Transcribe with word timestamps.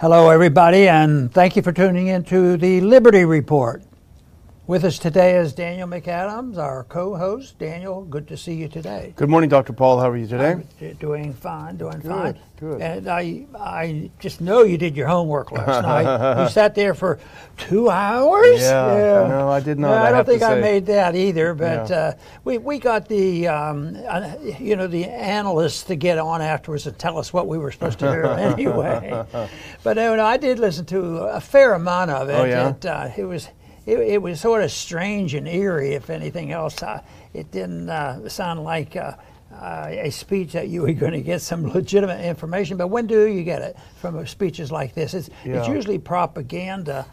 Hello, 0.00 0.30
everybody, 0.30 0.86
and 0.86 1.34
thank 1.34 1.56
you 1.56 1.62
for 1.62 1.72
tuning 1.72 2.06
in 2.06 2.22
to 2.22 2.56
the 2.56 2.80
Liberty 2.82 3.24
Report. 3.24 3.82
With 4.68 4.84
us 4.84 4.98
today 4.98 5.38
is 5.38 5.54
Daniel 5.54 5.88
McAdams, 5.88 6.58
our 6.58 6.84
co-host. 6.84 7.58
Daniel, 7.58 8.04
good 8.04 8.28
to 8.28 8.36
see 8.36 8.52
you 8.52 8.68
today. 8.68 9.14
Good 9.16 9.30
morning, 9.30 9.48
Dr. 9.48 9.72
Paul. 9.72 9.98
How 9.98 10.10
are 10.10 10.16
you 10.18 10.26
today? 10.26 10.62
I'm 10.82 10.92
doing 11.00 11.32
fine, 11.32 11.78
doing 11.78 12.00
Good, 12.00 12.10
fine. 12.10 12.38
good. 12.60 12.82
And 12.82 13.08
I, 13.08 13.46
I 13.58 14.10
just 14.18 14.42
know 14.42 14.64
you 14.64 14.76
did 14.76 14.94
your 14.94 15.08
homework 15.08 15.52
last 15.52 15.80
night. 15.82 16.42
You 16.42 16.50
sat 16.50 16.74
there 16.74 16.92
for 16.92 17.18
two 17.56 17.88
hours. 17.88 18.60
Yeah, 18.60 19.26
no, 19.26 19.48
I 19.48 19.60
did 19.60 19.78
not, 19.78 19.88
No, 19.88 19.94
I 19.94 20.08
I, 20.08 20.10
don't 20.12 20.26
think 20.26 20.42
I 20.42 20.60
made 20.60 20.84
that 20.84 21.16
either. 21.16 21.54
But 21.54 21.88
Yeah. 21.88 21.96
uh, 21.96 22.12
we 22.44 22.58
we 22.58 22.78
got 22.78 23.08
the, 23.08 23.48
um, 23.48 23.96
uh, 24.06 24.34
you 24.60 24.76
know, 24.76 24.86
the 24.86 25.06
analysts 25.06 25.84
to 25.84 25.96
get 25.96 26.18
on 26.18 26.42
afterwards 26.42 26.86
and 26.86 26.98
tell 26.98 27.16
us 27.16 27.32
what 27.32 27.46
we 27.48 27.56
were 27.56 27.72
supposed 27.72 28.00
to 28.00 28.10
hear 28.10 28.24
anyway. 28.38 29.24
But 29.82 29.96
uh, 29.96 30.14
no, 30.14 30.22
I 30.26 30.36
did 30.36 30.58
listen 30.58 30.84
to 30.86 31.20
a 31.20 31.40
fair 31.40 31.72
amount 31.72 32.10
of 32.10 32.28
it. 32.28 32.32
Oh, 32.34 32.44
yeah? 32.44 32.68
It, 32.68 32.84
uh, 32.84 33.08
it 33.16 33.24
was. 33.24 33.48
It, 33.88 34.00
it 34.00 34.22
was 34.22 34.38
sort 34.38 34.62
of 34.62 34.70
strange 34.70 35.32
and 35.32 35.48
eerie, 35.48 35.94
if 35.94 36.10
anything 36.10 36.52
else. 36.52 36.82
Uh, 36.82 37.02
it 37.32 37.50
didn't 37.50 37.88
uh, 37.88 38.28
sound 38.28 38.62
like 38.62 38.96
uh, 38.96 39.14
uh, 39.50 39.86
a 39.88 40.10
speech 40.10 40.52
that 40.52 40.68
you 40.68 40.82
were 40.82 40.92
going 41.04 41.12
to 41.12 41.22
get 41.22 41.40
some 41.40 41.66
legitimate 41.66 42.22
information. 42.22 42.76
But 42.76 42.88
when 42.88 43.06
do 43.06 43.26
you 43.26 43.42
get 43.44 43.62
it 43.62 43.78
from 43.98 44.26
speeches 44.26 44.70
like 44.70 44.94
this? 44.94 45.14
It's, 45.14 45.30
it's 45.42 45.68
usually 45.68 45.98
propaganda, 45.98 47.06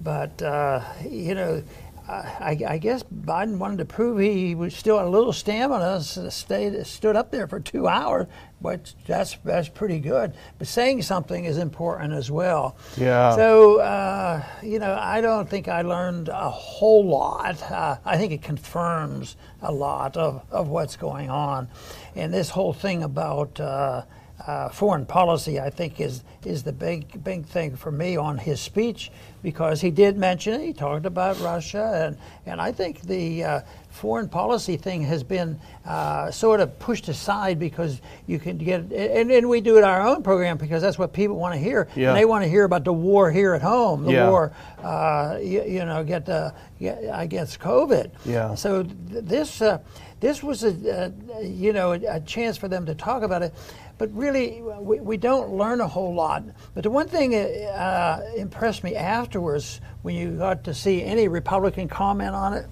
but 0.00 0.40
uh, 0.40 0.84
you 1.08 1.34
know. 1.34 1.62
I, 2.08 2.58
I 2.66 2.78
guess 2.78 3.04
Biden 3.04 3.58
wanted 3.58 3.78
to 3.78 3.84
prove 3.84 4.18
he 4.18 4.56
was 4.56 4.74
still 4.74 4.98
had 4.98 5.06
a 5.06 5.08
little 5.08 5.32
stamina, 5.32 6.00
stayed, 6.00 6.84
stood 6.84 7.14
up 7.14 7.30
there 7.30 7.46
for 7.46 7.60
two 7.60 7.86
hours, 7.86 8.26
but 8.60 8.94
that's 9.06 9.36
that's 9.44 9.68
pretty 9.68 9.98
good. 9.98 10.34
But 10.58 10.66
saying 10.66 11.02
something 11.02 11.44
is 11.44 11.58
important 11.58 12.12
as 12.12 12.30
well. 12.30 12.76
Yeah. 12.96 13.34
So 13.36 13.80
uh, 13.80 14.42
you 14.62 14.78
know, 14.78 14.94
I 14.94 15.20
don't 15.20 15.48
think 15.48 15.68
I 15.68 15.82
learned 15.82 16.28
a 16.28 16.50
whole 16.50 17.06
lot. 17.06 17.62
Uh, 17.62 17.96
I 18.04 18.16
think 18.18 18.32
it 18.32 18.42
confirms 18.42 19.36
a 19.62 19.72
lot 19.72 20.16
of, 20.16 20.42
of 20.50 20.68
what's 20.68 20.96
going 20.96 21.30
on, 21.30 21.68
and 22.14 22.32
this 22.32 22.50
whole 22.50 22.72
thing 22.72 23.02
about. 23.02 23.60
Uh, 23.60 24.02
uh, 24.46 24.68
foreign 24.70 25.06
policy, 25.06 25.60
I 25.60 25.70
think, 25.70 26.00
is 26.00 26.22
is 26.44 26.62
the 26.62 26.72
big 26.72 27.22
big 27.22 27.44
thing 27.46 27.76
for 27.76 27.90
me 27.92 28.16
on 28.16 28.38
his 28.38 28.60
speech 28.60 29.10
because 29.42 29.80
he 29.80 29.90
did 29.90 30.16
mention 30.16 30.54
it. 30.54 30.64
He 30.64 30.72
talked 30.72 31.04
about 31.06 31.38
Russia, 31.40 32.06
and 32.06 32.16
and 32.46 32.60
I 32.60 32.72
think 32.72 33.02
the 33.02 33.44
uh, 33.44 33.60
foreign 33.90 34.28
policy 34.28 34.76
thing 34.76 35.02
has 35.02 35.22
been 35.22 35.60
uh, 35.84 36.30
sort 36.30 36.60
of 36.60 36.78
pushed 36.78 37.08
aside 37.08 37.58
because 37.58 38.00
you 38.26 38.38
can 38.38 38.56
get 38.56 38.80
and, 38.92 39.30
and 39.30 39.48
we 39.48 39.60
do 39.60 39.76
it 39.76 39.84
our 39.84 40.06
own 40.06 40.22
program 40.22 40.56
because 40.56 40.80
that's 40.80 40.98
what 40.98 41.12
people 41.12 41.36
want 41.36 41.54
to 41.54 41.60
hear. 41.60 41.88
Yeah. 41.94 42.08
And 42.08 42.16
they 42.16 42.24
want 42.24 42.42
to 42.44 42.48
hear 42.48 42.64
about 42.64 42.84
the 42.84 42.92
war 42.94 43.30
here 43.30 43.52
at 43.54 43.62
home, 43.62 44.04
the 44.04 44.12
Yeah. 44.12 44.30
war, 44.30 44.52
uh, 44.82 45.38
you, 45.42 45.62
you 45.64 45.84
know, 45.84 46.02
get 46.04 46.24
the 46.24 46.54
get 46.78 47.02
against 47.12 47.60
COVID. 47.60 48.10
Yeah. 48.24 48.54
So 48.54 48.84
th- 48.84 48.94
this 49.24 49.60
uh, 49.60 49.78
this 50.20 50.42
was 50.42 50.64
a 50.64 50.70
uh, 50.70 51.40
you 51.40 51.72
know 51.74 51.92
a, 51.92 52.00
a 52.16 52.20
chance 52.20 52.56
for 52.56 52.68
them 52.68 52.86
to 52.86 52.94
talk 52.94 53.22
about 53.22 53.42
it, 53.42 53.54
but 54.00 54.10
really 54.16 54.62
we, 54.62 54.98
we 54.98 55.16
don't 55.18 55.52
learn 55.52 55.82
a 55.82 55.86
whole 55.86 56.14
lot. 56.14 56.42
But 56.72 56.84
the 56.84 56.90
one 56.90 57.06
thing 57.06 57.32
that 57.32 57.50
uh, 57.78 58.22
impressed 58.34 58.82
me 58.82 58.96
afterwards 58.96 59.82
when 60.00 60.14
you 60.14 60.38
got 60.38 60.64
to 60.64 60.72
see 60.72 61.04
any 61.04 61.28
Republican 61.28 61.86
comment 61.86 62.34
on 62.34 62.54
it. 62.54 62.66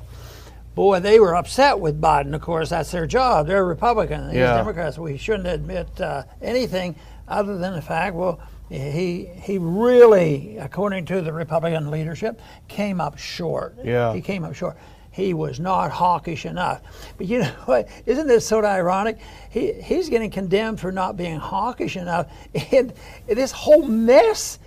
Boy, 0.75 1.01
they 1.01 1.20
were 1.20 1.37
upset 1.37 1.79
with 1.81 2.01
Biden. 2.01 2.35
Of 2.35 2.41
course, 2.41 2.70
that's 2.70 2.91
their 2.91 3.07
job. 3.07 3.47
They're 3.47 3.62
Republican. 3.67 4.31
He's 4.31 4.39
Yeah. 4.39 4.57
Democrats. 4.57 4.97
We 4.97 5.19
shouldn't 5.19 5.48
admit 5.48 6.01
uh, 6.01 6.23
anything 6.41 6.97
other 7.29 7.59
than 7.59 7.75
the 7.75 7.83
fact, 7.83 8.17
well, 8.17 8.41
he 8.70 9.27
he 9.42 9.59
really, 9.59 10.57
according 10.57 11.05
to 11.07 11.20
the 11.20 11.33
Republican 11.35 11.91
leadership, 11.91 12.41
came 12.69 13.03
up 13.03 13.19
short. 13.19 13.77
Yeah. 13.85 14.15
He 14.15 14.23
came 14.23 14.45
up 14.45 14.55
short. 14.55 14.79
He 15.11 15.34
was 15.34 15.59
not 15.59 15.91
hawkish 15.91 16.47
enough. 16.47 16.81
But 17.17 17.27
you 17.27 17.41
know 17.41 17.52
what? 17.64 17.89
Isn't 18.07 18.27
this 18.27 18.46
sort 18.46 18.64
of 18.64 18.70
ironic? 18.70 19.19
He 19.51 19.73
he's 19.73 20.08
getting 20.08 20.30
condemned 20.30 20.80
for 20.80 20.92
not 20.92 21.17
being 21.17 21.39
hawkish 21.39 21.96
enough. 21.96 22.27
And 22.73 22.92
this 23.27 23.52
whole 23.52 23.86
mess 23.86 24.58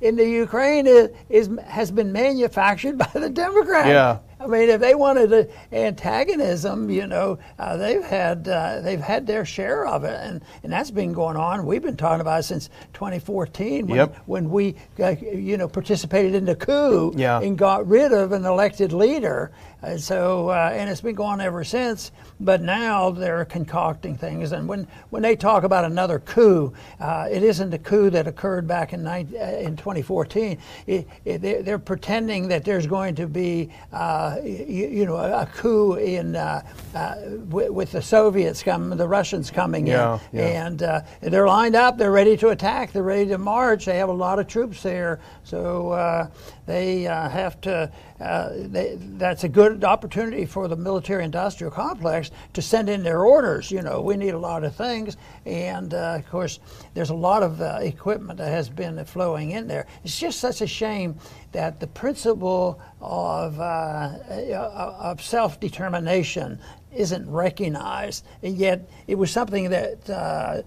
in 0.00 0.16
the 0.16 0.28
Ukraine 0.28 0.86
is, 0.86 1.10
is 1.28 1.50
has 1.66 1.90
been 1.90 2.12
manufactured 2.12 2.98
by 2.98 3.10
the 3.14 3.30
Democrats. 3.30 3.88
Yeah. 3.88 4.18
I 4.38 4.46
mean, 4.46 4.68
if 4.68 4.80
they 4.80 4.94
wanted 4.94 5.32
a 5.32 5.48
antagonism, 5.72 6.90
you 6.90 7.06
know, 7.06 7.38
uh, 7.58 7.76
they've 7.78 8.02
had 8.04 8.46
uh, 8.46 8.80
they've 8.82 9.00
had 9.00 9.26
their 9.26 9.44
share 9.46 9.86
of 9.86 10.04
it, 10.04 10.18
and, 10.22 10.42
and 10.62 10.70
that's 10.72 10.90
been 10.90 11.12
going 11.14 11.36
on. 11.36 11.64
We've 11.64 11.82
been 11.82 11.96
talking 11.96 12.20
about 12.20 12.40
it 12.40 12.42
since 12.42 12.68
2014 12.92 13.86
when, 13.86 13.96
Yep. 13.96 14.16
when 14.26 14.50
we, 14.50 14.76
uh, 15.00 15.14
you 15.22 15.56
know, 15.56 15.68
participated 15.68 16.34
in 16.34 16.44
the 16.44 16.54
coup 16.54 17.12
Yeah. 17.16 17.40
and 17.40 17.56
got 17.56 17.86
rid 17.88 18.12
of 18.12 18.32
an 18.32 18.44
elected 18.44 18.92
leader. 18.92 19.52
And 19.82 20.00
so, 20.00 20.48
uh, 20.48 20.70
and 20.72 20.90
it's 20.90 21.00
been 21.02 21.14
going 21.14 21.32
on 21.34 21.40
ever 21.40 21.62
since. 21.62 22.10
But 22.40 22.60
now 22.62 23.10
they're 23.10 23.44
concocting 23.44 24.16
things, 24.16 24.52
and 24.52 24.68
when 24.68 24.86
when 25.10 25.22
they 25.22 25.36
talk 25.36 25.64
about 25.64 25.84
another 25.86 26.18
coup, 26.18 26.72
uh, 27.00 27.28
it 27.30 27.42
isn't 27.42 27.70
the 27.70 27.78
coup 27.78 28.10
that 28.10 28.26
occurred 28.26 28.66
back 28.66 28.92
in 28.92 29.02
nine, 29.02 29.32
uh, 29.40 29.44
in 29.44 29.76
2014. 29.76 30.58
It, 30.86 31.08
it, 31.24 31.40
they're, 31.40 31.62
they're 31.62 31.78
pretending 31.78 32.48
that 32.48 32.64
there's 32.64 32.86
going 32.86 33.14
to 33.14 33.26
be, 33.26 33.70
uh, 33.92 34.35
you, 34.44 34.88
you 34.88 35.06
know, 35.06 35.16
a, 35.16 35.46
coup 35.46 35.94
in 35.94 36.36
uh, 36.36 36.62
uh, 36.94 37.14
with, 37.48 37.70
with 37.70 37.92
the 37.92 38.02
Soviets 38.02 38.62
coming, 38.62 38.96
the 38.96 39.08
Russians 39.08 39.50
coming 39.50 39.86
Yeah, 39.86 40.18
in, 40.32 40.38
yeah. 40.38 40.66
and 40.66 40.82
uh, 40.82 41.00
they're 41.20 41.46
lined 41.46 41.76
up. 41.76 41.98
They're 41.98 42.10
ready 42.12 42.36
to 42.38 42.48
attack. 42.48 42.92
They're 42.92 43.02
ready 43.02 43.26
to 43.28 43.38
march. 43.38 43.84
They 43.86 43.98
have 43.98 44.08
a 44.08 44.12
lot 44.12 44.38
of 44.38 44.46
troops 44.46 44.82
there, 44.82 45.20
so 45.44 45.90
uh, 45.92 46.28
they 46.66 47.06
uh, 47.06 47.28
have 47.28 47.60
to. 47.62 47.90
Uh, 48.20 48.50
they, 48.54 48.96
that's 49.18 49.44
a 49.44 49.48
good 49.48 49.84
opportunity 49.84 50.46
for 50.46 50.68
the 50.68 50.76
military-industrial 50.76 51.70
complex 51.70 52.30
to 52.54 52.62
send 52.62 52.88
in 52.88 53.02
their 53.02 53.24
orders. 53.24 53.70
You 53.70 53.82
know, 53.82 54.00
we 54.00 54.16
need 54.16 54.34
a 54.34 54.38
lot 54.38 54.64
of 54.64 54.74
things, 54.74 55.16
and 55.44 55.92
uh, 55.92 56.16
of 56.18 56.30
course, 56.30 56.58
there's 56.94 57.10
a 57.10 57.14
lot 57.14 57.42
of 57.42 57.60
uh, 57.60 57.78
equipment 57.82 58.38
that 58.38 58.48
has 58.48 58.70
been 58.70 59.04
flowing 59.04 59.50
in 59.50 59.68
there. 59.68 59.86
It's 60.02 60.18
just 60.18 60.40
such 60.40 60.62
a 60.62 60.66
shame 60.66 61.16
that 61.52 61.78
the 61.78 61.86
principle 61.86 62.80
of 63.00 63.60
uh, 63.60 64.18
of 64.58 65.20
self-determination 65.20 66.58
isn't 66.94 67.30
recognized, 67.30 68.24
and 68.42 68.56
yet 68.56 68.88
it 69.06 69.16
was 69.16 69.30
something 69.30 69.70
that. 69.70 70.64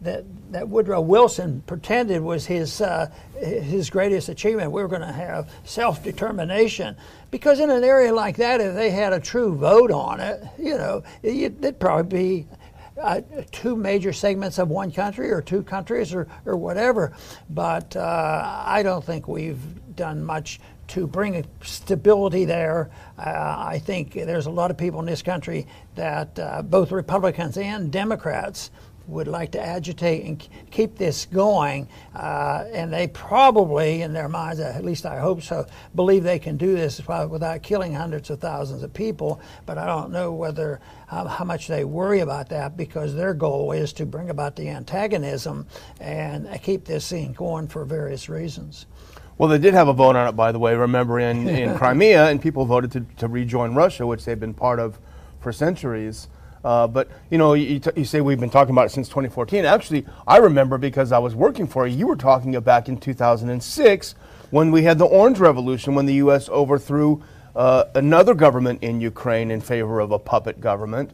That, 0.00 0.24
that 0.52 0.68
Woodrow 0.68 1.00
Wilson 1.00 1.62
pretended 1.66 2.22
was 2.22 2.46
his 2.46 2.80
uh, 2.80 3.10
his 3.36 3.90
greatest 3.90 4.28
achievement. 4.28 4.70
We 4.70 4.80
were 4.80 4.88
going 4.88 5.00
to 5.00 5.10
have 5.10 5.50
self 5.64 6.04
determination 6.04 6.96
because 7.32 7.58
in 7.58 7.68
an 7.68 7.82
area 7.82 8.14
like 8.14 8.36
that, 8.36 8.60
if 8.60 8.74
they 8.76 8.90
had 8.90 9.12
a 9.12 9.18
true 9.18 9.56
vote 9.56 9.90
on 9.90 10.20
it, 10.20 10.40
you 10.56 10.76
know, 10.76 11.02
it, 11.24 11.54
it'd 11.60 11.80
probably 11.80 12.44
be 12.44 12.46
uh, 13.00 13.20
two 13.52 13.76
major 13.76 14.12
segments 14.12 14.58
of 14.58 14.68
one 14.68 14.90
country 14.90 15.30
or 15.30 15.40
two 15.40 15.62
countries 15.62 16.12
or, 16.12 16.28
or 16.44 16.56
whatever. 16.56 17.12
But 17.50 17.96
uh, 17.96 18.62
I 18.66 18.82
don't 18.82 19.04
think 19.04 19.28
we've 19.28 19.60
done 19.96 20.24
much 20.24 20.60
to 20.88 21.06
bring 21.06 21.44
stability 21.62 22.44
there. 22.44 22.90
Uh, 23.18 23.56
I 23.58 23.78
think 23.78 24.14
there's 24.14 24.46
a 24.46 24.50
lot 24.50 24.70
of 24.70 24.78
people 24.78 25.00
in 25.00 25.06
this 25.06 25.22
country 25.22 25.66
that 25.94 26.38
uh, 26.38 26.62
both 26.62 26.90
Republicans 26.92 27.56
and 27.58 27.92
Democrats 27.92 28.70
would 29.08 29.26
like 29.26 29.52
to 29.52 29.60
agitate 29.60 30.24
and 30.24 30.48
keep 30.70 30.96
this 30.96 31.26
going, 31.26 31.88
uh, 32.14 32.64
and 32.72 32.92
they 32.92 33.08
probably, 33.08 34.02
in 34.02 34.12
their 34.12 34.28
minds, 34.28 34.60
at 34.60 34.84
least 34.84 35.06
I 35.06 35.18
hope 35.18 35.42
so, 35.42 35.66
believe 35.94 36.22
they 36.22 36.38
can 36.38 36.56
do 36.56 36.74
this 36.76 37.00
without 37.06 37.62
killing 37.62 37.94
hundreds 37.94 38.30
of 38.30 38.40
thousands 38.40 38.82
of 38.82 38.92
people. 38.92 39.40
But 39.66 39.78
I 39.78 39.86
don't 39.86 40.12
know 40.12 40.32
whether 40.32 40.80
how, 41.06 41.26
how 41.26 41.44
much 41.44 41.66
they 41.66 41.84
worry 41.84 42.20
about 42.20 42.50
that 42.50 42.76
because 42.76 43.14
their 43.14 43.34
goal 43.34 43.72
is 43.72 43.92
to 43.94 44.06
bring 44.06 44.30
about 44.30 44.56
the 44.56 44.68
antagonism 44.68 45.66
and 46.00 46.48
keep 46.62 46.84
this 46.84 47.08
thing 47.08 47.32
going 47.32 47.66
for 47.66 47.84
various 47.84 48.28
reasons. 48.28 48.86
Well, 49.38 49.48
they 49.48 49.58
did 49.58 49.72
have 49.72 49.88
a 49.88 49.92
vote 49.92 50.16
on 50.16 50.28
it, 50.28 50.32
by 50.32 50.52
the 50.52 50.58
way. 50.58 50.74
Remember, 50.74 51.18
in, 51.20 51.48
in 51.48 51.74
Crimea, 51.78 52.26
and 52.26 52.42
people 52.42 52.64
voted 52.64 52.92
to, 52.92 53.06
to 53.18 53.28
rejoin 53.28 53.74
Russia, 53.74 54.06
which 54.06 54.24
they've 54.24 54.38
been 54.38 54.54
part 54.54 54.80
of 54.80 54.98
for 55.40 55.52
centuries. 55.52 56.28
Uh, 56.64 56.86
but 56.86 57.08
you 57.30 57.38
know, 57.38 57.54
you, 57.54 57.78
t- 57.78 57.90
you 57.96 58.04
say 58.04 58.20
we've 58.20 58.40
been 58.40 58.50
talking 58.50 58.74
about 58.74 58.86
it 58.86 58.90
since 58.90 59.08
2014. 59.08 59.64
Actually, 59.64 60.06
I 60.26 60.38
remember 60.38 60.78
because 60.78 61.12
I 61.12 61.18
was 61.18 61.34
working 61.34 61.66
for 61.66 61.86
you. 61.86 61.96
You 61.96 62.06
were 62.06 62.16
talking 62.16 62.54
about 62.56 62.64
back 62.64 62.88
in 62.88 62.98
2006 62.98 64.14
when 64.50 64.70
we 64.70 64.82
had 64.82 64.98
the 64.98 65.04
Orange 65.04 65.38
Revolution, 65.38 65.94
when 65.94 66.06
the 66.06 66.14
U.S. 66.14 66.48
overthrew 66.48 67.22
uh, 67.54 67.84
another 67.94 68.34
government 68.34 68.82
in 68.82 69.00
Ukraine 69.00 69.50
in 69.50 69.60
favor 69.60 70.00
of 70.00 70.10
a 70.12 70.18
puppet 70.18 70.60
government. 70.60 71.10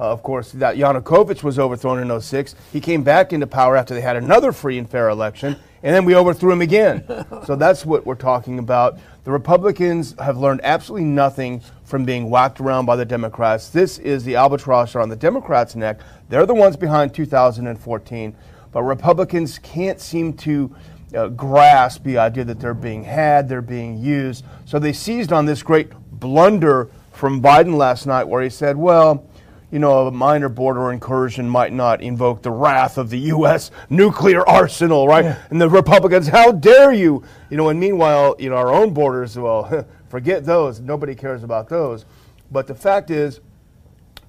Uh, 0.00 0.10
of 0.10 0.22
course, 0.22 0.52
that 0.52 0.76
Yanukovych 0.76 1.42
was 1.42 1.58
overthrown 1.58 1.98
in 1.98 2.20
06. 2.20 2.54
He 2.72 2.80
came 2.80 3.02
back 3.02 3.32
into 3.32 3.46
power 3.46 3.76
after 3.76 3.94
they 3.94 4.00
had 4.00 4.16
another 4.16 4.50
free 4.50 4.78
and 4.78 4.88
fair 4.88 5.08
election, 5.10 5.56
and 5.82 5.94
then 5.94 6.04
we 6.04 6.16
overthrew 6.16 6.50
him 6.50 6.62
again. 6.62 7.04
so 7.44 7.56
that's 7.56 7.84
what 7.84 8.04
we're 8.06 8.14
talking 8.14 8.58
about. 8.58 8.98
The 9.24 9.30
Republicans 9.30 10.16
have 10.18 10.36
learned 10.36 10.62
absolutely 10.64 11.06
nothing 11.06 11.62
from 11.84 12.04
being 12.04 12.28
whacked 12.28 12.60
around 12.60 12.86
by 12.86 12.96
the 12.96 13.04
Democrats. 13.04 13.68
This 13.68 13.98
is 13.98 14.24
the 14.24 14.34
albatross 14.34 14.96
on 14.96 15.08
the 15.08 15.16
Democrats' 15.16 15.76
neck. 15.76 16.00
They're 16.28 16.44
the 16.44 16.54
ones 16.54 16.76
behind 16.76 17.14
2014, 17.14 18.36
but 18.72 18.82
Republicans 18.82 19.60
can't 19.60 20.00
seem 20.00 20.32
to 20.38 20.74
uh, 21.14 21.28
grasp 21.28 22.02
the 22.02 22.18
idea 22.18 22.42
that 22.44 22.58
they're 22.58 22.74
being 22.74 23.04
had, 23.04 23.48
they're 23.48 23.62
being 23.62 23.96
used. 23.96 24.44
So 24.64 24.80
they 24.80 24.92
seized 24.92 25.32
on 25.32 25.46
this 25.46 25.62
great 25.62 25.92
blunder 26.10 26.90
from 27.12 27.40
Biden 27.40 27.76
last 27.76 28.06
night 28.06 28.24
where 28.24 28.42
he 28.42 28.50
said, 28.50 28.76
well, 28.76 29.24
you 29.72 29.78
know, 29.78 30.06
a 30.06 30.10
minor 30.10 30.50
border 30.50 30.92
incursion 30.92 31.48
might 31.48 31.72
not 31.72 32.02
invoke 32.02 32.42
the 32.42 32.50
wrath 32.50 32.98
of 32.98 33.08
the 33.08 33.18
U.S. 33.18 33.70
nuclear 33.88 34.46
arsenal, 34.46 35.08
right? 35.08 35.24
Yeah. 35.24 35.42
And 35.48 35.58
the 35.58 35.68
Republicans, 35.68 36.28
how 36.28 36.52
dare 36.52 36.92
you? 36.92 37.24
You 37.48 37.56
know, 37.56 37.70
and 37.70 37.80
meanwhile, 37.80 38.36
you 38.38 38.50
know, 38.50 38.56
our 38.56 38.70
own 38.70 38.92
borders, 38.92 39.36
well, 39.36 39.86
forget 40.10 40.44
those. 40.44 40.78
Nobody 40.78 41.14
cares 41.14 41.42
about 41.42 41.70
those. 41.70 42.04
But 42.50 42.66
the 42.66 42.74
fact 42.74 43.10
is, 43.10 43.40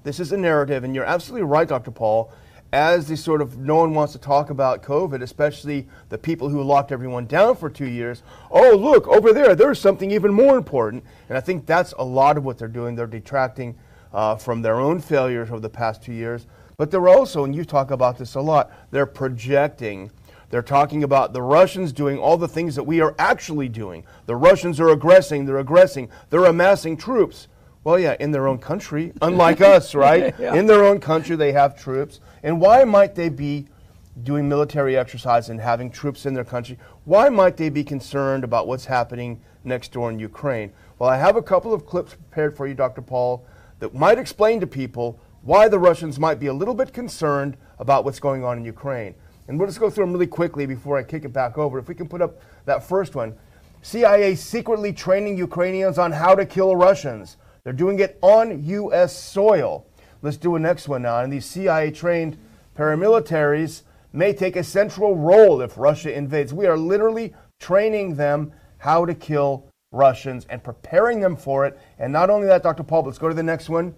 this 0.02 0.18
is 0.18 0.32
a 0.32 0.36
narrative, 0.38 0.82
and 0.82 0.94
you're 0.94 1.04
absolutely 1.04 1.46
right, 1.46 1.68
Dr. 1.68 1.90
Paul. 1.90 2.32
As 2.72 3.06
the 3.06 3.16
sort 3.16 3.42
of 3.42 3.58
no 3.58 3.76
one 3.76 3.92
wants 3.92 4.14
to 4.14 4.18
talk 4.18 4.48
about 4.48 4.82
COVID, 4.82 5.22
especially 5.22 5.86
the 6.08 6.18
people 6.18 6.48
who 6.48 6.62
locked 6.62 6.90
everyone 6.90 7.26
down 7.26 7.54
for 7.54 7.68
two 7.68 7.86
years. 7.86 8.22
Oh, 8.50 8.74
look 8.74 9.06
over 9.08 9.32
there, 9.34 9.54
there's 9.54 9.78
something 9.78 10.10
even 10.10 10.32
more 10.32 10.56
important, 10.56 11.04
and 11.28 11.36
I 11.36 11.40
think 11.42 11.66
that's 11.66 11.92
a 11.98 12.04
lot 12.04 12.38
of 12.38 12.44
what 12.44 12.58
they're 12.58 12.66
doing. 12.66 12.96
They're 12.96 13.06
detracting 13.06 13.76
uh, 14.14 14.36
from 14.36 14.62
their 14.62 14.76
own 14.76 15.00
failures 15.00 15.50
over 15.50 15.60
the 15.60 15.68
past 15.68 16.02
two 16.02 16.12
years. 16.12 16.46
But 16.76 16.90
they're 16.90 17.08
also, 17.08 17.44
and 17.44 17.54
you 17.54 17.64
talk 17.64 17.90
about 17.90 18.16
this 18.16 18.36
a 18.36 18.40
lot, 18.40 18.70
they're 18.90 19.06
projecting. 19.06 20.10
They're 20.50 20.62
talking 20.62 21.02
about 21.02 21.32
the 21.32 21.42
Russians 21.42 21.92
doing 21.92 22.18
all 22.18 22.36
the 22.36 22.48
things 22.48 22.76
that 22.76 22.84
we 22.84 23.00
are 23.00 23.14
actually 23.18 23.68
doing. 23.68 24.04
The 24.26 24.36
Russians 24.36 24.78
are 24.80 24.88
aggressing, 24.88 25.44
they're 25.46 25.58
aggressing, 25.58 26.08
they're 26.30 26.44
amassing 26.44 26.96
troops. 26.96 27.48
Well, 27.82 27.98
yeah, 27.98 28.16
in 28.18 28.30
their 28.30 28.46
own 28.46 28.58
country, 28.58 29.12
unlike 29.20 29.60
us, 29.60 29.94
right? 29.94 30.34
yeah. 30.38 30.54
In 30.54 30.66
their 30.66 30.84
own 30.84 31.00
country, 31.00 31.36
they 31.36 31.52
have 31.52 31.78
troops. 31.78 32.20
And 32.42 32.60
why 32.60 32.84
might 32.84 33.14
they 33.14 33.28
be 33.28 33.66
doing 34.22 34.48
military 34.48 34.96
exercise 34.96 35.50
and 35.50 35.60
having 35.60 35.90
troops 35.90 36.24
in 36.24 36.34
their 36.34 36.44
country? 36.44 36.78
Why 37.04 37.28
might 37.28 37.56
they 37.56 37.68
be 37.68 37.84
concerned 37.84 38.44
about 38.44 38.66
what's 38.66 38.86
happening 38.86 39.42
next 39.64 39.92
door 39.92 40.08
in 40.08 40.18
Ukraine? 40.18 40.72
Well, 40.98 41.10
I 41.10 41.16
have 41.16 41.36
a 41.36 41.42
couple 41.42 41.74
of 41.74 41.84
clips 41.84 42.14
prepared 42.14 42.56
for 42.56 42.66
you, 42.66 42.74
Dr. 42.74 43.02
Paul, 43.02 43.44
that 43.78 43.94
might 43.94 44.18
explain 44.18 44.60
to 44.60 44.66
people 44.66 45.20
why 45.42 45.68
the 45.68 45.78
Russians 45.78 46.18
might 46.18 46.40
be 46.40 46.46
a 46.46 46.52
little 46.52 46.74
bit 46.74 46.92
concerned 46.92 47.56
about 47.78 48.04
what's 48.04 48.20
going 48.20 48.44
on 48.44 48.58
in 48.58 48.64
Ukraine. 48.64 49.14
And 49.46 49.58
we'll 49.58 49.68
just 49.68 49.80
go 49.80 49.90
through 49.90 50.06
them 50.06 50.12
really 50.12 50.26
quickly 50.26 50.64
before 50.64 50.96
I 50.96 51.02
kick 51.02 51.24
it 51.24 51.32
back 51.32 51.58
over. 51.58 51.78
If 51.78 51.88
we 51.88 51.94
can 51.94 52.08
put 52.08 52.22
up 52.22 52.40
that 52.64 52.82
first 52.82 53.14
one 53.14 53.36
CIA 53.82 54.34
secretly 54.34 54.94
training 54.94 55.36
Ukrainians 55.36 55.98
on 55.98 56.10
how 56.10 56.34
to 56.34 56.46
kill 56.46 56.74
Russians. 56.74 57.36
They're 57.64 57.74
doing 57.74 57.98
it 57.98 58.18
on 58.22 58.64
U.S. 58.64 59.14
soil. 59.14 59.86
Let's 60.22 60.38
do 60.38 60.56
a 60.56 60.58
next 60.58 60.88
one 60.88 61.02
now. 61.02 61.20
And 61.20 61.30
these 61.30 61.44
CIA 61.44 61.90
trained 61.90 62.38
paramilitaries 62.74 63.82
may 64.14 64.32
take 64.32 64.56
a 64.56 64.64
central 64.64 65.16
role 65.16 65.60
if 65.60 65.76
Russia 65.76 66.10
invades. 66.16 66.54
We 66.54 66.66
are 66.66 66.78
literally 66.78 67.34
training 67.60 68.16
them 68.16 68.52
how 68.78 69.04
to 69.04 69.14
kill 69.14 69.68
Russians 69.94 70.46
and 70.50 70.62
preparing 70.62 71.20
them 71.20 71.36
for 71.36 71.64
it. 71.64 71.78
And 71.98 72.12
not 72.12 72.30
only 72.30 72.46
that, 72.48 72.62
Dr. 72.62 72.82
Paul, 72.82 73.04
let's 73.04 73.18
go 73.18 73.28
to 73.28 73.34
the 73.34 73.42
next 73.42 73.68
one. 73.68 73.94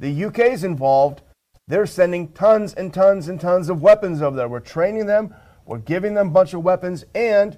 The 0.00 0.24
UK 0.24 0.40
is 0.40 0.64
involved. 0.64 1.22
They're 1.66 1.86
sending 1.86 2.28
tons 2.28 2.74
and 2.74 2.92
tons 2.92 3.28
and 3.28 3.40
tons 3.40 3.68
of 3.68 3.82
weapons 3.82 4.22
over 4.22 4.36
there. 4.36 4.48
We're 4.48 4.60
training 4.60 5.06
them, 5.06 5.34
we're 5.66 5.78
giving 5.78 6.14
them 6.14 6.28
a 6.28 6.30
bunch 6.30 6.54
of 6.54 6.62
weapons, 6.62 7.04
and 7.14 7.56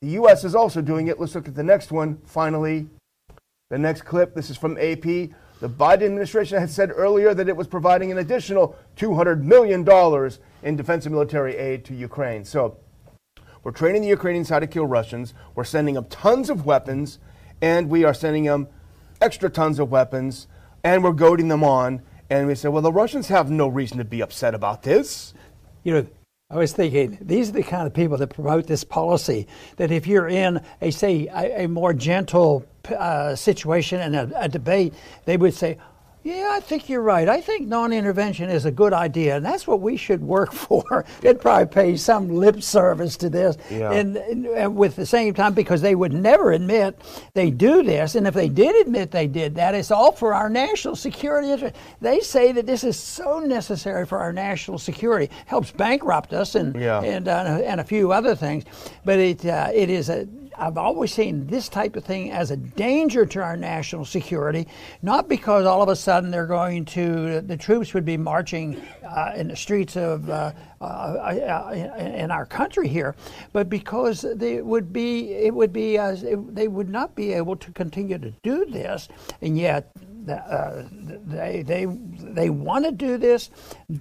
the 0.00 0.10
U.S. 0.10 0.44
is 0.44 0.54
also 0.54 0.80
doing 0.80 1.08
it. 1.08 1.18
Let's 1.18 1.34
look 1.34 1.48
at 1.48 1.54
the 1.54 1.62
next 1.62 1.90
one. 1.90 2.18
Finally, 2.26 2.86
the 3.70 3.78
next 3.78 4.02
clip. 4.02 4.34
This 4.34 4.50
is 4.50 4.56
from 4.56 4.76
AP. 4.78 5.02
The 5.02 5.68
Biden 5.68 6.02
administration 6.02 6.58
had 6.58 6.70
said 6.70 6.92
earlier 6.94 7.32
that 7.32 7.48
it 7.48 7.56
was 7.56 7.66
providing 7.66 8.12
an 8.12 8.18
additional 8.18 8.76
$200 8.96 9.42
million 9.42 9.80
in 10.62 10.76
defense 10.76 11.06
and 11.06 11.14
military 11.14 11.56
aid 11.56 11.84
to 11.86 11.94
Ukraine. 11.94 12.44
So 12.44 12.76
we're 13.64 13.72
training 13.72 14.02
the 14.02 14.08
Ukrainians 14.08 14.50
how 14.50 14.60
to 14.60 14.66
kill 14.66 14.86
Russians. 14.86 15.32
We're 15.54 15.64
sending 15.64 15.94
them 15.94 16.04
tons 16.04 16.50
of 16.50 16.66
weapons, 16.66 17.18
and 17.62 17.88
we 17.88 18.04
are 18.04 18.14
sending 18.14 18.44
them 18.44 18.68
extra 19.20 19.48
tons 19.48 19.78
of 19.78 19.90
weapons, 19.90 20.46
and 20.84 21.02
we're 21.02 21.12
goading 21.12 21.48
them 21.48 21.64
on. 21.64 22.02
And 22.28 22.46
we 22.46 22.54
say, 22.54 22.68
well, 22.68 22.82
the 22.82 22.92
Russians 22.92 23.28
have 23.28 23.50
no 23.50 23.66
reason 23.66 23.98
to 23.98 24.04
be 24.04 24.20
upset 24.20 24.54
about 24.54 24.82
this. 24.82 25.32
You 25.82 25.94
know, 25.94 26.06
I 26.50 26.56
was 26.56 26.72
thinking 26.72 27.18
these 27.20 27.48
are 27.48 27.52
the 27.52 27.62
kind 27.62 27.86
of 27.86 27.94
people 27.94 28.18
that 28.18 28.28
promote 28.28 28.66
this 28.66 28.84
policy. 28.84 29.46
That 29.76 29.90
if 29.90 30.06
you're 30.06 30.28
in 30.28 30.60
a 30.80 30.90
say 30.90 31.26
a, 31.28 31.64
a 31.64 31.68
more 31.68 31.94
gentle 31.94 32.66
uh, 32.90 33.34
situation 33.34 34.00
and 34.00 34.14
a, 34.14 34.42
a 34.42 34.48
debate, 34.48 34.92
they 35.24 35.38
would 35.38 35.54
say, 35.54 35.78
yeah, 36.24 36.48
I 36.52 36.60
think 36.60 36.88
you're 36.88 37.02
right. 37.02 37.28
I 37.28 37.42
think 37.42 37.68
non-intervention 37.68 38.48
is 38.48 38.64
a 38.64 38.70
good 38.70 38.94
idea, 38.94 39.36
and 39.36 39.44
that's 39.44 39.66
what 39.66 39.82
we 39.82 39.98
should 39.98 40.22
work 40.22 40.52
for. 40.54 41.04
They'd 41.20 41.38
probably 41.38 41.66
pay 41.66 41.96
some 41.96 42.30
lip 42.30 42.62
service 42.62 43.18
to 43.18 43.28
this, 43.28 43.58
yeah. 43.70 43.92
and, 43.92 44.16
and, 44.16 44.74
with 44.74 44.96
the 44.96 45.04
same 45.04 45.34
time, 45.34 45.52
because 45.52 45.82
they 45.82 45.94
would 45.94 46.14
never 46.14 46.52
admit 46.52 46.98
they 47.34 47.50
do 47.50 47.82
this, 47.82 48.14
and 48.14 48.26
if 48.26 48.32
they 48.32 48.48
did 48.48 48.74
admit 48.74 49.10
they 49.10 49.26
did 49.26 49.54
that, 49.56 49.74
it's 49.74 49.90
all 49.90 50.12
for 50.12 50.32
our 50.32 50.48
national 50.48 50.96
security 50.96 51.50
interest. 51.50 51.76
They 52.00 52.20
say 52.20 52.52
that 52.52 52.64
this 52.64 52.84
is 52.84 52.98
so 52.98 53.40
necessary 53.40 54.06
for 54.06 54.18
our 54.18 54.32
national 54.32 54.78
security, 54.78 55.30
helps 55.44 55.72
bankrupt 55.72 56.32
us, 56.32 56.54
and 56.54 56.74
yeah. 56.74 57.02
and 57.02 57.28
uh, 57.28 57.60
and 57.64 57.82
a 57.82 57.84
few 57.84 58.12
other 58.12 58.34
things, 58.34 58.64
but 59.04 59.18
it 59.18 59.44
uh, 59.44 59.70
it 59.74 59.90
is 59.90 60.08
a 60.08 60.26
I've 60.56 60.78
always 60.78 61.12
seen 61.12 61.46
this 61.46 61.68
type 61.68 61.96
of 61.96 62.04
thing 62.04 62.30
as 62.30 62.50
a 62.50 62.56
danger 62.56 63.26
to 63.26 63.42
our 63.42 63.56
national 63.56 64.04
security, 64.04 64.66
not 65.02 65.28
because 65.28 65.66
all 65.66 65.82
of 65.82 65.88
a 65.88 65.96
sudden 65.96 66.30
they're 66.30 66.46
going 66.46 66.84
to, 66.86 67.40
the 67.40 67.56
troops 67.56 67.94
would 67.94 68.04
be 68.04 68.16
marching 68.16 68.80
uh, 69.04 69.32
in 69.36 69.48
the 69.48 69.56
streets 69.56 69.96
of 69.96 70.28
uh, 70.28 70.52
uh, 70.80 70.84
uh 70.84 71.70
in 71.98 72.30
our 72.30 72.44
country 72.44 72.88
here, 72.88 73.14
but 73.52 73.68
because 73.68 74.24
they 74.34 74.60
would 74.60 74.92
be, 74.92 75.32
it 75.32 75.54
would 75.54 75.72
be, 75.72 75.96
it, 75.96 76.54
they 76.54 76.68
would 76.68 76.88
not 76.88 77.14
be 77.14 77.32
able 77.32 77.56
to 77.56 77.70
continue 77.72 78.18
to 78.18 78.30
do 78.42 78.64
this, 78.66 79.08
and 79.40 79.58
yet 79.58 79.90
uh, 80.28 80.82
they 81.26 81.62
they 81.62 81.86
they 81.86 82.50
want 82.50 82.84
to 82.84 82.92
do 82.92 83.18
this, 83.18 83.50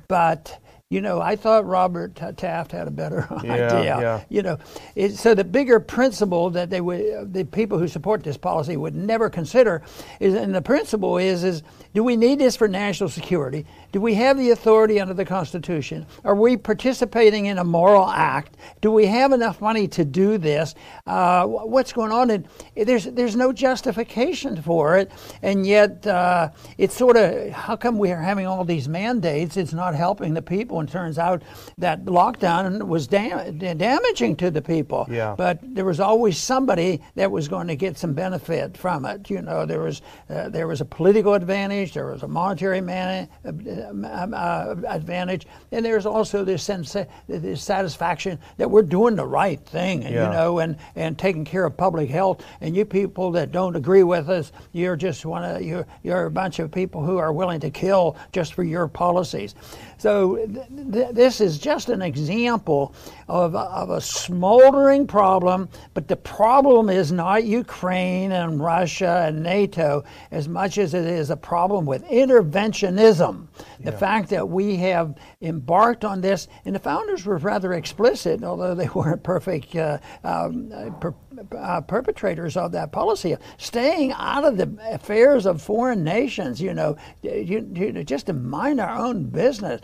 but 0.07 0.59
you 0.93 1.01
know, 1.01 1.19
I 1.19 1.35
thought 1.35 1.65
Robert 1.65 2.15
Taft 2.37 2.71
had 2.71 2.87
a 2.87 2.91
better 2.91 3.27
yeah, 3.43 3.53
idea. 3.53 3.83
Yeah. 3.83 4.23
You 4.29 4.43
know, 4.43 4.59
it, 4.93 5.17
so 5.17 5.33
the 5.33 5.43
bigger 5.43 5.79
principle 5.79 6.51
that 6.51 6.69
they 6.69 6.81
would, 6.81 7.33
the 7.33 7.45
people 7.45 7.79
who 7.79 7.87
support 7.87 8.23
this 8.23 8.37
policy 8.37 8.77
would 8.77 8.93
never 8.93 9.27
consider 9.27 9.81
is, 10.19 10.35
and 10.35 10.53
the 10.53 10.61
principle 10.61 11.17
is, 11.17 11.43
is 11.43 11.63
do 11.95 12.03
we 12.03 12.15
need 12.15 12.37
this 12.37 12.55
for 12.55 12.67
national 12.67 13.09
security? 13.09 13.65
Do 13.91 14.01
we 14.01 14.13
have 14.15 14.37
the 14.37 14.51
authority 14.51 14.99
under 14.99 15.15
the 15.15 15.25
Constitution? 15.25 16.05
Are 16.23 16.35
we 16.35 16.57
participating 16.57 17.47
in 17.47 17.57
a 17.57 17.63
moral 17.63 18.07
act? 18.07 18.57
Do 18.81 18.91
we 18.91 19.07
have 19.07 19.31
enough 19.31 19.61
money 19.61 19.87
to 19.89 20.05
do 20.05 20.37
this? 20.37 20.75
Uh, 21.07 21.47
what's 21.47 21.91
going 21.91 22.11
on? 22.11 22.29
And 22.29 22.47
there's 22.75 23.05
there's 23.05 23.35
no 23.35 23.51
justification 23.51 24.61
for 24.61 24.97
it, 24.97 25.11
and 25.41 25.65
yet 25.65 26.05
uh, 26.05 26.49
it's 26.77 26.95
sort 26.95 27.17
of 27.17 27.49
how 27.49 27.75
come 27.75 27.97
we 27.97 28.11
are 28.11 28.21
having 28.21 28.45
all 28.45 28.63
these 28.63 28.87
mandates? 28.87 29.57
It's 29.57 29.73
not 29.73 29.95
helping 29.95 30.33
the 30.33 30.41
people, 30.41 30.72
and 30.79 30.89
turns 30.89 31.17
out 31.17 31.43
that 31.77 32.05
lockdown 32.05 32.87
was 32.87 33.07
dam- 33.07 33.57
damaging 33.57 34.35
to 34.37 34.51
the 34.51 34.61
people. 34.61 35.05
Yeah. 35.09 35.35
But 35.37 35.59
there 35.61 35.85
was 35.85 35.99
always 35.99 36.37
somebody 36.37 37.01
that 37.15 37.31
was 37.31 37.47
going 37.47 37.67
to 37.67 37.75
get 37.75 37.97
some 37.97 38.13
benefit 38.13 38.77
from 38.77 39.05
it. 39.05 39.29
You 39.29 39.41
know, 39.41 39.65
there 39.65 39.81
was 39.81 40.01
uh, 40.29 40.49
there 40.49 40.67
was 40.67 40.81
a 40.81 40.85
political 40.85 41.33
advantage, 41.33 41.93
there 41.93 42.07
was 42.07 42.23
a 42.23 42.27
monetary 42.27 42.81
man 42.81 43.27
um, 43.45 44.05
uh, 44.05 44.75
advantage, 44.87 45.47
and 45.71 45.85
there's 45.85 46.05
also 46.05 46.43
this 46.43 46.63
sense, 46.63 46.95
this 47.27 47.63
satisfaction 47.63 48.39
that 48.57 48.69
we're 48.69 48.81
doing 48.81 49.15
the 49.15 49.25
right 49.25 49.59
thing, 49.65 50.01
yeah. 50.01 50.09
you 50.09 50.33
know, 50.33 50.59
and, 50.59 50.77
and 50.95 51.17
taking 51.17 51.45
care 51.45 51.65
of 51.65 51.75
public 51.77 52.09
health. 52.09 52.43
And 52.61 52.75
you 52.75 52.85
people 52.85 53.31
that 53.31 53.51
don't 53.51 53.75
agree 53.75 54.03
with 54.03 54.29
us, 54.29 54.51
you're 54.71 54.95
just 54.95 55.25
one 55.25 55.43
of 55.43 55.61
you're 55.61 55.85
you're 56.03 56.25
a 56.25 56.31
bunch 56.31 56.59
of 56.59 56.71
people 56.71 57.03
who 57.03 57.17
are 57.17 57.33
willing 57.33 57.59
to 57.61 57.69
kill 57.69 58.15
just 58.31 58.53
for 58.53 58.63
your 58.63 58.87
policies. 58.87 59.55
So 59.97 60.45
this 60.69 61.41
is 61.41 61.57
just 61.57 61.89
an 61.89 62.01
example 62.01 62.93
of, 63.27 63.55
of 63.55 63.89
a 63.89 64.01
smoldering 64.01 65.07
problem, 65.07 65.69
but 65.93 66.07
the 66.07 66.15
problem 66.15 66.89
is 66.89 67.11
not 67.11 67.43
Ukraine 67.43 68.31
and 68.31 68.59
Russia 68.59 69.25
and 69.27 69.41
NATO 69.41 70.03
as 70.31 70.47
much 70.47 70.77
as 70.77 70.93
it 70.93 71.05
is 71.05 71.29
a 71.29 71.37
problem 71.37 71.85
with 71.85 72.03
interventionism. 72.05 73.47
The 73.79 73.91
fact 73.91 74.29
that 74.29 74.47
we 74.47 74.77
have 74.77 75.15
embarked 75.41 76.05
on 76.05 76.21
this, 76.21 76.47
and 76.65 76.75
the 76.75 76.79
founders 76.79 77.25
were 77.25 77.37
rather 77.37 77.73
explicit, 77.73 78.43
although 78.43 78.75
they 78.75 78.87
weren't 78.95 79.23
perfect 79.23 79.75
uh, 79.75 79.97
um, 80.23 80.71
per, 80.99 81.13
uh, 81.57 81.81
perpetrators 81.81 82.55
of 82.55 82.71
that 82.71 82.91
policy, 82.91 83.35
staying 83.57 84.13
out 84.13 84.45
of 84.45 84.57
the 84.57 84.77
affairs 84.91 85.45
of 85.45 85.61
foreign 85.61 86.03
nations, 86.03 86.61
you 86.61 86.73
know, 86.73 86.95
you, 87.21 87.69
you, 87.73 88.03
just 88.03 88.27
to 88.27 88.33
mind 88.33 88.79
our 88.79 88.97
own 88.97 89.25
business. 89.25 89.81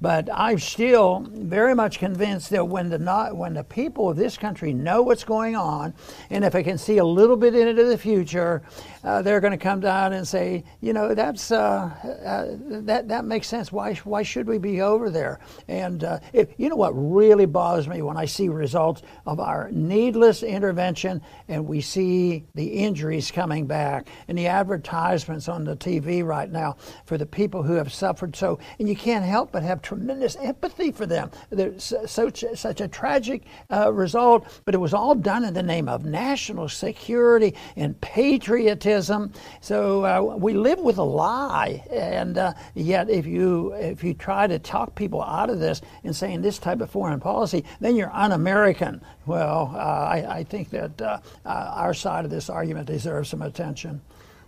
But 0.00 0.30
I'm 0.32 0.58
still 0.58 1.26
very 1.30 1.74
much 1.74 1.98
convinced 1.98 2.50
that 2.50 2.66
when 2.66 2.88
the 2.88 2.98
not, 2.98 3.36
when 3.36 3.52
the 3.52 3.64
people 3.64 4.08
of 4.08 4.16
this 4.16 4.38
country 4.38 4.72
know 4.72 5.02
what's 5.02 5.24
going 5.24 5.56
on, 5.56 5.92
and 6.30 6.42
if 6.44 6.54
they 6.54 6.62
can 6.62 6.78
see 6.78 6.98
a 6.98 7.04
little 7.04 7.36
bit 7.36 7.54
into 7.54 7.84
the 7.84 7.98
future, 7.98 8.62
uh, 9.02 9.22
they're 9.22 9.40
going 9.40 9.52
to 9.52 9.56
come 9.58 9.80
down 9.80 10.12
and 10.12 10.26
say, 10.26 10.62
you 10.80 10.92
know, 10.92 11.14
that's 11.14 11.50
uh, 11.50 11.90
uh, 12.24 12.56
that 12.82 13.08
that 13.08 13.24
makes 13.24 13.46
sense. 13.46 13.72
Why 13.72 13.94
why 14.04 14.22
should 14.22 14.46
we 14.46 14.58
be 14.58 14.82
over 14.82 15.08
there? 15.10 15.40
And 15.68 16.04
uh, 16.04 16.20
you 16.32 16.68
know 16.68 16.76
what 16.76 16.90
really 16.90 17.46
bothers 17.46 17.88
me 17.88 18.02
when 18.02 18.16
I 18.16 18.26
see 18.26 18.48
results 18.48 19.02
of 19.24 19.40
our 19.40 19.70
needless 19.72 20.42
intervention 20.42 21.22
and 21.48 21.66
we 21.66 21.80
see 21.80 22.44
the 22.54 22.66
injuries 22.66 23.30
coming 23.30 23.66
back 23.66 24.08
and 24.28 24.36
the 24.36 24.46
advertisements 24.46 25.48
on 25.48 25.64
the 25.64 25.76
TV 25.76 26.24
right 26.24 26.50
now 26.50 26.76
for 27.06 27.16
the 27.16 27.26
people 27.26 27.62
who 27.62 27.74
have 27.74 27.92
suffered 27.92 28.36
so, 28.36 28.58
and 28.78 28.88
you 28.88 28.96
can't 28.96 29.24
help 29.24 29.52
but 29.52 29.62
have 29.62 29.80
tremendous 29.80 30.36
empathy 30.36 30.92
for 30.92 31.06
them. 31.06 31.30
There's 31.48 31.94
such 32.06 32.44
such 32.54 32.80
a 32.82 32.88
tragic 32.88 33.44
uh, 33.70 33.92
result, 33.92 34.46
but 34.66 34.74
it 34.74 34.78
was 34.78 34.92
all 34.92 35.14
done 35.14 35.44
in 35.44 35.54
the 35.54 35.62
name 35.62 35.88
of 35.88 36.04
national 36.04 36.68
security 36.68 37.54
and 37.76 37.98
patriotism 38.02 38.89
so 39.60 40.04
uh, 40.04 40.36
we 40.36 40.52
live 40.52 40.78
with 40.80 40.98
a 40.98 41.02
lie, 41.02 41.84
and 41.90 42.38
uh, 42.38 42.54
yet 42.74 43.08
if 43.08 43.26
you 43.26 43.72
if 43.74 44.02
you 44.02 44.14
try 44.14 44.46
to 44.46 44.58
talk 44.58 44.94
people 44.94 45.22
out 45.22 45.50
of 45.50 45.58
this 45.58 45.80
and 46.04 46.14
saying 46.14 46.42
this 46.42 46.58
type 46.58 46.80
of 46.80 46.90
foreign 46.90 47.20
policy, 47.20 47.64
then 47.80 47.96
you're 47.96 48.12
un-American. 48.12 49.00
Well, 49.26 49.72
uh, 49.74 49.78
I, 49.78 50.38
I, 50.38 50.44
think 50.44 50.70
that 50.70 51.00
uh, 51.00 51.18
uh, 51.44 51.48
our 51.48 51.94
side 51.94 52.24
of 52.24 52.30
this 52.30 52.50
argument 52.50 52.86
deserves 52.86 53.28
some 53.28 53.42
attention. 53.42 54.00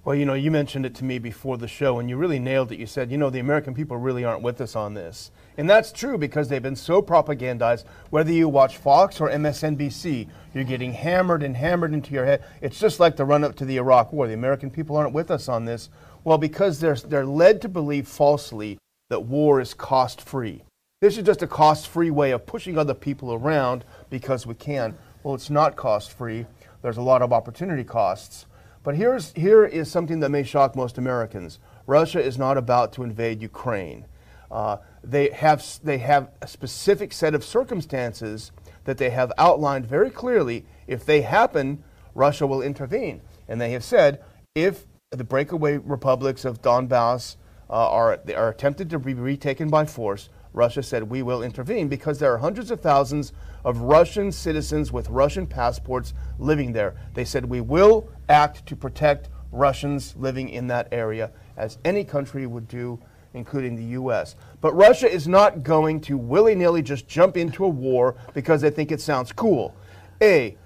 Well, 0.05 0.17
you 0.17 0.27
know, 0.27 0.35
you 0.35 0.51
mentioned 0.51 0.85
it 0.85 0.97
to 0.97 1.05
me 1.05 1.21
before 1.21 1.59
the 1.59 1.69
show, 1.69 2.01
and 2.01 2.11
you 2.11 2.17
really 2.17 2.41
nailed 2.41 2.73
it. 2.73 2.81
You 2.81 2.87
said, 2.87 3.13
you 3.13 3.19
know, 3.19 3.31
the 3.31 3.39
American 3.39 3.73
people 3.73 3.97
really 3.97 4.25
aren't 4.25 4.43
with 4.43 4.61
us 4.61 4.75
on 4.75 4.95
this. 4.95 5.31
And 5.57 5.71
that's 5.71 5.93
true 5.93 6.19
because 6.19 6.49
they've 6.49 6.61
been 6.61 6.75
so 6.75 7.01
propagandized. 7.01 7.85
Whether 8.11 8.33
you 8.33 8.49
watch 8.49 8.79
Fox 8.79 9.21
or 9.21 9.31
MSNBC, 9.31 10.29
you're 10.55 10.65
getting 10.65 10.93
hammered 10.93 11.45
and 11.45 11.57
hammered 11.57 11.95
into 11.95 12.13
your 12.13 12.25
head. 12.25 12.43
It's 12.61 12.81
just 12.81 12.99
like 12.99 13.15
the 13.15 13.25
run 13.25 13.45
up 13.45 13.55
to 13.57 13.65
the 13.65 13.77
Iraq 13.77 14.13
War. 14.13 14.27
The 14.27 14.35
American 14.35 14.73
people 14.73 14.97
aren't 14.97 15.15
with 15.15 15.31
us 15.31 15.49
on 15.49 15.67
this. 15.67 15.89
Well, 16.25 16.39
because 16.39 16.81
they're, 16.81 16.97
they're 16.97 17.25
led 17.25 17.63
to 17.63 17.69
believe 17.69 18.09
falsely 18.09 18.79
that 19.09 19.21
war 19.21 19.61
is 19.61 19.73
cost 19.73 20.21
free. 20.21 20.65
This 21.01 21.17
is 21.17 21.25
just 21.25 21.43
a 21.43 21.47
cost 21.47 21.87
free 21.87 22.11
way 22.11 22.33
of 22.33 22.45
pushing 22.45 22.77
other 22.77 22.95
people 22.95 23.35
around 23.35 23.85
because 24.11 24.49
we 24.49 24.55
can. 24.55 24.99
Well, 25.23 25.37
it's 25.37 25.51
not 25.51 25.77
cost 25.77 26.11
free. 26.11 26.47
There's 26.81 26.97
a 26.97 27.03
lot 27.03 27.23
of 27.23 27.33
opportunity 27.33 27.85
costs. 27.85 28.47
But 28.83 28.97
here's, 28.97 29.33
here 29.33 29.65
is 29.65 29.91
something 29.91 30.21
that 30.21 30.31
may 30.31 30.43
shock 30.43 30.75
most 30.75 30.99
Americans 30.99 31.59
Russia 31.87 32.23
is 32.23 32.39
not 32.39 32.57
about 32.57 32.93
to 32.95 33.03
invade 33.03 33.43
Ukraine. 33.43 34.07
Uh, 34.51 34.77
they, 35.03 35.31
have, 35.31 35.65
they 35.83 35.99
have 35.99 36.31
a 36.41 36.47
specific 36.47 37.13
set 37.13 37.35
of 37.35 37.45
circumstances 37.45 38.53
that 38.85 38.99
they 38.99 39.11
have 39.11 39.33
outlined 39.39 39.87
very 39.87 40.11
clearly. 40.11 40.65
If 40.87 41.05
they 41.05 41.23
happen, 41.23 41.83
Russia 42.15 42.47
will 42.47 42.63
intervene. 42.63 43.21
And 43.49 43.61
they 43.61 43.71
have 43.71 43.83
said 43.83 44.23
if 44.55 44.87
the 45.11 45.25
breakaway 45.25 45.79
republics 45.79 46.45
of 46.45 46.63
Donbass 46.63 47.37
uh, 47.69 47.73
are, 47.73 48.21
are 48.37 48.49
attempted 48.51 48.91
to 48.91 48.99
be 48.99 49.15
retaken 49.15 49.69
by 49.69 49.87
force, 49.87 50.29
Russia 50.53 50.83
said 50.83 51.03
we 51.05 51.23
will 51.23 51.43
intervene 51.43 51.89
because 51.89 52.19
there 52.19 52.33
are 52.33 52.39
hundreds 52.39 52.71
of 52.71 52.81
thousands 52.81 53.33
of 53.65 53.79
Russian 53.79 54.31
citizens 54.31 54.93
with 54.93 55.09
Russian 55.09 55.47
passports 55.47 56.15
living 56.39 56.73
there. 56.73 56.95
They 57.15 57.25
said 57.25 57.45
we 57.47 57.61
will 57.61 58.09
act 58.29 58.67
to 58.67 58.77
protect 58.77 59.29
Russians 59.51 60.15
living 60.19 60.49
in 60.49 60.67
that 60.69 60.89
area 60.93 61.31
as 61.57 61.79
any 61.85 62.05
country 62.05 62.47
would 62.47 62.69
do 62.69 62.99
including 63.35 63.77
the 63.77 63.85
U.S. 63.85 64.37
But 64.61 64.75
Russia 64.75 65.11
is 65.11 65.27
not 65.27 65.63
going 65.63 66.01
to 66.03 66.17
willy 66.17 66.55
nilly 66.55 66.83
just 66.83 67.09
jump 67.09 67.37
into 67.37 67.65
a 67.65 67.69
war 67.69 68.15
because 68.35 68.61
they 68.61 68.71
think 68.71 68.93
it 68.93 69.01
sounds 69.01 69.33
cool. 69.33 69.75
A, 70.21 70.57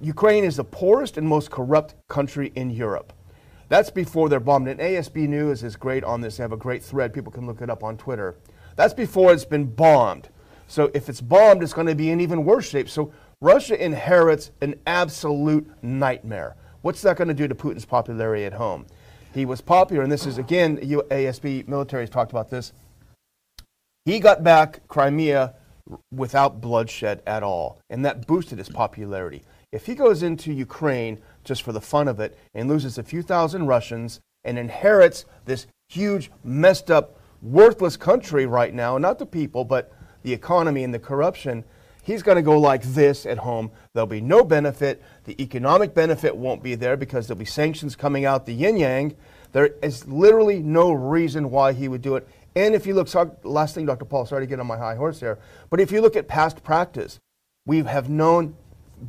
Ukraine 0.00 0.44
is 0.44 0.56
the 0.56 0.64
poorest 0.64 1.18
and 1.18 1.26
most 1.26 1.50
corrupt 1.50 1.94
country 2.08 2.52
in 2.54 2.70
Europe. 2.70 3.12
That's 3.68 3.90
before 3.90 4.28
they're 4.28 4.40
bombed. 4.40 4.68
And 4.68 4.80
ASB 4.80 5.28
News 5.28 5.62
is 5.62 5.76
great 5.76 6.04
on 6.04 6.20
this. 6.20 6.38
They 6.38 6.44
have 6.44 6.52
a 6.52 6.56
great 6.56 6.82
thread. 6.82 7.12
People 7.12 7.32
can 7.32 7.46
look 7.46 7.60
it 7.60 7.68
up 7.68 7.84
on 7.84 7.98
Twitter. 7.98 8.36
That's 8.78 8.94
before 8.94 9.32
it's 9.32 9.44
been 9.44 9.64
bombed. 9.64 10.28
So 10.68 10.88
if 10.94 11.08
it's 11.08 11.20
bombed, 11.20 11.64
it's 11.64 11.72
going 11.72 11.88
to 11.88 11.96
be 11.96 12.10
in 12.10 12.20
even 12.20 12.44
worse 12.44 12.68
shape. 12.68 12.88
So 12.88 13.12
Russia 13.40 13.84
inherits 13.84 14.52
an 14.60 14.76
absolute 14.86 15.68
nightmare. 15.82 16.54
What's 16.82 17.02
that 17.02 17.16
going 17.16 17.26
to 17.26 17.34
do 17.34 17.48
to 17.48 17.56
Putin's 17.56 17.84
popularity 17.84 18.44
at 18.44 18.52
home? 18.52 18.86
He 19.34 19.44
was 19.44 19.60
popular, 19.60 20.04
and 20.04 20.12
this 20.12 20.26
is 20.26 20.38
again, 20.38 20.76
ASB 20.78 21.66
military 21.66 22.04
has 22.04 22.10
talked 22.10 22.30
about 22.30 22.50
this. 22.50 22.72
He 24.04 24.20
got 24.20 24.44
back 24.44 24.86
Crimea 24.86 25.54
without 26.12 26.60
bloodshed 26.60 27.20
at 27.26 27.42
all, 27.42 27.80
and 27.90 28.04
that 28.04 28.28
boosted 28.28 28.58
his 28.58 28.68
popularity. 28.68 29.42
If 29.72 29.86
he 29.86 29.96
goes 29.96 30.22
into 30.22 30.52
Ukraine 30.52 31.18
just 31.42 31.62
for 31.62 31.72
the 31.72 31.80
fun 31.80 32.06
of 32.06 32.20
it 32.20 32.38
and 32.54 32.68
loses 32.68 32.96
a 32.96 33.02
few 33.02 33.22
thousand 33.22 33.66
Russians 33.66 34.20
and 34.44 34.56
inherits 34.56 35.24
this 35.46 35.66
huge, 35.88 36.30
messed 36.44 36.92
up, 36.92 37.17
worthless 37.42 37.96
country 37.96 38.46
right 38.46 38.74
now, 38.74 38.98
not 38.98 39.18
the 39.18 39.26
people, 39.26 39.64
but 39.64 39.92
the 40.22 40.32
economy 40.32 40.84
and 40.84 40.92
the 40.92 40.98
corruption, 40.98 41.64
he's 42.02 42.22
going 42.22 42.36
to 42.36 42.42
go 42.42 42.58
like 42.58 42.82
this 42.82 43.26
at 43.26 43.38
home. 43.38 43.70
There'll 43.92 44.06
be 44.06 44.20
no 44.20 44.44
benefit. 44.44 45.02
The 45.24 45.40
economic 45.42 45.94
benefit 45.94 46.36
won't 46.36 46.62
be 46.62 46.74
there 46.74 46.96
because 46.96 47.26
there'll 47.26 47.38
be 47.38 47.44
sanctions 47.44 47.96
coming 47.96 48.24
out 48.24 48.46
the 48.46 48.54
yin 48.54 48.76
yang. 48.76 49.16
There 49.52 49.70
is 49.82 50.06
literally 50.06 50.60
no 50.60 50.92
reason 50.92 51.50
why 51.50 51.72
he 51.72 51.88
would 51.88 52.02
do 52.02 52.16
it. 52.16 52.28
And 52.56 52.74
if 52.74 52.86
you 52.86 52.94
look, 52.94 53.08
so 53.08 53.36
last 53.44 53.74
thing, 53.74 53.86
Dr. 53.86 54.04
Paul, 54.04 54.26
sorry 54.26 54.42
to 54.42 54.46
get 54.46 54.58
on 54.58 54.66
my 54.66 54.76
high 54.76 54.96
horse 54.96 55.20
here, 55.20 55.38
but 55.70 55.80
if 55.80 55.92
you 55.92 56.00
look 56.00 56.16
at 56.16 56.26
past 56.28 56.64
practice, 56.64 57.18
we 57.66 57.82
have 57.82 58.08
known, 58.08 58.56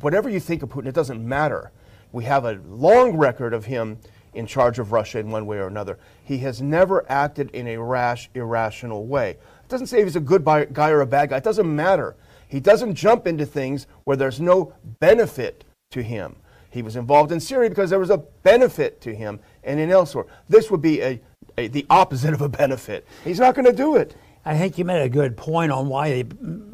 whatever 0.00 0.28
you 0.28 0.38
think 0.38 0.62
of 0.62 0.68
Putin, 0.68 0.86
it 0.86 0.94
doesn't 0.94 1.26
matter. 1.26 1.72
We 2.12 2.24
have 2.24 2.44
a 2.44 2.60
long 2.68 3.16
record 3.16 3.54
of 3.54 3.64
him 3.64 3.98
in 4.34 4.46
charge 4.46 4.78
of 4.78 4.92
Russia 4.92 5.18
in 5.18 5.30
one 5.30 5.46
way 5.46 5.58
or 5.58 5.66
another. 5.66 5.98
He 6.22 6.38
has 6.38 6.62
never 6.62 7.04
acted 7.10 7.50
in 7.50 7.66
a 7.68 7.76
rash, 7.78 8.30
irrational 8.34 9.06
way. 9.06 9.30
It 9.30 9.68
doesn't 9.68 9.88
say 9.88 10.00
if 10.00 10.04
he's 10.04 10.16
a 10.16 10.20
good 10.20 10.44
guy 10.44 10.90
or 10.90 11.00
a 11.00 11.06
bad 11.06 11.30
guy. 11.30 11.38
It 11.38 11.44
doesn't 11.44 11.74
matter. 11.74 12.16
He 12.48 12.60
doesn't 12.60 12.94
jump 12.94 13.26
into 13.26 13.46
things 13.46 13.86
where 14.04 14.16
there's 14.16 14.40
no 14.40 14.72
benefit 14.98 15.64
to 15.92 16.02
him. 16.02 16.36
He 16.70 16.82
was 16.82 16.96
involved 16.96 17.32
in 17.32 17.40
Syria 17.40 17.68
because 17.68 17.90
there 17.90 17.98
was 17.98 18.10
a 18.10 18.18
benefit 18.18 19.00
to 19.02 19.14
him 19.14 19.40
and 19.64 19.80
in 19.80 19.90
elsewhere. 19.90 20.26
This 20.48 20.70
would 20.70 20.82
be 20.82 21.00
a, 21.02 21.20
a 21.58 21.68
the 21.68 21.86
opposite 21.90 22.32
of 22.32 22.40
a 22.40 22.48
benefit. 22.48 23.06
He's 23.24 23.40
not 23.40 23.54
going 23.54 23.66
to 23.66 23.72
do 23.72 23.96
it. 23.96 24.16
I 24.44 24.56
think 24.56 24.78
you 24.78 24.86
made 24.86 25.02
a 25.02 25.08
good 25.08 25.36
point 25.36 25.70
on 25.70 25.88
why 25.88 26.24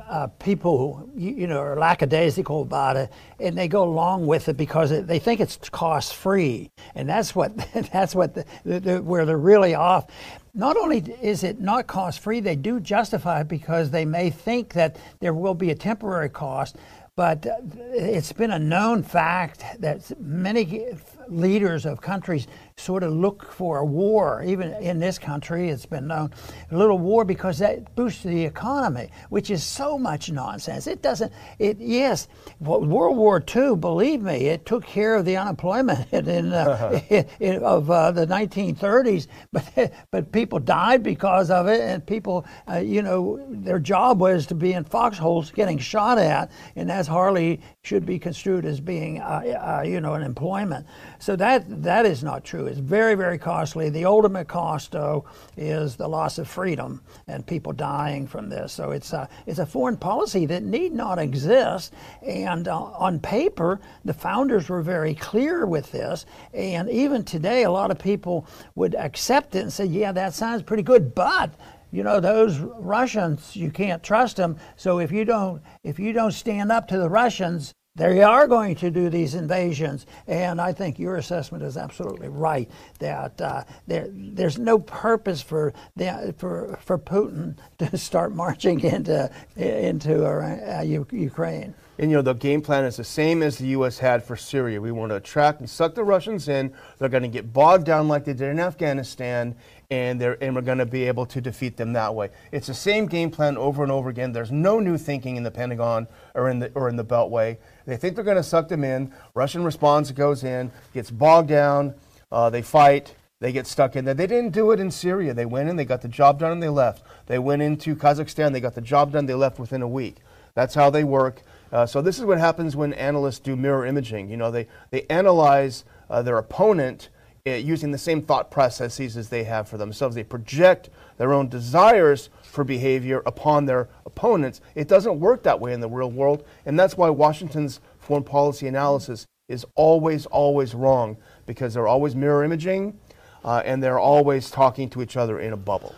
uh, 0.09 0.29
people, 0.39 1.09
you, 1.17 1.33
you, 1.33 1.47
know, 1.49 1.59
are 1.59 1.77
lackadaisical 1.77 2.63
about 2.63 2.97
it, 2.97 3.11
and 3.41 3.59
they 3.59 3.67
go 3.67 3.83
along 3.83 4.27
with 4.27 4.49
it 4.49 4.57
because 4.57 4.93
it, 4.93 5.09
they 5.09 5.19
think 5.19 5.41
it's 5.41 5.57
cost 5.71 6.15
free, 6.15 6.71
and 6.95 7.09
that's 7.09 7.35
what 7.35 7.57
that's 7.93 8.15
what 8.15 8.35
the, 8.35 8.45
the, 8.65 8.81
the, 8.81 9.03
where 9.03 9.27
they're 9.27 9.37
really 9.37 9.75
off. 9.75 10.07
Not 10.55 10.77
only 10.77 10.99
is 11.21 11.43
it 11.43 11.61
not 11.61 11.89
cost 11.89 12.21
free, 12.21 12.39
they 12.39 12.57
do 12.57 12.79
justify 12.79 13.41
it 13.41 13.49
because 13.49 13.91
they 13.91 14.05
may 14.05 14.31
think 14.31 14.73
that 14.75 14.97
there 15.19 15.35
will 15.35 15.55
be 15.55 15.71
a 15.71 15.75
temporary 15.75 16.31
cost, 16.31 16.77
but 17.17 17.47
it's 17.95 18.31
been 18.33 18.51
a 18.51 18.59
known 18.59 19.03
fact 19.03 19.65
that 19.81 20.13
many 20.21 20.87
leaders 21.29 21.87
of 21.87 22.01
countries 22.01 22.47
sort 22.77 23.03
of 23.03 23.13
look 23.13 23.51
for 23.53 23.79
a 23.79 23.85
war. 23.85 24.43
Even 24.43 24.73
in 24.75 24.99
this 24.99 25.19
country, 25.19 25.71
it's 25.71 25.87
been 25.87 26.07
known 26.07 26.31
a 26.71 26.77
little 26.77 26.99
war 26.99 27.25
because 27.25 27.59
that 27.59 27.95
boosts 27.97 28.23
the 28.23 28.45
economy, 28.45 29.11
which 29.31 29.51
is 29.51 29.65
so 29.65 29.99
much 29.99 30.31
nonsense. 30.31 30.87
It 30.87 31.03
doesn't. 31.03 31.33
It 31.59 31.79
yes, 31.81 32.29
World 32.61 33.17
War 33.17 33.43
II. 33.55 33.77
Believe 33.77 34.23
me, 34.23 34.47
it 34.47 34.67
took 34.67 34.85
care 34.85 35.15
of 35.15 35.25
the 35.25 35.37
unemployment 35.37 36.07
in, 36.13 36.53
uh, 36.53 37.01
in, 37.09 37.27
in 37.41 37.63
of 37.63 37.91
uh, 37.91 38.11
the 38.13 38.27
1930s. 38.27 39.27
But 39.53 39.93
but 40.11 40.33
people 40.33 40.59
died 40.59 41.03
because 41.03 41.51
of 41.51 41.67
it, 41.67 41.81
and 41.81 42.07
people, 42.07 42.47
uh, 42.71 42.77
you 42.79 43.03
know, 43.03 43.45
their 43.49 43.79
job 43.79 44.21
was 44.21 44.47
to 44.47 44.55
be 44.55 44.73
in 44.73 44.85
foxholes 44.85 45.51
getting 45.51 45.79
shot 45.79 46.19
at, 46.19 46.51
and 46.77 46.91
that's 46.91 47.06
hardly 47.07 47.61
should 47.83 48.05
be 48.05 48.19
construed 48.19 48.65
as 48.65 48.81
being, 48.81 49.21
uh, 49.21 49.81
uh, 49.81 49.83
you 49.83 50.01
know, 50.01 50.15
an 50.15 50.23
employment. 50.23 50.87
So 51.19 51.37
that 51.37 51.83
that 51.83 52.07
is 52.07 52.23
not 52.23 52.45
true. 52.45 52.67
It's 52.67 52.79
very, 52.79 53.15
very 53.15 53.39
costly. 53.39 53.91
The 53.91 54.05
ultimate 54.05 54.49
cost, 54.49 54.93
though, 54.93 55.25
is 55.57 55.97
the 55.97 56.09
loss 56.09 56.39
of 56.39 56.49
freedom 56.49 57.01
and 57.29 57.47
people 57.47 57.73
dying 57.73 58.27
from 58.27 58.49
this. 58.49 58.73
So 58.73 58.91
it's 58.91 59.13
a, 59.13 59.29
it's 59.47 59.59
a 59.59 59.67
foreign 59.67 59.97
policy 59.97 60.47
that 60.47 60.63
need 60.63 60.93
not 60.93 61.19
exist. 61.19 61.95
And 62.23 62.69
uh, 62.69 62.77
on 62.77 63.21
paper, 63.21 63.81
the 64.05 64.15
founders 64.15 64.69
were 64.69 64.83
very 64.83 65.15
clear 65.15 65.67
with 65.67 65.91
this. 65.93 66.27
And 66.53 66.89
even 66.91 67.25
today, 67.25 67.65
a 67.65 67.71
lot 67.71 67.91
of 67.91 67.99
people 67.99 68.47
would 68.75 68.95
accept 68.95 69.55
it 69.55 69.61
and 69.61 69.73
say, 69.73 69.85
yeah, 69.85 70.13
that 70.13 70.35
sounds 70.35 70.63
pretty 70.63 70.83
good, 70.83 71.15
but 71.15 71.51
you 71.91 72.03
know 72.03 72.21
those 72.21 72.59
Russians 72.59 73.57
you 73.57 73.71
can't 73.71 74.03
trust 74.03 74.37
them 74.37 74.57
so 74.77 74.99
if 74.99 75.13
you 75.13 75.25
don't 75.25 75.63
if 75.83 75.99
you 75.99 76.13
don't 76.13 76.33
stand 76.33 76.73
up 76.73 76.89
to 76.89 76.99
the 76.99 77.09
Russians 77.09 77.75
they 77.97 78.23
are 78.23 78.47
going 78.47 78.75
to 78.77 78.91
do 78.91 79.09
these 79.09 79.35
invasions. 79.35 80.07
And 80.27 80.61
I 80.61 80.73
think 80.73 80.99
your 80.99 81.17
assessment 81.17 81.65
is 81.65 81.77
absolutely 81.79 82.29
right 82.29 82.71
that 82.99 83.41
uh, 83.41 83.65
there, 83.87 84.09
there's 84.11 84.59
no 84.59 84.79
purpose 84.79 85.41
for, 85.41 85.73
the, 85.97 86.35
for, 86.37 86.79
for 86.83 86.99
Putin 86.99 87.57
to 87.79 87.97
start 87.97 88.35
marching 88.35 88.81
into, 88.81 89.31
into 89.57 90.27
uh, 90.27 90.83
Ukraine. 90.83 91.75
And 91.99 92.11
you 92.11 92.17
know 92.17 92.23
the 92.23 92.35
game 92.35 92.61
plan 92.61 92.85
is 92.85 92.97
the 92.97 93.05
same 93.05 93.43
as 93.43 93.57
the 93.57 93.69
U.S. 93.69 93.99
had 93.99 94.23
for 94.23 94.37
Syria. 94.37 94.81
We 94.81 94.93
want 94.93 95.11
to 95.11 95.17
attract 95.17 95.61
and 95.61 95.71
suck 95.71 95.95
the 95.95 96.05
Russians 96.05 96.49
in. 96.49 96.73
They're 96.99 97.09
going 97.09 97.23
to 97.23 97.29
get 97.29 97.53
bogged 97.53 97.87
down 97.87 98.07
like 98.09 98.25
they 98.25 98.35
did 98.35 98.49
in 98.51 98.61
Afghanistan, 98.61 99.55
and 99.91 100.21
they're 100.21 100.43
and 100.43 100.55
we're 100.55 100.61
going 100.61 100.79
to 100.79 100.87
be 100.87 101.05
able 101.05 101.25
to 101.27 101.41
defeat 101.41 101.77
them 101.77 101.95
that 101.95 102.15
way. 102.15 102.31
It's 102.53 102.67
the 102.67 102.75
same 102.75 103.07
game 103.07 103.31
plan 103.31 103.57
over 103.57 103.83
and 103.83 103.91
over 103.91 104.11
again. 104.11 104.33
There's 104.33 104.53
no 104.53 104.79
new 104.79 104.99
thinking 104.99 105.37
in 105.37 105.43
the 105.43 105.51
Pentagon 105.51 106.07
or 106.35 106.51
in 106.51 106.59
the 106.59 106.71
or 106.75 106.89
in 106.89 106.97
the 106.97 107.05
Beltway. 107.05 107.57
They 107.87 107.97
think 107.97 108.15
they're 108.15 108.25
going 108.25 108.37
to 108.37 108.43
suck 108.43 108.69
them 108.69 108.85
in. 108.85 109.13
Russian 109.35 109.65
response 109.65 110.11
goes 110.11 110.45
in, 110.45 110.71
gets 110.93 111.11
bogged 111.11 111.49
down. 111.49 111.95
Uh, 112.31 112.51
they 112.51 112.63
fight. 112.63 113.15
They 113.39 113.53
get 113.53 113.67
stuck 113.67 113.97
in 113.97 114.05
there. 114.05 114.15
They 114.15 114.27
didn't 114.27 114.53
do 114.53 114.71
it 114.71 114.81
in 114.81 114.91
Syria. 114.91 115.35
They 115.35 115.45
went 115.45 115.69
in, 115.69 115.77
they 115.77 115.85
got 115.85 116.01
the 116.01 116.09
job 116.09 116.39
done, 116.39 116.53
and 116.53 116.63
they 116.63 116.71
left. 116.71 117.03
They 117.27 117.39
went 117.39 117.61
into 117.61 117.95
Kazakhstan. 117.95 118.53
They 118.53 118.61
got 118.61 118.75
the 118.75 118.81
job 118.81 119.13
done. 119.13 119.27
They 119.27 119.35
left 119.35 119.59
within 119.59 119.83
a 119.83 119.89
week. 119.89 120.17
That's 120.55 120.75
how 120.75 120.89
they 120.89 121.05
work. 121.05 121.43
Uh, 121.73 121.87
so 121.87 122.01
this 122.01 122.19
is 122.19 122.25
what 122.25 122.39
happens 122.39 122.77
when 122.77 122.93
analysts 122.95 123.39
do 123.39 123.57
mirror 123.57 123.87
imaging. 123.87 124.31
You 124.31 124.37
know, 124.37 124.51
they, 124.51 124.67
they 124.91 125.07
analyze 125.11 125.85
uh, 126.09 126.23
their 126.23 126.39
opponent 126.39 127.09
uh, 127.47 127.51
using 127.51 127.93
the 127.93 127.99
same 127.99 128.23
thought 128.23 128.51
processes 128.51 129.17
as 129.17 129.29
they 129.29 129.45
have 129.45 129.69
for 129.69 129.79
themselves. 129.79 130.15
They 130.15 130.25
project 130.25 130.91
their 131.17 131.33
own 131.33 131.49
desires 131.49 132.29
for 132.43 132.65
behavior 132.65 133.23
upon 133.27 133.67
their 133.67 133.89
opponents. 134.05 134.61
It 134.75 134.89
doesn't 134.89 135.21
work 135.21 135.43
that 135.45 135.61
way 135.61 135.73
in 135.73 135.81
the 135.81 135.89
real 135.89 136.11
world, 136.11 136.45
and 136.65 136.79
that's 136.79 136.97
why 136.97 137.11
Washington's 137.11 137.81
foreign 137.99 138.25
policy 138.25 138.67
analysis 138.67 139.27
is 139.49 139.65
always, 139.75 140.27
always 140.27 140.75
wrong 140.75 141.17
because 141.47 141.75
they're 141.75 141.87
always 141.87 142.17
mirror 142.17 142.43
imaging 142.43 142.99
uh, 143.45 143.63
and 143.65 143.83
they're 143.83 143.99
always 143.99 144.51
talking 144.51 144.91
to 144.91 145.03
each 145.03 145.17
other 145.17 145.39
in 145.39 145.53
a 145.53 145.57
bubble. 145.57 145.95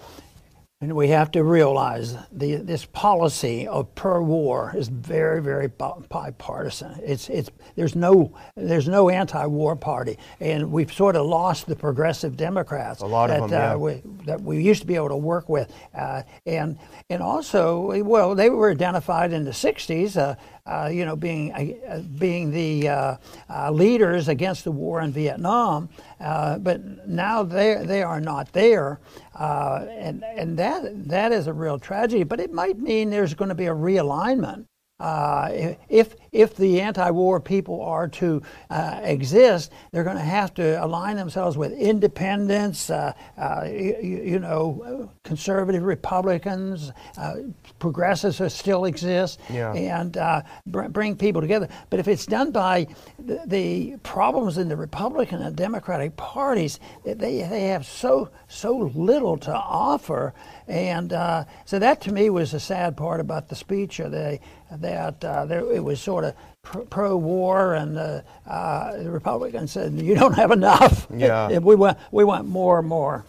And 0.80 0.94
we 0.94 1.08
have 1.08 1.32
to 1.32 1.42
realize 1.42 2.14
the, 2.30 2.54
this 2.54 2.84
policy 2.84 3.66
of 3.66 3.92
pro-war 3.96 4.72
is 4.76 4.86
very, 4.86 5.42
very 5.42 5.66
bipartisan. 5.66 7.00
It's, 7.02 7.28
it's, 7.28 7.50
there's 7.74 7.96
no, 7.96 8.32
there's 8.54 8.86
no 8.86 9.08
anti-war 9.08 9.74
party, 9.74 10.18
and 10.38 10.70
we've 10.70 10.92
sort 10.92 11.16
of 11.16 11.26
lost 11.26 11.66
the 11.66 11.74
progressive 11.74 12.36
Democrats 12.36 13.00
A 13.00 13.06
lot 13.06 13.26
that, 13.26 13.40
them, 13.40 13.50
yeah. 13.50 13.72
uh, 13.72 13.76
we, 13.76 14.02
that 14.24 14.40
we 14.40 14.62
used 14.62 14.80
to 14.82 14.86
be 14.86 14.94
able 14.94 15.08
to 15.08 15.16
work 15.16 15.48
with, 15.48 15.68
uh, 15.96 16.22
and 16.46 16.78
and 17.10 17.22
also, 17.24 18.00
well, 18.04 18.36
they 18.36 18.48
were 18.48 18.70
identified 18.70 19.32
in 19.32 19.44
the 19.44 19.50
'60s. 19.50 20.16
Uh, 20.16 20.36
uh, 20.68 20.88
you 20.88 21.04
know, 21.06 21.16
being 21.16 21.52
uh, 21.52 22.02
being 22.18 22.50
the 22.50 22.88
uh, 22.88 23.16
uh, 23.48 23.70
leaders 23.70 24.28
against 24.28 24.64
the 24.64 24.70
war 24.70 25.00
in 25.00 25.12
Vietnam, 25.12 25.88
uh, 26.20 26.58
but 26.58 27.08
now 27.08 27.42
they 27.42 27.82
they 27.84 28.02
are 28.02 28.20
not 28.20 28.52
there, 28.52 29.00
and 29.38 30.22
and 30.22 30.58
that 30.58 31.08
that 31.08 31.32
is 31.32 31.46
a 31.46 31.52
real 31.52 31.78
tragedy. 31.78 32.22
But 32.22 32.38
it 32.38 32.52
might 32.52 32.78
mean 32.78 33.08
there's 33.08 33.34
going 33.34 33.48
to 33.48 33.54
be 33.54 33.66
a 33.66 33.74
realignment 33.74 34.66
uh, 35.00 35.76
if 35.88 36.16
if 36.32 36.56
the 36.56 36.80
anti-war 36.80 37.40
people 37.40 37.80
are 37.82 38.08
to 38.08 38.42
uh, 38.68 39.00
exist, 39.02 39.72
they're 39.92 40.04
going 40.04 40.16
to 40.16 40.22
have 40.22 40.52
to 40.54 40.84
align 40.84 41.16
themselves 41.16 41.56
with 41.56 41.72
independents, 41.72 42.90
uh, 42.90 43.12
uh 43.38 43.64
you, 43.64 43.96
you, 44.02 44.38
know, 44.38 45.10
conservative 45.22 45.84
Republicans, 45.84 46.92
uh, 47.16 47.34
progressives 47.78 48.38
who 48.38 48.48
still 48.48 48.84
exist, 48.86 49.40
yeah. 49.48 49.72
and 49.72 50.16
uh, 50.16 50.42
br- 50.66 50.88
bring 50.88 51.16
people 51.16 51.40
together. 51.40 51.68
But 51.90 52.00
if 52.00 52.08
it's 52.08 52.26
done 52.26 52.50
by 52.50 52.88
the, 53.18 53.40
the, 53.46 53.96
problems 54.02 54.58
in 54.58 54.68
the 54.68 54.76
Republican 54.76 55.42
and 55.42 55.54
Democratic 55.54 56.16
parties, 56.16 56.80
they 57.04 57.14
they 57.14 57.68
have 57.68 57.86
so 57.86 58.30
so 58.48 58.90
little 58.94 59.36
to 59.38 59.54
offer, 59.54 60.34
and 60.68 61.12
uh, 61.12 61.44
so 61.64 61.78
that 61.78 62.00
to 62.02 62.12
me 62.12 62.30
was 62.30 62.52
the 62.52 62.60
sad 62.60 62.96
part 62.96 63.20
about 63.20 63.48
the 63.48 63.56
speech. 63.56 64.00
Of 64.00 64.12
the 64.12 64.38
that 64.70 65.24
uh, 65.24 65.46
there, 65.46 65.60
it 65.72 65.82
was 65.82 66.00
sort 66.00 66.24
of 66.24 66.34
pro 66.62 67.16
war, 67.16 67.74
and 67.74 67.96
the, 67.96 68.24
uh, 68.46 68.96
the 68.96 69.10
Republicans 69.10 69.72
said, 69.72 69.94
"You 69.94 70.14
don't 70.14 70.34
have 70.34 70.50
enough. 70.50 71.06
Yeah. 71.14 71.58
we 71.58 71.74
want 71.74 71.98
we 72.12 72.24
want 72.24 72.46
more 72.46 72.78
and 72.78 72.88
more." 72.88 73.24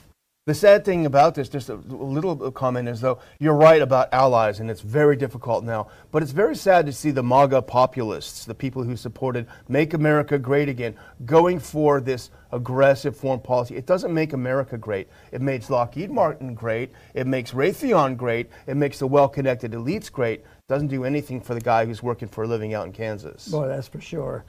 The 0.49 0.55
sad 0.55 0.83
thing 0.83 1.05
about 1.05 1.35
this, 1.35 1.47
just 1.47 1.69
a 1.69 1.75
little 1.75 2.49
comment, 2.49 2.89
is 2.89 3.01
though 3.01 3.19
you're 3.37 3.53
right 3.53 3.83
about 3.83 4.11
allies, 4.11 4.59
and 4.59 4.71
it's 4.71 4.81
very 4.81 5.15
difficult 5.15 5.63
now. 5.63 5.89
But 6.11 6.23
it's 6.23 6.31
very 6.31 6.55
sad 6.55 6.87
to 6.87 6.91
see 6.91 7.11
the 7.11 7.21
MAGA 7.21 7.61
populists, 7.61 8.45
the 8.45 8.55
people 8.55 8.81
who 8.81 8.95
supported 8.95 9.45
"Make 9.67 9.93
America 9.93 10.39
Great 10.39 10.67
Again," 10.67 10.95
going 11.23 11.59
for 11.59 12.01
this 12.01 12.31
aggressive 12.51 13.15
foreign 13.15 13.41
policy. 13.41 13.75
It 13.75 13.85
doesn't 13.85 14.11
make 14.11 14.33
America 14.33 14.75
great. 14.75 15.07
It 15.31 15.41
makes 15.41 15.69
Lockheed 15.69 16.09
Martin 16.09 16.55
great. 16.55 16.93
It 17.13 17.27
makes 17.27 17.51
Raytheon 17.51 18.17
great. 18.17 18.49
It 18.65 18.75
makes 18.75 18.97
the 18.97 19.05
well-connected 19.05 19.73
elites 19.73 20.11
great. 20.11 20.39
It 20.39 20.67
Doesn't 20.67 20.87
do 20.87 21.03
anything 21.03 21.41
for 21.41 21.53
the 21.53 21.61
guy 21.61 21.85
who's 21.85 22.01
working 22.01 22.27
for 22.27 22.45
a 22.45 22.47
living 22.47 22.73
out 22.73 22.87
in 22.87 22.91
Kansas. 22.91 23.49
Boy, 23.49 23.67
that's 23.67 23.87
for 23.87 24.01
sure. 24.01 24.45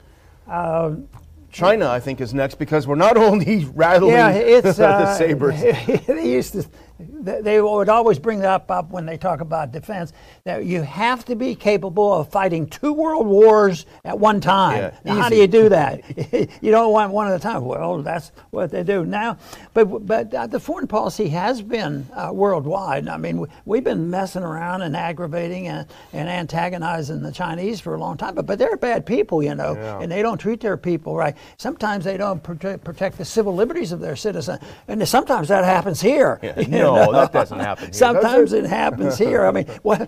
Um, 0.47 1.07
China, 1.51 1.89
I 1.89 1.99
think, 1.99 2.21
is 2.21 2.33
next 2.33 2.55
because 2.55 2.87
we're 2.87 2.95
not 2.95 3.17
only 3.29 3.65
rattling 3.65 4.13
yeah, 4.13 4.31
it's, 4.31 4.77
the 4.77 4.87
uh, 4.87 5.15
sabers. 5.15 5.59
they 6.07 6.31
used 6.31 6.53
to, 6.53 6.65
they 7.09 7.61
would 7.61 7.89
always 7.89 8.19
bring 8.19 8.39
that 8.39 8.69
up 8.69 8.91
when 8.91 9.05
they 9.05 9.17
talk 9.17 9.41
about 9.41 9.71
defense. 9.71 10.13
That 10.43 10.65
you 10.65 10.81
have 10.81 11.25
to 11.25 11.35
be 11.35 11.55
capable 11.55 12.13
of 12.13 12.29
fighting 12.29 12.67
two 12.67 12.93
world 12.93 13.27
wars 13.27 13.85
at 14.03 14.17
one 14.17 14.41
time. 14.41 14.93
Yeah, 15.05 15.13
how 15.13 15.29
do 15.29 15.35
you 15.35 15.47
do 15.47 15.69
that? 15.69 16.03
you 16.61 16.71
don't 16.71 16.91
want 16.91 17.11
one 17.11 17.27
at 17.27 17.35
a 17.35 17.39
time. 17.39 17.65
Well, 17.65 18.01
that's 18.01 18.31
what 18.49 18.71
they 18.71 18.83
do 18.83 19.05
now. 19.05 19.37
But 19.73 20.05
but 20.05 20.33
uh, 20.33 20.47
the 20.47 20.59
foreign 20.59 20.87
policy 20.87 21.29
has 21.29 21.61
been 21.61 22.07
uh, 22.13 22.31
worldwide. 22.33 23.07
I 23.07 23.17
mean, 23.17 23.45
we, 23.65 23.77
have 23.77 23.83
been 23.83 24.09
messing 24.09 24.43
around 24.43 24.81
and 24.81 24.95
aggravating 24.95 25.67
and, 25.67 25.87
and 26.13 26.29
antagonizing 26.29 27.21
the 27.21 27.31
Chinese 27.31 27.79
for 27.79 27.95
a 27.95 27.99
long 27.99 28.17
time. 28.17 28.35
But 28.35 28.45
but 28.45 28.59
they're 28.59 28.77
bad 28.77 29.05
people, 29.05 29.43
you 29.43 29.55
know, 29.55 29.73
yeah. 29.73 29.99
and 29.99 30.11
they 30.11 30.21
don't 30.21 30.37
treat 30.37 30.59
their 30.59 30.77
people 30.77 31.15
right. 31.15 31.35
Sometimes 31.57 32.05
they 32.05 32.17
don't 32.17 32.41
protect, 32.41 32.83
protect 32.83 33.17
the 33.17 33.25
civil 33.25 33.55
liberties 33.55 33.91
of 33.91 33.99
their 33.99 34.15
citizens, 34.15 34.59
and 34.87 35.07
sometimes 35.07 35.47
that 35.49 35.63
happens 35.63 36.01
here. 36.01 36.39
Yeah. 36.41 36.51
No, 36.95 37.11
that 37.11 37.31
doesn't 37.31 37.59
happen. 37.59 37.85
Here, 37.85 37.93
sometimes 37.93 38.53
it? 38.53 38.65
it? 38.65 38.69
happens 38.69 39.17
here. 39.19 39.45
I 39.45 39.51
mean, 39.51 39.67
well, 39.83 40.07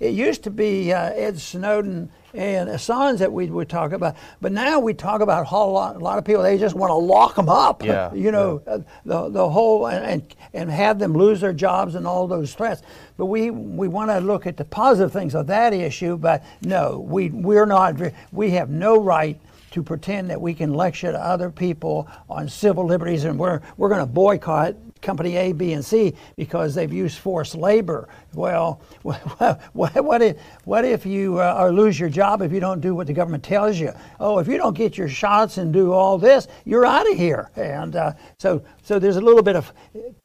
it 0.00 0.14
used 0.14 0.44
to 0.44 0.50
be 0.50 0.92
uh, 0.92 1.10
Ed 1.10 1.38
Snowden 1.38 2.10
and 2.34 2.68
Assange 2.68 3.18
that 3.18 3.32
we 3.32 3.46
would 3.46 3.68
talk 3.68 3.92
about, 3.92 4.16
but 4.40 4.52
now 4.52 4.78
we 4.78 4.92
talk 4.94 5.20
about 5.20 5.42
a 5.42 5.44
whole 5.44 5.72
lot, 5.72 5.96
a 5.96 5.98
lot 5.98 6.18
of 6.18 6.24
people. 6.24 6.42
They 6.42 6.58
just 6.58 6.74
want 6.74 6.90
to 6.90 6.94
lock 6.94 7.36
them 7.36 7.48
up. 7.48 7.82
Yeah, 7.82 8.12
you 8.12 8.30
know, 8.30 8.62
yeah. 8.66 8.72
uh, 8.74 8.78
the 9.04 9.28
the 9.30 9.48
whole 9.48 9.86
and 9.86 10.34
and 10.52 10.70
have 10.70 10.98
them 10.98 11.14
lose 11.14 11.40
their 11.40 11.52
jobs 11.52 11.94
and 11.94 12.06
all 12.06 12.26
those 12.26 12.54
threats. 12.54 12.82
But 13.16 13.26
we 13.26 13.50
we 13.50 13.88
want 13.88 14.10
to 14.10 14.20
look 14.20 14.46
at 14.46 14.56
the 14.56 14.64
positive 14.64 15.12
things 15.12 15.34
of 15.34 15.46
that 15.46 15.72
issue. 15.72 16.16
But 16.16 16.44
no, 16.62 16.98
we 16.98 17.30
we're 17.30 17.66
not. 17.66 17.96
We 18.32 18.50
have 18.50 18.68
no 18.68 19.00
right 19.00 19.40
to 19.70 19.82
pretend 19.82 20.30
that 20.30 20.40
we 20.40 20.54
can 20.54 20.74
lecture 20.74 21.12
to 21.12 21.18
other 21.18 21.50
people 21.50 22.08
on 22.28 22.48
civil 22.48 22.84
liberties 22.84 23.24
and 23.24 23.38
we're, 23.38 23.60
we're 23.76 23.88
going 23.88 24.00
to 24.00 24.06
boycott 24.06 24.74
company 25.00 25.36
A, 25.36 25.52
B, 25.52 25.72
and 25.72 25.84
C 25.84 26.14
because 26.36 26.74
they've 26.74 26.92
used 26.92 27.18
forced 27.18 27.54
labor. 27.54 28.08
Well, 28.34 28.80
what 29.02 30.22
if, 30.22 30.36
what 30.64 30.84
if 30.84 31.06
you 31.06 31.40
uh, 31.40 31.56
or 31.58 31.72
lose 31.72 31.98
your 31.98 32.08
job 32.08 32.42
if 32.42 32.52
you 32.52 32.60
don't 32.60 32.80
do 32.80 32.94
what 32.94 33.06
the 33.06 33.12
government 33.12 33.42
tells 33.42 33.78
you? 33.78 33.92
Oh, 34.20 34.38
if 34.38 34.48
you 34.48 34.56
don't 34.56 34.76
get 34.76 34.98
your 34.98 35.08
shots 35.08 35.58
and 35.58 35.72
do 35.72 35.92
all 35.92 36.18
this, 36.18 36.48
you're 36.64 36.84
out 36.84 37.10
of 37.10 37.16
here. 37.16 37.50
And 37.56 37.96
uh, 37.96 38.12
so, 38.38 38.62
so 38.82 38.98
there's 38.98 39.16
a 39.16 39.20
little 39.20 39.42
bit 39.42 39.56
of, 39.56 39.72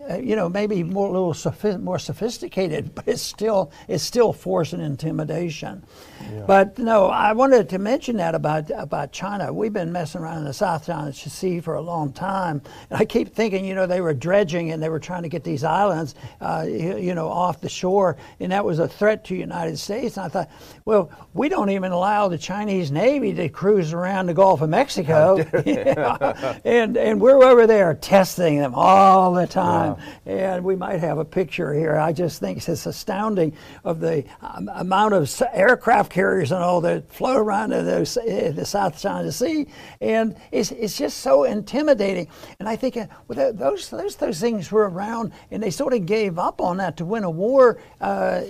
uh, 0.09 0.17
you 0.17 0.35
know, 0.35 0.49
maybe 0.49 0.83
more 0.83 1.07
a 1.07 1.11
little 1.11 1.33
sophi- 1.33 1.81
more 1.81 1.99
sophisticated, 1.99 2.93
but 2.95 3.07
it's 3.07 3.21
still 3.21 3.71
it's 3.87 4.03
still 4.03 4.33
force 4.33 4.73
and 4.73 4.81
intimidation. 4.81 5.83
Yeah. 6.21 6.45
But 6.45 6.77
no, 6.77 7.07
I 7.07 7.33
wanted 7.33 7.69
to 7.69 7.79
mention 7.79 8.17
that 8.17 8.35
about 8.35 8.69
about 8.71 9.11
China. 9.11 9.51
We've 9.51 9.73
been 9.73 9.91
messing 9.91 10.21
around 10.21 10.39
in 10.39 10.45
the 10.45 10.53
South 10.53 10.85
China 10.85 11.13
Sea 11.13 11.59
for 11.59 11.75
a 11.75 11.81
long 11.81 12.13
time, 12.13 12.61
and 12.89 12.99
I 12.99 13.05
keep 13.05 13.33
thinking, 13.33 13.65
you 13.65 13.75
know, 13.75 13.85
they 13.85 14.01
were 14.01 14.13
dredging 14.13 14.62
and 14.71 14.81
they 14.81 14.89
were 14.89 14.99
trying 14.99 15.23
to 15.23 15.29
get 15.29 15.43
these 15.43 15.63
islands, 15.63 16.15
uh, 16.41 16.65
you, 16.67 17.13
know, 17.13 17.27
off 17.27 17.61
the 17.61 17.69
shore, 17.69 18.17
and 18.39 18.51
that 18.51 18.63
was 18.63 18.79
a 18.79 18.87
threat 18.87 19.23
to 19.25 19.33
the 19.33 19.39
United 19.39 19.77
States. 19.77 20.17
And 20.17 20.25
I 20.25 20.29
thought, 20.29 20.49
well, 20.85 21.11
we 21.33 21.49
don't 21.49 21.69
even 21.69 21.91
allow 21.91 22.27
the 22.27 22.37
Chinese 22.37 22.91
Navy 22.91 23.33
to 23.33 23.49
cruise 23.49 23.93
around 23.93 24.27
the 24.27 24.33
Gulf 24.33 24.61
of 24.61 24.69
Mexico, 24.69 25.37
and 26.65 26.97
and 26.97 27.19
we're 27.19 27.43
over 27.43 27.67
there 27.67 27.93
testing 27.93 28.57
them 28.57 28.73
all 28.75 29.33
the 29.33 29.47
time. 29.47 29.95
Yeah. 30.25 30.55
And 30.55 30.63
we 30.63 30.75
might 30.75 30.99
have 30.99 31.17
a 31.17 31.25
picture 31.25 31.73
here. 31.73 31.97
I 31.97 32.13
just 32.13 32.39
think 32.39 32.57
it's 32.57 32.85
astounding 32.85 33.55
of 33.83 33.99
the 33.99 34.23
um, 34.41 34.69
amount 34.73 35.13
of 35.13 35.41
aircraft 35.53 36.11
carriers 36.11 36.51
and 36.51 36.61
all 36.61 36.81
that 36.81 37.11
float 37.11 37.37
around 37.37 37.71
in 37.71 37.85
the, 37.85 38.23
in 38.25 38.55
the 38.55 38.65
South 38.65 38.99
China 38.99 39.31
Sea, 39.31 39.67
and 40.01 40.35
it's, 40.51 40.71
it's 40.71 40.97
just 40.97 41.19
so 41.19 41.43
intimidating. 41.43 42.27
And 42.59 42.67
I 42.67 42.75
think 42.75 42.97
uh, 42.97 43.07
well, 43.27 43.53
those 43.53 43.89
those 43.89 44.15
those 44.17 44.39
things 44.39 44.52
things 44.53 44.71
were 44.71 44.87
around, 44.89 45.33
and 45.51 45.61
they 45.61 45.71
sort 45.71 45.93
of 45.93 46.05
gave 46.05 46.37
up 46.37 46.61
on 46.61 46.77
that 46.77 46.97
to 46.97 47.05
win 47.05 47.23
a 47.23 47.29
war. 47.29 47.79
Uh, 47.99 48.41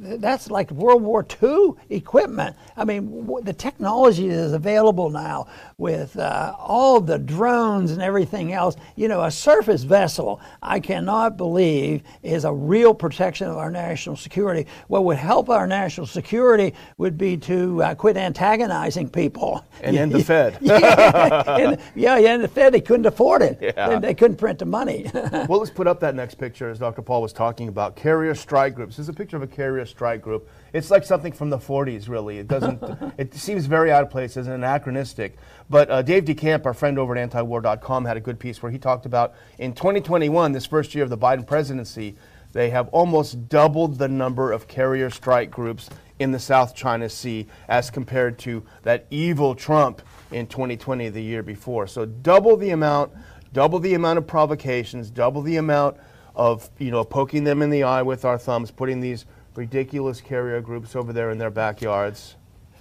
that's 0.00 0.50
like 0.50 0.70
World 0.70 1.02
War 1.02 1.26
II 1.42 1.72
equipment. 1.90 2.56
I 2.76 2.84
mean, 2.84 3.26
the 3.42 3.52
technology 3.52 4.28
that 4.28 4.34
is 4.34 4.52
available 4.52 5.10
now 5.10 5.46
with 5.78 6.16
uh, 6.18 6.54
all 6.58 7.00
the 7.00 7.18
drones 7.18 7.92
and 7.92 8.02
everything 8.02 8.52
else. 8.52 8.76
You 8.96 9.08
know, 9.08 9.22
a 9.22 9.30
surface 9.30 9.84
vessel, 9.84 10.40
I 10.62 10.80
cannot 10.80 11.36
believe, 11.36 12.02
is 12.22 12.44
a 12.44 12.52
real 12.52 12.94
protection 12.94 13.48
of 13.48 13.56
our 13.56 13.70
national 13.70 14.16
security. 14.16 14.66
What 14.88 15.04
would 15.04 15.16
help 15.16 15.48
our 15.48 15.66
national 15.66 16.06
security 16.06 16.74
would 16.98 17.16
be 17.16 17.36
to 17.38 17.82
uh, 17.82 17.94
quit 17.94 18.16
antagonizing 18.16 19.08
people. 19.08 19.64
And 19.82 19.96
end 19.96 20.12
the 20.12 20.24
Fed. 20.24 20.58
yeah, 20.60 21.56
and, 21.56 21.80
yeah, 21.94 22.18
yeah, 22.18 22.34
and 22.34 22.42
the 22.42 22.48
Fed, 22.48 22.74
they 22.74 22.80
couldn't 22.80 23.06
afford 23.06 23.42
it. 23.42 23.58
Yeah. 23.74 23.88
They, 23.88 24.08
they 24.08 24.14
couldn't 24.14 24.36
print 24.36 24.58
the 24.58 24.66
money. 24.66 25.10
well, 25.48 25.58
let's 25.58 25.70
put 25.70 25.86
up 25.86 26.00
that 26.00 26.14
next 26.14 26.36
picture, 26.36 26.70
as 26.70 26.78
Dr. 26.78 27.02
Paul 27.02 27.20
was 27.20 27.32
talking 27.32 27.68
about. 27.68 27.96
Carrier 27.96 28.34
strike 28.34 28.74
groups. 28.74 28.96
This 28.96 29.04
is 29.04 29.08
a 29.08 29.12
picture 29.12 29.36
of 29.36 29.42
a 29.42 29.46
carrier 29.46 29.84
strike 29.84 30.22
group. 30.22 30.48
It's 30.72 30.90
like 30.90 31.04
something 31.04 31.32
from 31.32 31.50
the 31.50 31.58
40s, 31.58 32.08
really. 32.08 32.38
It 32.38 32.48
doesn't. 32.48 32.82
it 33.18 33.34
seems 33.34 33.66
very 33.66 33.92
out 33.92 34.02
of 34.02 34.10
place 34.10 34.36
as 34.36 34.46
anachronistic. 34.46 35.36
But 35.68 35.90
uh, 35.90 36.02
Dave 36.02 36.24
DeCamp, 36.24 36.64
our 36.66 36.74
friend 36.74 36.98
over 36.98 37.16
at 37.16 37.30
antiwar.com, 37.30 38.04
had 38.04 38.16
a 38.16 38.20
good 38.20 38.38
piece 38.38 38.62
where 38.62 38.72
he 38.72 38.78
talked 38.78 39.06
about 39.06 39.34
in 39.58 39.74
2021, 39.74 40.52
this 40.52 40.66
first 40.66 40.94
year 40.94 41.04
of 41.04 41.10
the 41.10 41.18
Biden 41.18 41.46
presidency, 41.46 42.16
they 42.52 42.70
have 42.70 42.88
almost 42.88 43.48
doubled 43.48 43.98
the 43.98 44.08
number 44.08 44.52
of 44.52 44.68
carrier 44.68 45.10
strike 45.10 45.50
groups 45.50 45.90
in 46.20 46.30
the 46.30 46.38
South 46.38 46.74
China 46.74 47.08
Sea 47.08 47.46
as 47.68 47.90
compared 47.90 48.38
to 48.38 48.62
that 48.82 49.06
evil 49.10 49.54
Trump 49.54 50.02
in 50.30 50.46
2020, 50.46 51.08
the 51.08 51.20
year 51.20 51.42
before. 51.42 51.86
So 51.86 52.06
double 52.06 52.56
the 52.56 52.70
amount, 52.70 53.12
double 53.54 53.78
the 53.78 53.94
amount 53.94 54.18
of 54.18 54.26
provocations, 54.26 55.10
double 55.10 55.40
the 55.40 55.56
amount 55.56 55.96
of 56.34 56.68
you 56.78 56.90
know 56.90 57.04
poking 57.04 57.44
them 57.44 57.62
in 57.62 57.70
the 57.70 57.84
eye 57.84 58.02
with 58.02 58.26
our 58.26 58.36
thumbs, 58.36 58.70
putting 58.70 59.00
these 59.00 59.24
ridiculous 59.54 60.20
carrier 60.20 60.60
groups 60.60 60.94
over 60.94 61.14
there 61.14 61.30
in 61.30 61.38
their 61.38 61.50
backyards. 61.50 62.34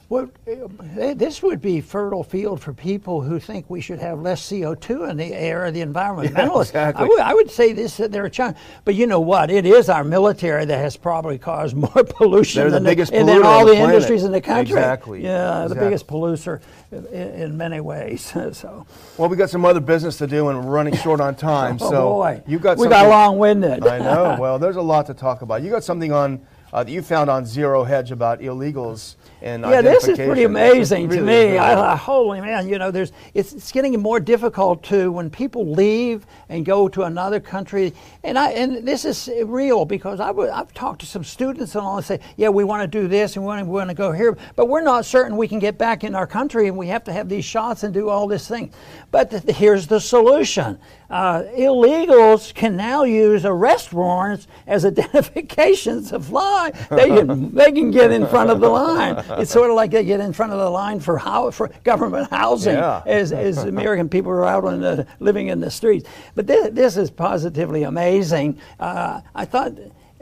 Well, 0.09 0.29
eh, 0.45 1.13
this 1.15 1.41
would 1.41 1.61
be 1.61 1.81
fertile 1.81 2.23
field 2.23 2.61
for 2.61 2.73
people 2.73 3.21
who 3.21 3.39
think 3.39 3.69
we 3.69 3.81
should 3.81 3.99
have 3.99 4.19
less 4.19 4.47
CO2 4.47 5.09
in 5.09 5.17
the 5.17 5.33
air, 5.33 5.71
the 5.71 5.81
environmentalists. 5.81 6.73
Yeah, 6.73 6.89
exactly. 6.89 7.05
I, 7.05 7.07
would, 7.07 7.19
I 7.19 7.33
would 7.33 7.49
say 7.49 7.73
this, 7.73 7.97
that 7.97 8.11
they're 8.11 8.25
a 8.25 8.29
challenge. 8.29 8.57
But 8.85 8.95
you 8.95 9.07
know 9.07 9.21
what? 9.21 9.49
It 9.49 9.65
is 9.65 9.89
our 9.89 10.03
military 10.03 10.65
that 10.65 10.77
has 10.77 10.97
probably 10.97 11.37
caused 11.37 11.75
more 11.75 12.03
pollution 12.03 12.61
they're 12.61 12.71
than, 12.71 12.83
the 12.83 12.89
biggest 12.89 13.11
the, 13.11 13.41
all 13.43 13.65
the, 13.65 13.73
the 13.73 13.79
industries 13.79 14.23
in 14.23 14.31
the 14.31 14.41
country. 14.41 14.77
Exactly. 14.77 15.23
Yeah, 15.23 15.63
exactly. 15.63 15.73
the 15.73 15.85
biggest 15.85 16.07
polluter 16.07 16.61
in, 16.91 17.05
in, 17.07 17.57
many 17.57 17.79
ways. 17.79 18.21
so. 18.51 18.85
Well, 19.17 19.29
we 19.29 19.37
got 19.37 19.49
some 19.49 19.65
other 19.65 19.79
business 19.79 20.17
to 20.17 20.27
do, 20.27 20.49
and 20.49 20.63
we're 20.63 20.71
running 20.71 20.95
short 20.97 21.21
on 21.21 21.35
time. 21.35 21.77
oh, 21.81 21.89
so 21.89 22.09
boy. 22.13 22.43
you 22.45 22.59
got 22.59 22.77
we 22.77 22.87
got 22.87 23.09
long-winded. 23.09 23.85
I 23.87 23.99
know. 23.99 24.37
Well, 24.39 24.59
there's 24.59 24.75
a 24.75 24.81
lot 24.81 25.07
to 25.07 25.13
talk 25.13 25.41
about. 25.41 25.63
You 25.63 25.69
got 25.69 25.83
something 25.83 26.11
on 26.11 26.45
uh, 26.73 26.83
that 26.83 26.91
you 26.91 27.01
found 27.01 27.29
on 27.29 27.45
Zero 27.45 27.83
Hedge 27.83 28.11
about 28.11 28.41
illegals 28.41 29.15
and 29.43 29.63
yeah, 29.63 29.81
this 29.81 30.07
is 30.07 30.17
pretty 30.17 30.45
amazing 30.45 31.09
really 31.09 31.17
to 31.17 31.23
me. 31.25 31.57
I, 31.57 31.93
I, 31.93 31.95
holy 31.97 32.39
man, 32.39 32.67
you 32.67 32.77
know, 32.79 32.91
there's 32.91 33.11
it's, 33.33 33.51
it's 33.53 33.71
getting 33.71 33.99
more 33.99 34.19
difficult 34.19 34.83
to 34.83 35.11
when 35.11 35.29
people 35.29 35.69
leave 35.71 36.25
and 36.49 36.65
go 36.65 36.87
to 36.87 37.03
another 37.03 37.39
country, 37.41 37.93
and 38.23 38.39
I 38.39 38.51
and 38.51 38.87
this 38.87 39.03
is 39.03 39.29
real 39.45 39.83
because 39.85 40.21
I 40.21 40.27
w- 40.27 40.49
I've 40.49 40.73
talked 40.73 41.01
to 41.01 41.05
some 41.05 41.23
students 41.23 41.75
and 41.75 41.83
all 41.83 41.97
and 41.97 42.05
say, 42.05 42.19
yeah, 42.37 42.49
we 42.49 42.63
want 42.63 42.83
to 42.83 42.87
do 42.87 43.07
this 43.07 43.35
and 43.35 43.43
we 43.43 43.47
want, 43.47 43.67
we 43.67 43.73
want 43.73 43.89
to 43.89 43.95
go 43.95 44.11
here, 44.13 44.37
but 44.55 44.67
we're 44.67 44.81
not 44.81 45.05
certain 45.05 45.35
we 45.35 45.47
can 45.47 45.59
get 45.59 45.77
back 45.77 46.03
in 46.03 46.15
our 46.15 46.27
country, 46.27 46.67
and 46.67 46.77
we 46.77 46.87
have 46.87 47.03
to 47.03 47.13
have 47.13 47.27
these 47.27 47.45
shots 47.45 47.83
and 47.83 47.93
do 47.93 48.07
all 48.09 48.27
this 48.27 48.47
thing. 48.47 48.71
But 49.11 49.29
th- 49.29 49.57
here's 49.57 49.87
the 49.87 49.99
solution: 49.99 50.79
uh, 51.13 51.43
illegals 51.55 52.53
can 52.53 52.75
now 52.75 53.03
use 53.03 53.45
arrest 53.45 53.93
warrants 53.93 54.47
as 54.65 54.83
identifications 54.93 56.09
to 56.09 56.19
fly. 56.19 56.71
They 56.89 57.07
can 57.07 57.53
they 57.55 57.71
can 57.71 57.91
get 57.91 58.11
in 58.11 58.25
front 58.25 58.49
of 58.49 58.59
the 58.59 58.69
line 58.69 59.23
it's 59.39 59.51
sort 59.51 59.69
of 59.69 59.75
like 59.75 59.91
they 59.91 60.03
get 60.03 60.19
in 60.19 60.33
front 60.33 60.51
of 60.51 60.59
the 60.59 60.69
line 60.69 60.99
for 60.99 61.17
how 61.17 61.51
for 61.51 61.69
government 61.83 62.29
housing 62.29 62.75
yeah. 62.75 63.01
as, 63.05 63.31
as 63.31 63.57
American 63.59 64.09
people 64.09 64.31
are 64.31 64.45
out 64.45 64.65
on 64.65 64.81
the, 64.81 65.07
living 65.19 65.47
in 65.47 65.59
the 65.59 65.69
streets. 65.69 66.09
But 66.35 66.47
this, 66.47 66.69
this 66.71 66.97
is 66.97 67.11
positively 67.11 67.83
amazing. 67.83 68.59
Uh, 68.79 69.21
I 69.35 69.45
thought 69.45 69.73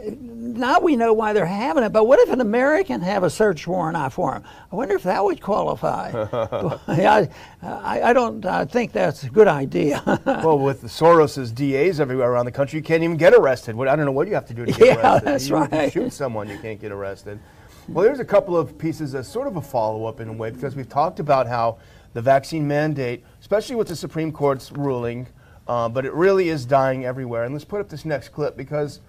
now 0.06 0.80
we 0.80 0.96
know 0.96 1.14
why 1.14 1.34
they're 1.34 1.46
having 1.46 1.84
it, 1.84 1.92
but 1.92 2.06
what 2.06 2.20
if 2.20 2.30
an 2.30 2.42
American 2.42 3.02
have 3.02 3.24
a 3.24 3.30
search 3.30 3.68
warrant 3.68 3.98
out 3.98 4.14
for 4.14 4.36
him? 4.36 4.44
I 4.72 4.76
wonder 4.76 4.96
if 4.96 5.04
that 5.04 5.24
would 5.24 5.42
qualify. 5.42 6.12
I, 6.88 7.30
I, 7.62 8.02
I, 8.02 8.14
don't 8.14 8.46
uh, 8.46 8.66
think 8.66 8.92
that's 8.92 9.24
a 9.24 9.30
good 9.30 9.48
idea. 9.48 10.02
well, 10.26 10.60
with 10.60 10.82
the 10.82 10.88
Soros's 10.88 11.52
DAs 11.52 12.00
everywhere 12.00 12.32
around 12.32 12.46
the 12.46 12.52
country, 12.52 12.78
you 12.78 12.84
can't 12.84 13.04
even 13.04 13.18
get 13.18 13.34
arrested. 13.34 13.76
I 13.80 13.96
don't 13.96 14.06
know 14.06 14.12
what 14.12 14.28
you 14.28 14.34
have 14.34 14.48
to 14.48 14.54
do 14.54 14.66
to 14.66 14.72
get 14.72 14.80
yeah, 14.88 14.96
arrested. 14.96 15.28
That's 15.28 15.50
you, 15.50 15.56
right. 15.56 15.84
You 15.86 15.90
shoot 16.04 16.14
someone, 16.14 16.50
you 16.50 16.58
can't 16.60 16.80
get 16.80 16.92
arrested. 16.92 17.40
Well, 17.88 18.06
there's 18.06 18.20
a 18.20 18.26
couple 18.26 18.58
of 18.58 18.78
pieces 18.78 19.16
as 19.16 19.28
sort 19.28 19.48
of 19.48 19.58
a 19.58 19.62
follow 19.62 20.06
up 20.06 20.20
in 20.20 20.28
a 20.28 20.34
way 20.34 20.52
because 20.52 20.76
we've 20.76 20.90
talked 20.90 21.20
about 21.20 21.48
how 21.48 21.80
the 22.14 22.22
vaccine 22.22 22.68
mandate, 22.68 23.24
especially 23.40 23.76
with 23.76 23.88
the 23.88 23.96
Supreme 23.96 24.32
Court's 24.32 24.72
ruling, 24.72 25.28
uh, 25.68 25.90
but 25.90 26.06
it 26.06 26.14
really 26.14 26.50
is 26.50 26.66
dying 26.66 27.06
everywhere. 27.06 27.44
And 27.44 27.54
let's 27.54 27.66
put 27.66 27.82
up 27.82 27.90
this 27.90 28.06
next 28.06 28.30
clip 28.30 28.58
because 28.58 29.00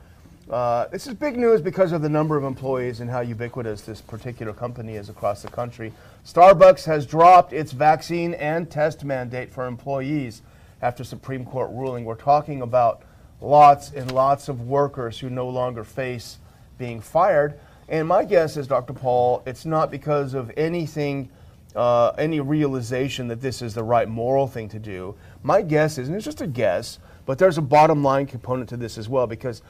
uh, 0.52 0.86
this 0.88 1.06
is 1.06 1.14
big 1.14 1.38
news 1.38 1.62
because 1.62 1.92
of 1.92 2.02
the 2.02 2.08
number 2.08 2.36
of 2.36 2.44
employees 2.44 3.00
and 3.00 3.10
how 3.10 3.20
ubiquitous 3.20 3.82
this 3.82 4.02
particular 4.02 4.52
company 4.52 4.96
is 4.96 5.08
across 5.08 5.40
the 5.40 5.48
country. 5.48 5.92
Starbucks 6.26 6.84
has 6.84 7.06
dropped 7.06 7.54
its 7.54 7.72
vaccine 7.72 8.34
and 8.34 8.70
test 8.70 9.02
mandate 9.02 9.50
for 9.50 9.66
employees 9.66 10.42
after 10.82 11.04
Supreme 11.04 11.46
Court 11.46 11.70
ruling. 11.72 12.04
We're 12.04 12.16
talking 12.16 12.60
about 12.60 13.02
lots 13.40 13.92
and 13.92 14.12
lots 14.12 14.50
of 14.50 14.68
workers 14.68 15.18
who 15.18 15.30
no 15.30 15.48
longer 15.48 15.84
face 15.84 16.38
being 16.76 17.00
fired. 17.00 17.58
And 17.88 18.06
my 18.06 18.24
guess 18.24 18.58
is, 18.58 18.66
Dr. 18.66 18.92
Paul, 18.92 19.42
it's 19.46 19.64
not 19.64 19.90
because 19.90 20.34
of 20.34 20.52
anything, 20.58 21.30
uh, 21.74 22.10
any 22.18 22.40
realization 22.40 23.26
that 23.28 23.40
this 23.40 23.62
is 23.62 23.72
the 23.72 23.82
right 23.82 24.08
moral 24.08 24.46
thing 24.46 24.68
to 24.68 24.78
do. 24.78 25.14
My 25.42 25.62
guess 25.62 25.96
is, 25.96 26.08
and 26.08 26.16
it's 26.16 26.26
just 26.26 26.42
a 26.42 26.46
guess, 26.46 26.98
but 27.24 27.38
there's 27.38 27.58
a 27.58 27.62
bottom 27.62 28.02
line 28.02 28.26
component 28.26 28.68
to 28.70 28.76
this 28.76 28.98
as 28.98 29.08
well 29.08 29.26
because 29.26 29.62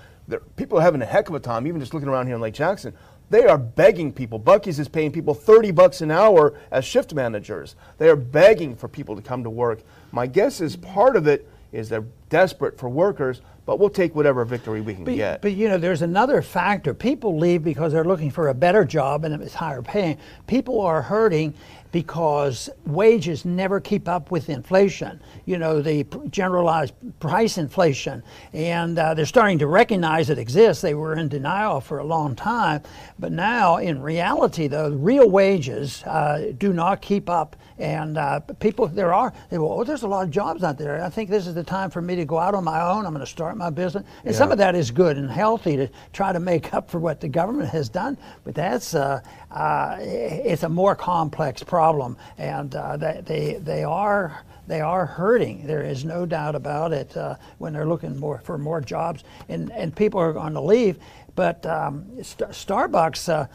people 0.57 0.79
are 0.79 0.83
having 0.83 1.03
a 1.03 1.07
heck 1.07 1.29
of 1.29 1.35
a 1.35 1.41
time, 1.41 1.67
even 1.67 1.81
just 1.81 1.95
looking 1.95 2.09
around 2.09 2.27
here 2.27 2.37
in 2.37 2.41
Lake 2.41 2.55
Jackson. 2.55 2.95
They 3.31 3.47
are 3.47 3.57
begging 3.57 4.13
people. 4.13 4.39
Buc-ee's 4.39 4.79
is 4.79 4.89
paying 4.89 5.11
people 5.11 5.33
30 5.33 5.71
bucks 5.71 6.03
an 6.03 6.11
hour 6.11 6.55
as 6.71 6.85
shift 6.85 7.15
managers. 7.15 7.77
They 7.97 8.11
are 8.11 8.17
begging 8.17 8.77
for 8.77 8.89
people 8.89 9.17
to 9.17 9.23
come 9.23 9.43
to 9.45 9.51
work. 9.51 9.81
My 10.13 10.27
guess 10.27 10.61
is 10.61 10.77
part 10.77 11.17
of 11.17 11.27
it 11.27 11.49
is 11.73 11.89
they're 11.89 12.05
desperate 12.29 12.79
for 12.79 12.91
workers, 12.91 13.41
but 13.65 13.79
we'll 13.79 13.89
take 13.89 14.15
whatever 14.15 14.45
victory 14.45 14.83
we 14.83 14.95
can 14.95 15.05
but, 15.05 15.15
get. 15.15 15.43
But 15.43 15.53
you 15.53 15.69
know, 15.69 15.79
there's 15.79 16.03
another 16.03 16.43
factor. 16.43 16.93
People 16.93 17.39
leave 17.39 17.65
because 17.65 17.93
they're 17.93 18.05
looking 18.05 18.31
for 18.31 18.49
a 18.49 18.55
better 18.55 18.85
job 18.85 19.25
and 19.25 19.43
it's 19.43 19.55
higher 19.55 19.81
paying. 19.83 20.19
People 20.47 20.81
are 20.83 21.01
hurting 21.01 21.55
because 21.93 22.71
wages 22.87 23.45
never 23.45 23.79
keep 23.79 24.09
up 24.09 24.31
with 24.31 24.49
inflation. 24.49 25.21
You 25.45 25.59
know, 25.59 25.83
the 25.83 26.05
generalized 26.31 26.95
price 27.21 27.59
inflation. 27.59 28.23
And 28.53 28.99
uh, 28.99 29.15
they're 29.15 29.27
starting 29.27 29.59
to 29.59 29.67
recognize 29.67 30.31
it 30.31 30.39
exists. 30.39 30.83
They 30.83 30.95
were 30.95 31.15
in 31.15 31.29
denial 31.29 31.81
for 31.81 31.99
a 31.99 32.05
long 32.05 32.35
time. 32.35 32.83
But 33.19 33.31
now, 33.31 33.77
in 33.77 34.03
reality, 34.03 34.67
though, 34.67 34.91
real 34.91 35.31
wages 35.31 36.03
uh, 36.05 36.53
do 36.59 36.73
not 36.73 37.03
keep 37.03 37.29
up. 37.29 37.57
And 37.79 38.19
uh, 38.19 38.41
people, 38.41 38.87
there 38.87 39.13
are, 39.13 39.33
they 39.51 39.57
go, 39.57 39.73
oh, 39.73 39.85
there's 39.85 40.03
a 40.03 40.09
lot 40.09 40.25
of 40.25 40.31
jobs 40.31 40.63
out 40.63 40.79
there. 40.79 41.03
I 41.03 41.09
think 41.09 41.31
this 41.31 41.47
is 41.47 41.55
the 41.55 41.65
time 41.65 41.91
for 41.91 42.03
me 42.03 42.17
to 42.17 42.25
go 42.25 42.39
out 42.39 42.55
on 42.55 42.65
my 42.65 42.81
own. 42.81 43.07
I'm 43.07 43.13
going 43.13 43.25
to 43.25 43.31
start 43.31 43.57
my 43.57 43.71
business. 43.71 44.05
And 44.25 44.33
yeah. 44.33 44.39
some 44.39 44.53
of 44.53 44.59
that 44.59 44.75
is 44.75 44.91
good 44.91 45.17
and 45.17 45.31
healthy 45.31 45.77
to 45.77 45.89
try 46.13 46.33
to 46.33 46.41
make 46.41 46.75
up 46.75 46.91
for 46.91 46.99
what 46.99 47.21
the 47.21 47.29
government 47.29 47.71
has 47.71 47.89
done. 47.89 48.17
But 48.45 48.55
that's, 48.55 48.95
uh, 48.95 49.21
uh, 49.51 49.97
it's 50.01 50.63
a 50.63 50.69
more 50.69 50.95
complex 50.95 51.63
problem. 51.63 52.17
And 52.39 52.75
uh, 52.75 52.97
they, 52.97 53.23
they, 53.25 53.55
they 53.55 53.85
are 53.85 54.43
they 54.69 54.81
are 54.81 55.07
hurting. 55.07 55.67
There 55.67 55.83
is 55.83 56.05
no 56.05 56.25
doubt 56.25 56.55
about 56.55 56.93
it 56.93 57.17
uh, 57.17 57.35
when 57.59 57.73
they're 57.73 57.87
looking 57.87 58.17
more 58.17 58.41
for 58.45 58.57
more 58.59 58.81
jobs, 58.81 59.25
and, 59.49 59.73
and 59.73 59.95
people 59.95 60.21
are 60.21 60.33
going 60.33 60.55
to 60.55 60.61
leave. 60.61 60.99
But 61.35 61.65
um, 61.67 62.23
St- 62.23 62.51
Starbucks, 62.51 63.29
uh, 63.29 63.47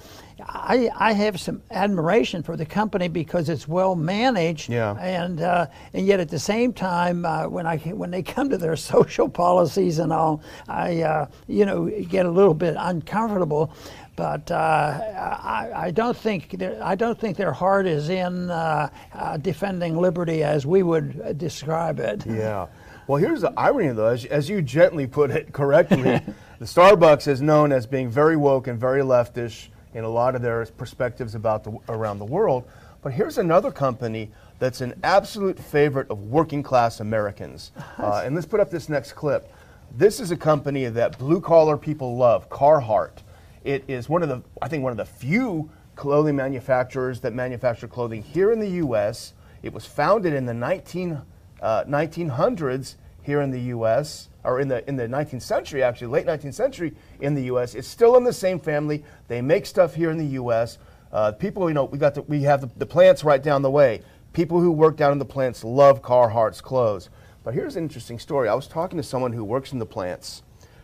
I, 0.46 0.90
I 0.96 1.14
have 1.14 1.40
some 1.40 1.62
admiration 1.72 2.44
for 2.44 2.56
the 2.56 2.66
company 2.66 3.08
because 3.08 3.50
it's 3.50 3.68
well 3.68 3.96
managed, 3.96 4.70
yeah. 4.70 4.96
and 5.00 5.42
uh, 5.42 5.68
and 5.94 6.06
yet 6.06 6.20
at 6.20 6.30
the 6.30 6.40
same 6.40 6.74
time, 6.74 7.26
uh, 7.26 7.48
when 7.48 7.66
I 7.66 7.78
when 7.78 8.12
they 8.12 8.22
come 8.22 8.50
to 8.50 8.58
their 8.58 8.76
social 8.94 9.30
policies 9.30 10.00
and 10.00 10.14
all, 10.14 10.42
I 10.68 11.02
uh, 11.02 11.28
you 11.48 11.66
know 11.66 11.90
get 11.90 12.26
a 12.26 12.32
little 12.32 12.54
bit 12.54 12.76
uncomfortable. 12.78 13.72
But 14.16 14.50
uh, 14.50 14.56
I, 14.56 15.72
I, 15.76 15.92
don't 15.92 16.18
think 16.18 16.60
I 16.82 16.96
don't 16.96 17.20
think 17.20 17.38
their 17.38 17.52
heart 17.52 17.86
is 17.86 18.10
in 18.10 18.50
uh, 18.50 18.90
uh, 19.14 19.38
defending 19.38 19.96
liberty 19.96 20.44
as 20.44 20.66
we 20.66 20.82
would 20.82 21.38
describe 21.38 22.00
it. 22.00 22.26
Yeah. 22.26 22.68
Well, 23.08 23.22
here's 23.22 23.40
the 23.40 23.54
irony, 23.56 23.94
though, 23.94 24.08
as, 24.08 24.26
as 24.26 24.50
you 24.50 24.62
gently 24.62 25.08
put 25.08 25.32
it 25.32 25.54
correctly, 25.54 26.20
the 26.60 26.66
Starbucks 26.66 27.26
is 27.30 27.42
known 27.42 27.72
as 27.72 27.88
being 27.88 28.10
very 28.10 28.36
woke 28.36 28.68
and 28.68 28.78
very 28.78 29.02
leftish 29.02 29.70
in 29.94 30.04
a 30.04 30.10
lot 30.10 30.36
of 30.36 30.42
their 30.42 30.66
perspectives 30.66 31.36
about 31.36 31.64
the, 31.64 31.78
around 31.90 32.20
the 32.20 32.26
world. 32.26 32.66
But 33.02 33.14
here's 33.14 33.38
another 33.38 33.72
company 33.72 34.32
that's 34.60 34.82
an 34.82 35.00
absolute 35.04 35.60
favorite 35.60 36.10
of 36.10 36.24
working 36.24 36.64
class 36.64 37.00
Americans. 37.00 37.72
Uh, 37.98 38.22
and 38.24 38.36
let's 38.36 38.46
put 38.46 38.60
up 38.60 38.70
this 38.70 38.90
next 38.90 39.14
clip. 39.14 39.52
This 39.96 40.20
is 40.20 40.30
a 40.30 40.38
company 40.38 40.86
that 40.86 41.18
blue 41.18 41.42
collar 41.42 41.76
people 41.78 42.16
love, 42.16 42.48
Carhartt. 42.48 43.24
It 43.64 43.84
is 43.88 44.08
one 44.08 44.22
of 44.22 44.30
the, 44.30 44.44
I 44.62 44.68
think, 44.68 44.84
one 44.84 44.92
of 44.92 44.98
the 44.98 45.06
few 45.06 45.70
clothing 45.96 46.36
manufacturers 46.36 47.20
that 47.22 47.34
manufacture 47.34 47.88
clothing 47.88 48.22
here 48.22 48.52
in 48.52 48.60
the 48.60 48.70
U.S. 48.70 49.34
It 49.64 49.74
was 49.74 49.86
founded 49.86 50.34
in 50.34 50.46
the 50.46 50.54
19, 50.54 51.20
uh, 51.62 51.84
1900s 51.86 52.96
here 53.24 53.42
in 53.42 53.50
the 53.50 53.62
U.S. 53.62 54.30
or 54.48 54.62
in 54.62 54.70
the 54.70 54.88
in 54.88 54.96
the 54.96 55.08
19th 55.08 55.42
century, 55.42 55.84
actually, 55.84 56.08
late 56.08 56.26
19th 56.26 56.54
century 56.54 56.94
in 57.20 57.36
the 57.36 57.44
U.S. 57.44 57.76
It's 57.76 57.88
still 57.88 58.16
in 58.16 58.24
the 58.24 58.34
same 58.34 58.60
family. 58.60 59.04
They 59.28 59.42
make 59.42 59.66
stuff 59.66 59.94
here 59.94 60.10
in 60.10 60.18
the 60.18 60.26
U.S. 60.42 60.78
Uh, 61.12 61.34
people, 61.34 61.68
you 61.68 61.74
know, 61.74 61.84
we 61.84 61.98
got 61.98 62.16
the, 62.16 62.22
we 62.24 62.44
have 62.44 62.62
the, 62.62 62.70
the 62.78 62.86
plants 62.86 63.26
right 63.26 63.44
down 63.44 63.62
the 63.62 63.70
way. 63.70 64.02
People 64.32 64.62
who 64.62 64.72
work 64.72 64.96
down 64.96 65.12
in 65.12 65.20
the 65.20 65.26
plants 65.26 65.64
love 65.64 66.02
Carhartt's 66.02 66.62
clothes. 66.62 67.10
But 67.44 67.54
here's 67.54 67.76
an 67.76 67.84
interesting 67.84 68.20
story. 68.20 68.48
I 68.48 68.54
was 68.54 68.68
talking 68.68 68.98
to 68.98 69.04
someone 69.04 69.34
who 69.34 69.44
works 69.44 69.74
in 69.74 69.80
the 69.80 69.86
plants 69.86 70.44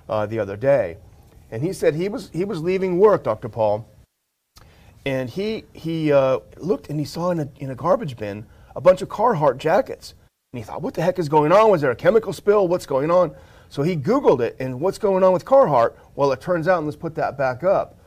uh, 0.09 0.25
the 0.25 0.39
other 0.39 0.57
day, 0.57 0.97
and 1.49 1.63
he 1.63 1.71
said 1.71 1.95
he 1.95 2.09
was 2.09 2.29
he 2.33 2.43
was 2.43 2.61
leaving 2.61 2.99
work, 2.99 3.23
Dr. 3.23 3.47
Paul, 3.47 3.87
and 5.05 5.29
he 5.29 5.63
he 5.71 6.11
uh, 6.11 6.39
looked 6.57 6.89
and 6.89 6.99
he 6.99 7.05
saw 7.05 7.31
in 7.31 7.39
a 7.39 7.49
in 7.59 7.69
a 7.69 7.75
garbage 7.75 8.17
bin 8.17 8.45
a 8.75 8.81
bunch 8.81 9.01
of 9.01 9.07
Carhartt 9.07 9.57
jackets. 9.57 10.15
And 10.51 10.59
he 10.59 10.63
thought, 10.63 10.83
what 10.83 10.93
the 10.93 11.01
heck 11.01 11.17
is 11.17 11.29
going 11.29 11.51
on? 11.51 11.71
Was 11.71 11.81
there 11.81 11.89
a 11.89 11.95
chemical 11.95 12.31
spill? 12.31 12.67
What's 12.67 12.85
going 12.85 13.09
on? 13.09 13.33
So 13.73 13.81
he 13.81 13.95
Googled 13.95 14.39
it, 14.39 14.55
and 14.59 14.79
what's 14.79 14.99
going 14.99 15.23
on 15.23 15.33
with 15.33 15.45
Carhartt? 15.45 15.95
Well, 16.13 16.31
it 16.31 16.39
turns 16.39 16.67
out, 16.67 16.77
and 16.77 16.85
let's 16.85 16.95
put 16.95 17.15
that 17.15 17.39
back 17.39 17.63
up. 17.63 17.97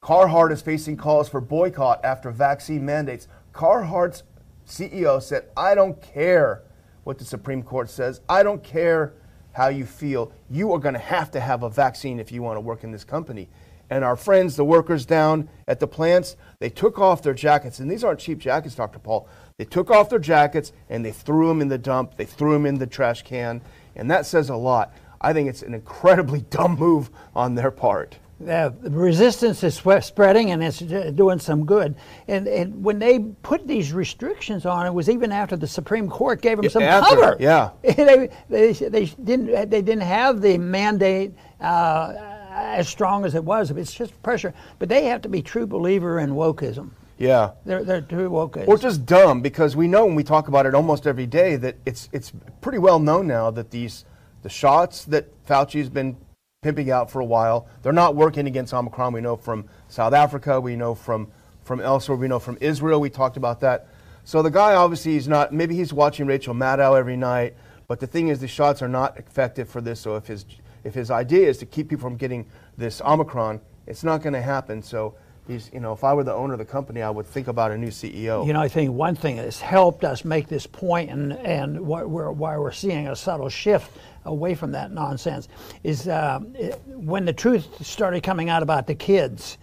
Carhartt 0.00 0.52
is 0.52 0.62
facing 0.62 0.96
calls 0.96 1.28
for 1.28 1.40
boycott 1.40 2.04
after 2.04 2.30
vaccine 2.30 2.86
mandates. 2.86 3.26
Carhartt's 3.52 4.22
CEO 4.64 5.20
said, 5.20 5.48
I 5.56 5.74
don't 5.74 6.00
care 6.00 6.62
what 7.02 7.18
the 7.18 7.24
Supreme 7.24 7.60
Court 7.60 7.90
says. 7.90 8.20
I 8.28 8.44
don't 8.44 8.62
care 8.62 9.14
how 9.50 9.66
you 9.66 9.84
feel. 9.84 10.30
You 10.48 10.72
are 10.74 10.78
going 10.78 10.94
to 10.94 11.00
have 11.00 11.32
to 11.32 11.40
have 11.40 11.64
a 11.64 11.68
vaccine 11.68 12.20
if 12.20 12.30
you 12.30 12.40
want 12.40 12.56
to 12.56 12.60
work 12.60 12.84
in 12.84 12.92
this 12.92 13.02
company. 13.02 13.48
And 13.90 14.04
our 14.04 14.14
friends, 14.14 14.54
the 14.54 14.64
workers 14.64 15.06
down 15.06 15.48
at 15.66 15.80
the 15.80 15.88
plants, 15.88 16.36
they 16.60 16.70
took 16.70 17.00
off 17.00 17.20
their 17.20 17.34
jackets. 17.34 17.80
And 17.80 17.90
these 17.90 18.04
aren't 18.04 18.20
cheap 18.20 18.38
jackets, 18.38 18.76
Dr. 18.76 19.00
Paul. 19.00 19.28
They 19.58 19.64
took 19.64 19.90
off 19.90 20.08
their 20.08 20.20
jackets 20.20 20.72
and 20.88 21.04
they 21.04 21.10
threw 21.10 21.48
them 21.48 21.60
in 21.60 21.66
the 21.66 21.78
dump. 21.78 22.16
They 22.16 22.26
threw 22.26 22.52
them 22.52 22.64
in 22.64 22.76
the 22.78 22.86
trash 22.86 23.22
can. 23.22 23.60
And 23.96 24.10
that 24.10 24.26
says 24.26 24.50
a 24.50 24.56
lot. 24.56 24.94
I 25.20 25.32
think 25.32 25.48
it's 25.48 25.62
an 25.62 25.74
incredibly 25.74 26.40
dumb 26.50 26.76
move 26.76 27.10
on 27.34 27.54
their 27.54 27.70
part. 27.70 28.18
Uh, 28.38 28.68
the 28.82 28.90
resistance 28.90 29.64
is 29.64 29.80
spreading 30.04 30.50
and 30.50 30.62
it's 30.62 30.80
doing 30.80 31.38
some 31.38 31.64
good. 31.64 31.96
And, 32.28 32.46
and 32.46 32.84
when 32.84 32.98
they 32.98 33.20
put 33.42 33.66
these 33.66 33.94
restrictions 33.94 34.66
on, 34.66 34.84
it 34.84 34.92
was 34.92 35.08
even 35.08 35.32
after 35.32 35.56
the 35.56 35.66
Supreme 35.66 36.10
Court 36.10 36.42
gave 36.42 36.58
them 36.58 36.68
some 36.68 36.82
after, 36.82 37.16
cover. 37.16 37.36
Yeah, 37.40 37.70
they, 37.82 38.28
they, 38.50 38.72
they 38.72 39.06
didn't 39.06 39.70
they 39.70 39.80
didn't 39.80 40.02
have 40.02 40.42
the 40.42 40.58
mandate. 40.58 41.32
Uh, 41.62 42.12
as 42.56 42.88
strong 42.88 43.24
as 43.24 43.34
it 43.34 43.44
was, 43.44 43.70
it's 43.70 43.94
just 43.94 44.20
pressure. 44.22 44.52
But 44.78 44.88
they 44.88 45.04
have 45.04 45.22
to 45.22 45.28
be 45.28 45.40
true 45.40 45.66
believer 45.66 46.20
in 46.20 46.30
wokeism. 46.30 46.90
Yeah. 47.18 47.52
They're, 47.64 47.82
they're 47.82 48.00
too 48.00 48.28
woke. 48.30 48.56
Or 48.66 48.76
just 48.76 49.06
dumb 49.06 49.40
because 49.40 49.74
we 49.74 49.88
know 49.88 50.06
when 50.06 50.14
we 50.14 50.24
talk 50.24 50.48
about 50.48 50.66
it 50.66 50.74
almost 50.74 51.06
every 51.06 51.26
day 51.26 51.56
that 51.56 51.76
it's, 51.86 52.08
it's 52.12 52.32
pretty 52.60 52.78
well 52.78 52.98
known 52.98 53.26
now 53.26 53.50
that 53.50 53.70
these 53.70 54.04
the 54.42 54.50
shots 54.50 55.04
that 55.06 55.26
Fauci's 55.44 55.88
been 55.88 56.16
pimping 56.62 56.90
out 56.90 57.10
for 57.10 57.20
a 57.20 57.24
while, 57.24 57.66
they're 57.82 57.92
not 57.92 58.14
working 58.14 58.46
against 58.46 58.72
Omicron. 58.72 59.12
We 59.12 59.20
know 59.20 59.36
from 59.36 59.68
South 59.88 60.12
Africa, 60.12 60.60
we 60.60 60.76
know 60.76 60.94
from, 60.94 61.32
from 61.64 61.80
elsewhere, 61.80 62.16
we 62.16 62.28
know 62.28 62.38
from 62.38 62.56
Israel, 62.60 63.00
we 63.00 63.10
talked 63.10 63.36
about 63.36 63.60
that. 63.60 63.88
So 64.22 64.42
the 64.42 64.50
guy 64.50 64.74
obviously 64.74 65.16
is 65.16 65.26
not, 65.26 65.52
maybe 65.52 65.74
he's 65.74 65.92
watching 65.92 66.26
Rachel 66.26 66.54
Maddow 66.54 66.96
every 66.96 67.16
night, 67.16 67.56
but 67.88 67.98
the 67.98 68.06
thing 68.06 68.28
is 68.28 68.38
the 68.38 68.48
shots 68.48 68.82
are 68.82 68.88
not 68.88 69.16
effective 69.18 69.68
for 69.68 69.80
this. 69.80 70.00
So 70.00 70.16
if 70.16 70.26
his, 70.26 70.44
if 70.84 70.94
his 70.94 71.10
idea 71.10 71.48
is 71.48 71.58
to 71.58 71.66
keep 71.66 71.88
people 71.88 72.08
from 72.08 72.16
getting 72.16 72.46
this 72.76 73.00
Omicron, 73.00 73.60
it's 73.86 74.04
not 74.04 74.22
going 74.22 74.34
to 74.34 74.42
happen. 74.42 74.82
So 74.82 75.16
he's, 75.46 75.70
you 75.72 75.80
know, 75.80 75.92
if 75.92 76.04
I 76.04 76.12
were 76.14 76.24
the 76.24 76.34
owner 76.34 76.54
of 76.54 76.58
the 76.58 76.64
company, 76.64 77.02
I 77.02 77.10
would 77.10 77.26
think 77.26 77.48
about 77.48 77.70
a 77.70 77.78
new 77.78 77.88
CEO. 77.88 78.46
You 78.46 78.52
know, 78.52 78.60
I 78.60 78.68
think 78.68 78.92
one 78.92 79.14
thing 79.14 79.36
that's 79.36 79.60
helped 79.60 80.04
us 80.04 80.24
make 80.24 80.48
this 80.48 80.66
point 80.66 81.10
and, 81.10 81.32
and 81.32 81.80
what 81.80 82.08
we're, 82.08 82.30
why 82.30 82.56
we're 82.58 82.72
seeing 82.72 83.08
a 83.08 83.16
subtle 83.16 83.48
shift 83.48 83.90
away 84.24 84.54
from 84.54 84.72
that 84.72 84.90
nonsense 84.90 85.48
is 85.84 86.08
uh, 86.08 86.40
it, 86.54 86.80
when 86.86 87.24
the 87.24 87.32
truth 87.32 87.84
started 87.86 88.22
coming 88.22 88.48
out 88.48 88.62
about 88.62 88.86
the 88.86 88.94
kids, 88.94 89.58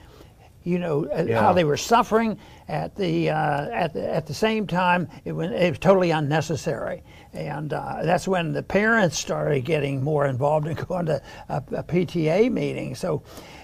you 0.64 0.80
know, 0.80 1.06
uh, 1.06 1.26
yeah. 1.28 1.42
how 1.42 1.52
they 1.52 1.66
were 1.66 1.78
suffering 1.78 2.40
at 2.70 2.96
the, 2.96 3.30
uh, 3.30 3.70
at 3.70 3.94
the, 3.94 4.10
at 4.10 4.26
the 4.26 4.34
same 4.34 4.66
time, 4.66 5.10
it 5.26 5.34
was, 5.34 5.52
it 5.52 5.70
was 5.70 5.80
totally 5.80 6.12
unnecessary. 6.12 7.04
And 7.34 7.74
uh, 7.74 8.04
that's 8.04 8.28
when 8.28 8.54
the 8.54 8.64
parents 8.64 9.18
started 9.18 9.66
getting 9.66 10.04
more 10.04 10.26
involved 10.26 10.68
and 10.68 10.78
going 10.88 11.08
to 11.08 11.22
a, 11.50 11.58
a 11.72 11.84
PTA 11.84 12.52
meeting. 12.52 12.96
So 12.96 13.24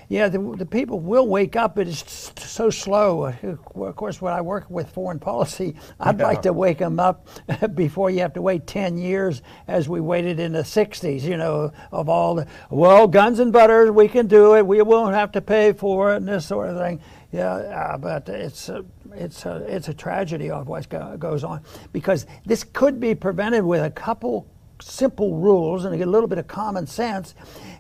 yeah, 0.10 0.28
the, 0.28 0.40
the 0.58 0.66
people 0.66 1.00
will 1.00 1.28
wake 1.28 1.56
up, 1.56 1.76
but 1.76 1.88
it's 1.88 2.34
so 2.36 2.72
slow. 2.72 3.28
Of 3.28 3.96
course, 3.96 4.20
when 4.20 4.34
I 4.34 4.42
work 4.42 4.68
with 4.68 4.90
foreign 4.90 5.20
policy, 5.20 5.76
I'd 6.00 6.18
yeah. 6.18 6.26
like 6.26 6.42
to 6.42 6.52
wake 6.52 6.80
them 6.80 7.00
up 7.00 7.28
before 7.76 8.10
you 8.10 8.20
have 8.22 8.34
to 8.34 8.42
wait 8.42 8.66
10 8.66 8.98
years 8.98 9.44
as 9.68 9.88
we 9.88 10.00
waited 10.00 10.40
in 10.40 10.54
the 10.54 10.64
60s, 10.64 11.22
you 11.22 11.38
know, 11.38 11.72
of 11.92 12.10
all 12.10 12.34
the, 12.34 12.48
well, 12.72 13.08
guns 13.08 13.38
and 13.38 13.54
butter, 13.54 13.94
we 13.94 14.08
can 14.08 14.26
do 14.26 14.56
it, 14.56 14.66
we 14.66 14.82
won't 14.82 15.14
have 15.14 15.32
to 15.34 15.42
pay 15.42 15.74
for 15.74 16.14
it, 16.14 16.18
and 16.18 16.28
this 16.28 16.48
sort 16.48 16.70
of 16.70 16.78
thing. 16.80 17.00
Yeah, 17.32 17.54
uh, 17.54 17.98
but 18.00 18.28
it's 18.28 18.70
uh, 18.70 18.82
it's 19.14 19.46
a, 19.46 19.58
it's 19.68 19.88
a 19.88 19.94
tragedy 19.94 20.50
of 20.50 20.68
what 20.68 20.90
go, 20.90 21.16
goes 21.18 21.44
on 21.44 21.62
because 21.94 22.26
this 22.44 22.64
could 22.64 23.00
be 23.00 23.14
prevented 23.14 23.64
with 23.64 23.84
a 23.84 23.92
couple 23.92 24.48
simple 24.82 25.36
rules 25.36 25.86
and 25.86 26.02
a 26.02 26.06
little 26.06 26.28
bit 26.28 26.38
of 26.38 26.48
common 26.48 26.88
sense. 26.88 27.36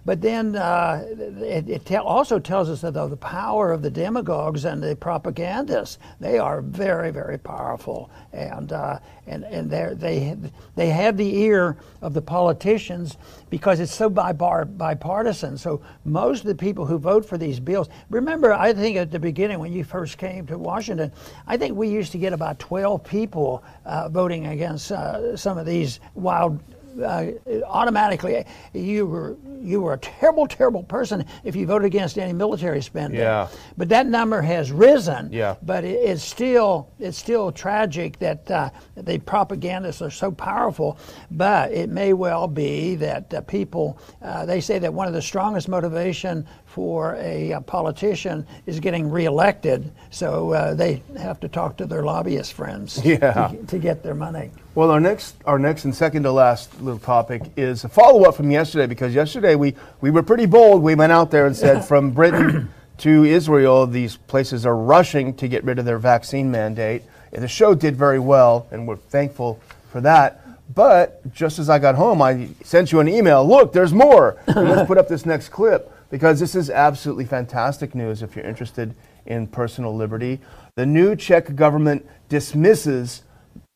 But 0.06 0.22
then 0.22 0.56
uh, 0.56 1.06
it, 1.42 1.70
it 1.70 1.86
te- 1.86 1.98
also 1.98 2.40
tells 2.40 2.70
us 2.70 2.82
that 2.82 2.94
the, 2.94 3.18
power 3.18 3.72
of 3.72 3.82
the 3.82 3.92
demagogues 3.92 4.66
and 4.66 4.82
the 4.82 4.96
propagandists, 4.96 6.00
they 6.20 6.40
are 6.40 6.62
very, 6.62 7.12
very 7.12 7.38
powerful. 7.38 8.10
And, 8.34 8.72
uh, 8.72 9.00
and, 9.28 9.44
and 9.44 9.70
they, 9.70 10.36
they 10.76 10.88
have 10.88 11.18
the 11.18 11.36
ear 11.38 11.78
of 12.02 12.14
the 12.14 12.22
politicians 12.22 13.18
because 13.50 13.80
it's 13.80 13.94
so 13.94 14.10
bipartisan. 14.10 15.58
So 15.58 15.82
most 16.06 16.42
of 16.42 16.48
the 16.48 16.56
people 16.56 16.86
who 16.86 16.98
vote 16.98 17.26
for 17.26 17.38
these 17.38 17.60
bills, 17.60 17.90
remember, 18.10 18.54
I 18.54 18.74
think 18.74 18.98
at 18.98 19.12
the 19.12 19.20
beginning 19.20 19.60
when 19.60 19.74
you 19.74 19.84
first 19.84 20.18
came 20.18 20.48
to 20.48 20.58
Washington, 20.58 21.12
I 21.46 21.58
think 21.58 21.76
we 21.76 21.90
used 21.90 22.12
to 22.14 22.18
get 22.18 22.34
about 22.34 22.58
12 22.60 23.04
people 23.04 23.64
uh, 23.86 24.10
voting 24.10 24.48
against 24.48 24.92
uh, 24.92 25.36
some 25.36 25.58
of 25.58 25.66
these 25.66 26.00
wild 26.16 26.60
uh, 27.02 27.32
automatically 27.66 28.46
you 28.74 29.06
were 29.06 29.38
you 29.62 29.82
were 29.82 29.94
a 29.94 29.98
terrible, 29.98 30.48
terrible 30.48 30.84
person 30.84 31.26
if 31.44 31.56
you 31.56 31.66
voted 31.66 31.86
against 31.86 32.18
any 32.18 32.34
military 32.34 32.82
spending. 32.82 33.20
Yeah. 33.20 33.50
But 33.78 33.90
that 33.90 34.08
number 34.08 34.42
has 34.42 34.72
risen. 34.72 35.32
Yeah. 35.32 35.56
But 35.64 35.84
it, 35.84 36.00
it's 36.00 36.24
still 36.24 36.90
it's 37.00 37.18
still 37.18 37.52
tragic 37.52 38.20
that 38.20 38.50
uh, 38.50 38.70
the 38.96 39.20
propagandists 39.20 40.02
are 40.02 40.12
so 40.12 40.32
powerful. 40.32 40.98
But 41.32 41.72
it 41.72 41.90
may 41.90 42.14
well 42.14 42.48
be 42.48 42.96
that 42.96 43.34
uh, 43.34 43.42
people 43.42 44.00
uh, 44.22 44.46
they 44.46 44.62
say 44.62 44.80
that 44.80 44.94
one 44.94 45.08
of 45.08 45.14
the 45.14 45.22
strongest 45.22 45.68
motivation 45.68 46.48
for 46.66 47.16
a, 47.16 47.52
a 47.52 47.62
politician 47.62 48.46
is 48.66 48.80
getting 48.80 49.10
reelected, 49.10 49.92
so 50.12 50.52
uh, 50.54 50.74
they 50.76 51.02
have 51.18 51.40
to 51.40 51.48
talk 51.48 51.76
to 51.78 51.86
their 51.86 52.04
lobbyist 52.04 52.54
friends 52.54 53.02
yeah. 53.04 53.48
to, 53.48 53.66
to 53.66 53.80
get 53.80 54.04
their 54.04 54.14
money. 54.14 54.52
Well, 54.80 54.92
our 54.92 55.02
next, 55.02 55.36
our 55.44 55.60
next 55.60 55.84
and 55.84 55.94
second 55.94 56.24
to 56.24 56.32
last 56.32 56.82
little 56.82 57.02
topic 57.02 57.42
is 57.58 57.84
a 57.84 57.90
follow 57.90 58.24
up 58.24 58.36
from 58.36 58.50
yesterday 58.50 58.86
because 58.86 59.14
yesterday 59.14 59.56
we, 59.56 59.76
we 60.00 60.10
were 60.10 60.24
pretty 60.24 60.46
bold. 60.46 60.82
We 60.82 60.96
went 60.96 61.12
out 61.12 61.32
there 61.32 61.48
and 61.48 61.54
said 61.54 61.84
from 61.84 62.12
Britain 62.14 62.72
to 63.00 63.26
Israel, 63.26 63.86
these 63.88 64.16
places 64.16 64.66
are 64.66 64.78
rushing 64.78 65.34
to 65.34 65.50
get 65.50 65.66
rid 65.66 65.80
of 65.80 65.86
their 65.86 66.00
vaccine 66.00 66.50
mandate. 66.50 67.04
And 67.34 67.44
the 67.44 67.48
show 67.50 67.76
did 67.76 67.98
very 67.98 68.20
well, 68.20 68.70
and 68.72 68.88
we're 68.88 68.96
thankful 68.96 69.60
for 69.92 70.00
that. 70.00 70.46
But 70.74 71.30
just 71.34 71.60
as 71.60 71.70
I 71.70 71.78
got 71.78 71.96
home, 71.96 72.22
I 72.22 72.48
sent 72.64 72.94
you 72.94 73.02
an 73.02 73.10
email. 73.10 73.46
Look, 73.46 73.74
there's 73.74 73.92
more. 73.92 74.38
let's 74.48 74.88
put 74.88 74.98
up 74.98 75.10
this 75.10 75.26
next 75.26 75.50
clip 75.50 75.94
because 76.10 76.40
this 76.40 76.56
is 76.56 76.70
absolutely 76.70 77.26
fantastic 77.26 77.96
news 77.96 78.24
if 78.24 78.34
you're 78.34 78.46
interested 78.46 78.96
in 79.26 79.46
personal 79.46 79.94
liberty. 79.94 80.40
The 80.76 80.86
new 80.86 81.18
Czech 81.18 81.54
government 81.54 82.08
dismisses 82.30 83.24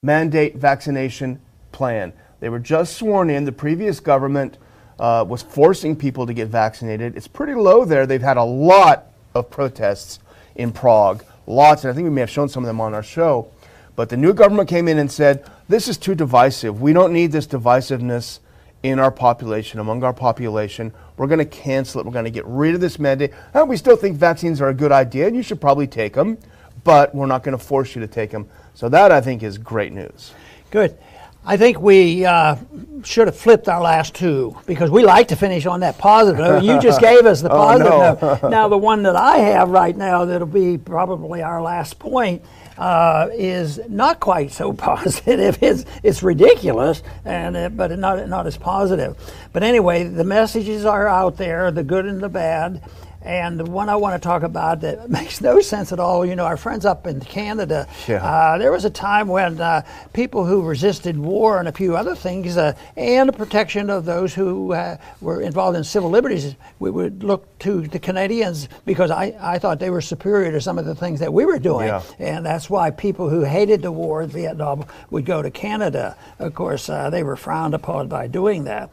mandate 0.03 0.57
vaccination 0.57 1.41
plan. 1.71 2.13
They 2.39 2.49
were 2.49 2.59
just 2.59 2.97
sworn 2.97 3.29
in. 3.31 3.45
The 3.45 3.51
previous 3.51 3.99
government 3.99 4.57
uh, 4.99 5.25
was 5.27 5.41
forcing 5.41 5.95
people 5.95 6.27
to 6.27 6.33
get 6.33 6.49
vaccinated. 6.49 7.17
It's 7.17 7.27
pretty 7.27 7.55
low 7.55 7.85
there. 7.85 8.05
They've 8.05 8.21
had 8.21 8.37
a 8.37 8.43
lot 8.43 9.05
of 9.33 9.49
protests 9.49 10.19
in 10.55 10.71
Prague, 10.71 11.23
lots, 11.47 11.83
and 11.83 11.91
I 11.91 11.95
think 11.95 12.03
we 12.03 12.11
may 12.11 12.21
have 12.21 12.29
shown 12.29 12.49
some 12.49 12.63
of 12.63 12.67
them 12.67 12.79
on 12.79 12.93
our 12.93 13.01
show. 13.01 13.49
But 13.95 14.09
the 14.09 14.17
new 14.17 14.33
government 14.33 14.69
came 14.69 14.87
in 14.87 14.99
and 14.99 15.11
said, 15.11 15.49
this 15.67 15.87
is 15.87 15.97
too 15.97 16.15
divisive. 16.15 16.81
We 16.81 16.93
don't 16.93 17.13
need 17.13 17.31
this 17.31 17.47
divisiveness 17.47 18.39
in 18.83 18.99
our 18.99 19.11
population, 19.11 19.79
among 19.79 20.03
our 20.03 20.13
population. 20.13 20.91
We're 21.15 21.27
going 21.27 21.39
to 21.39 21.45
cancel 21.45 22.01
it. 22.01 22.05
We're 22.05 22.11
going 22.11 22.25
to 22.25 22.31
get 22.31 22.45
rid 22.45 22.75
of 22.75 22.81
this 22.81 22.99
mandate. 22.99 23.31
And 23.53 23.69
we 23.69 23.77
still 23.77 23.95
think 23.95 24.17
vaccines 24.17 24.59
are 24.61 24.69
a 24.69 24.73
good 24.73 24.91
idea, 24.91 25.27
and 25.27 25.35
you 25.35 25.41
should 25.41 25.61
probably 25.61 25.87
take 25.87 26.13
them, 26.13 26.37
but 26.83 27.13
we're 27.15 27.25
not 27.25 27.43
going 27.43 27.57
to 27.57 27.63
force 27.63 27.95
you 27.95 28.01
to 28.01 28.07
take 28.07 28.31
them. 28.31 28.47
So 28.73 28.89
that, 28.89 29.11
I 29.11 29.21
think, 29.21 29.43
is 29.43 29.57
great 29.57 29.93
news. 29.93 30.33
Good. 30.71 30.97
I 31.45 31.57
think 31.57 31.81
we 31.81 32.23
uh, 32.25 32.55
should 33.03 33.27
have 33.27 33.35
flipped 33.35 33.67
our 33.67 33.81
last 33.81 34.15
two 34.15 34.57
because 34.65 34.89
we 34.89 35.03
like 35.03 35.27
to 35.27 35.35
finish 35.35 35.65
on 35.65 35.81
that 35.81 35.97
positive 35.97 36.39
note. 36.39 36.63
You 36.63 36.79
just 36.79 37.01
gave 37.09 37.25
us 37.25 37.41
the 37.41 37.51
Oh, 37.51 37.57
positive 37.57 37.91
no. 38.21 38.39
note. 38.41 38.43
Now, 38.49 38.69
the 38.69 38.77
one 38.77 39.03
that 39.03 39.17
I 39.17 39.39
have 39.39 39.69
right 39.69 39.95
now 39.95 40.23
that'll 40.23 40.47
be 40.47 40.77
probably 40.77 41.41
our 41.41 41.61
last 41.61 41.99
point 41.99 42.43
uh, 42.77 43.27
is 43.33 43.79
not 43.89 44.21
quite 44.21 44.51
so 44.51 44.71
positive. 44.89 45.61
It's, 45.61 45.83
it's 46.01 46.23
ridiculous, 46.23 47.03
and 47.25 47.57
it, 47.57 47.75
but 47.77 47.91
not, 47.99 48.27
not 48.29 48.47
as 48.47 48.57
positive. 48.57 49.17
But 49.51 49.63
anyway, 49.63 50.05
the 50.05 50.23
messages 50.23 50.85
are 50.85 51.09
out 51.09 51.35
there 51.37 51.71
the 51.71 51.83
good 51.83 52.05
and 52.05 52.21
the 52.21 52.29
bad. 52.29 52.81
And 53.23 53.59
the 53.59 53.65
one 53.65 53.87
I 53.89 53.95
want 53.95 54.21
to 54.21 54.25
talk 54.25 54.43
about 54.43 54.81
that 54.81 55.09
makes 55.19 55.39
no 55.41 55.61
sense 55.61 55.91
at 55.91 55.99
all, 55.99 56.25
you 56.25 56.35
know, 56.35 56.45
our 56.45 56.57
friends 56.57 56.85
up 56.85 57.07
in 57.07 57.19
Canada, 57.21 57.87
Yeah. 58.07 58.23
uh, 58.23 58.57
there 58.57 58.71
was 58.71 58.85
a 58.85 58.89
time 58.89 59.27
when 59.27 59.59
uh, 59.61 59.81
people 60.13 60.45
who 60.45 60.61
resisted 60.61 61.17
war 61.17 61.59
and 61.59 61.67
a 61.67 61.71
few 61.71 61.95
other 61.95 62.15
things, 62.15 62.57
uh, 62.57 62.73
and 62.97 63.29
the 63.29 63.33
protection 63.33 63.89
of 63.89 64.05
those 64.05 64.33
who 64.33 64.73
uh, 64.73 64.97
were 65.21 65.41
involved 65.41 65.77
in 65.77 65.83
civil 65.83 66.09
liberties, 66.09 66.55
we 66.79 66.91
would 66.91 67.23
look 67.23 67.57
to 67.59 67.81
the 67.87 67.99
Canadians 67.99 68.67
because 68.85 69.09
I, 69.09 69.35
I 69.39 69.57
thought 69.59 69.79
they 69.79 69.89
were 69.89 70.01
superior 70.01 70.51
to 70.51 70.59
some 70.61 70.77
of 70.77 70.85
the 70.85 70.95
things 70.95 71.19
that 71.21 71.31
we 71.33 71.45
were 71.45 71.59
doing. 71.59 71.87
Yeah. 71.87 72.01
And 72.19 72.45
that's 72.45 72.69
why 72.69 72.91
people 72.91 73.29
who 73.29 73.43
hated 73.43 73.81
the 73.81 73.91
war 73.91 74.21
in 74.23 74.29
Vietnam 74.29 74.85
would 75.11 75.25
go 75.25 75.41
to 75.41 75.49
Canada. 75.49 76.17
Of 76.39 76.53
course, 76.55 76.89
uh, 76.89 77.09
they 77.09 77.23
were 77.23 77.35
frowned 77.37 77.73
upon 77.73 78.07
by 78.09 78.27
doing 78.27 78.65
that. 78.65 78.89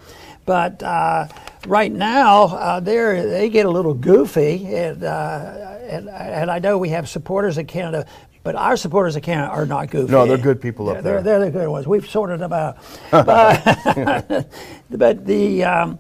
But 0.47 0.83
uh, 0.83 1.27
right 1.67 1.93
now, 1.93 2.45
uh, 2.45 2.81
they're, 2.81 3.29
they 3.29 3.49
get 3.49 3.67
a 3.67 3.71
little 3.71 3.95
goofy, 3.95 4.67
and, 4.75 5.03
uh, 5.03 5.79
and, 5.83 6.09
and 6.09 6.51
I 6.51 6.59
know 6.59 6.79
we 6.79 6.91
have 6.91 7.09
supporters 7.09 7.59
in 7.59 7.67
Canada, 7.67 8.07
but 8.43 8.55
our 8.55 8.77
supporters 8.77 9.17
in 9.17 9.23
Canada 9.23 9.51
are 9.53 9.67
not 9.67 9.91
goofy. 9.91 10.11
No, 10.13 10.27
they're 10.27 10.39
good 10.39 10.61
people 10.61 10.89
up 10.89 11.03
They're- 11.03 11.21
there. 11.21 11.23
They're, 11.23 11.41
the 11.47 11.51
good 11.51 11.69
ones. 11.69 11.87
We've 11.87 12.09
sorted 12.09 12.41
them 12.41 12.53
out. 12.53 12.79
but, 13.11 14.49
but 14.91 15.27
the, 15.27 15.65
um, 15.65 15.99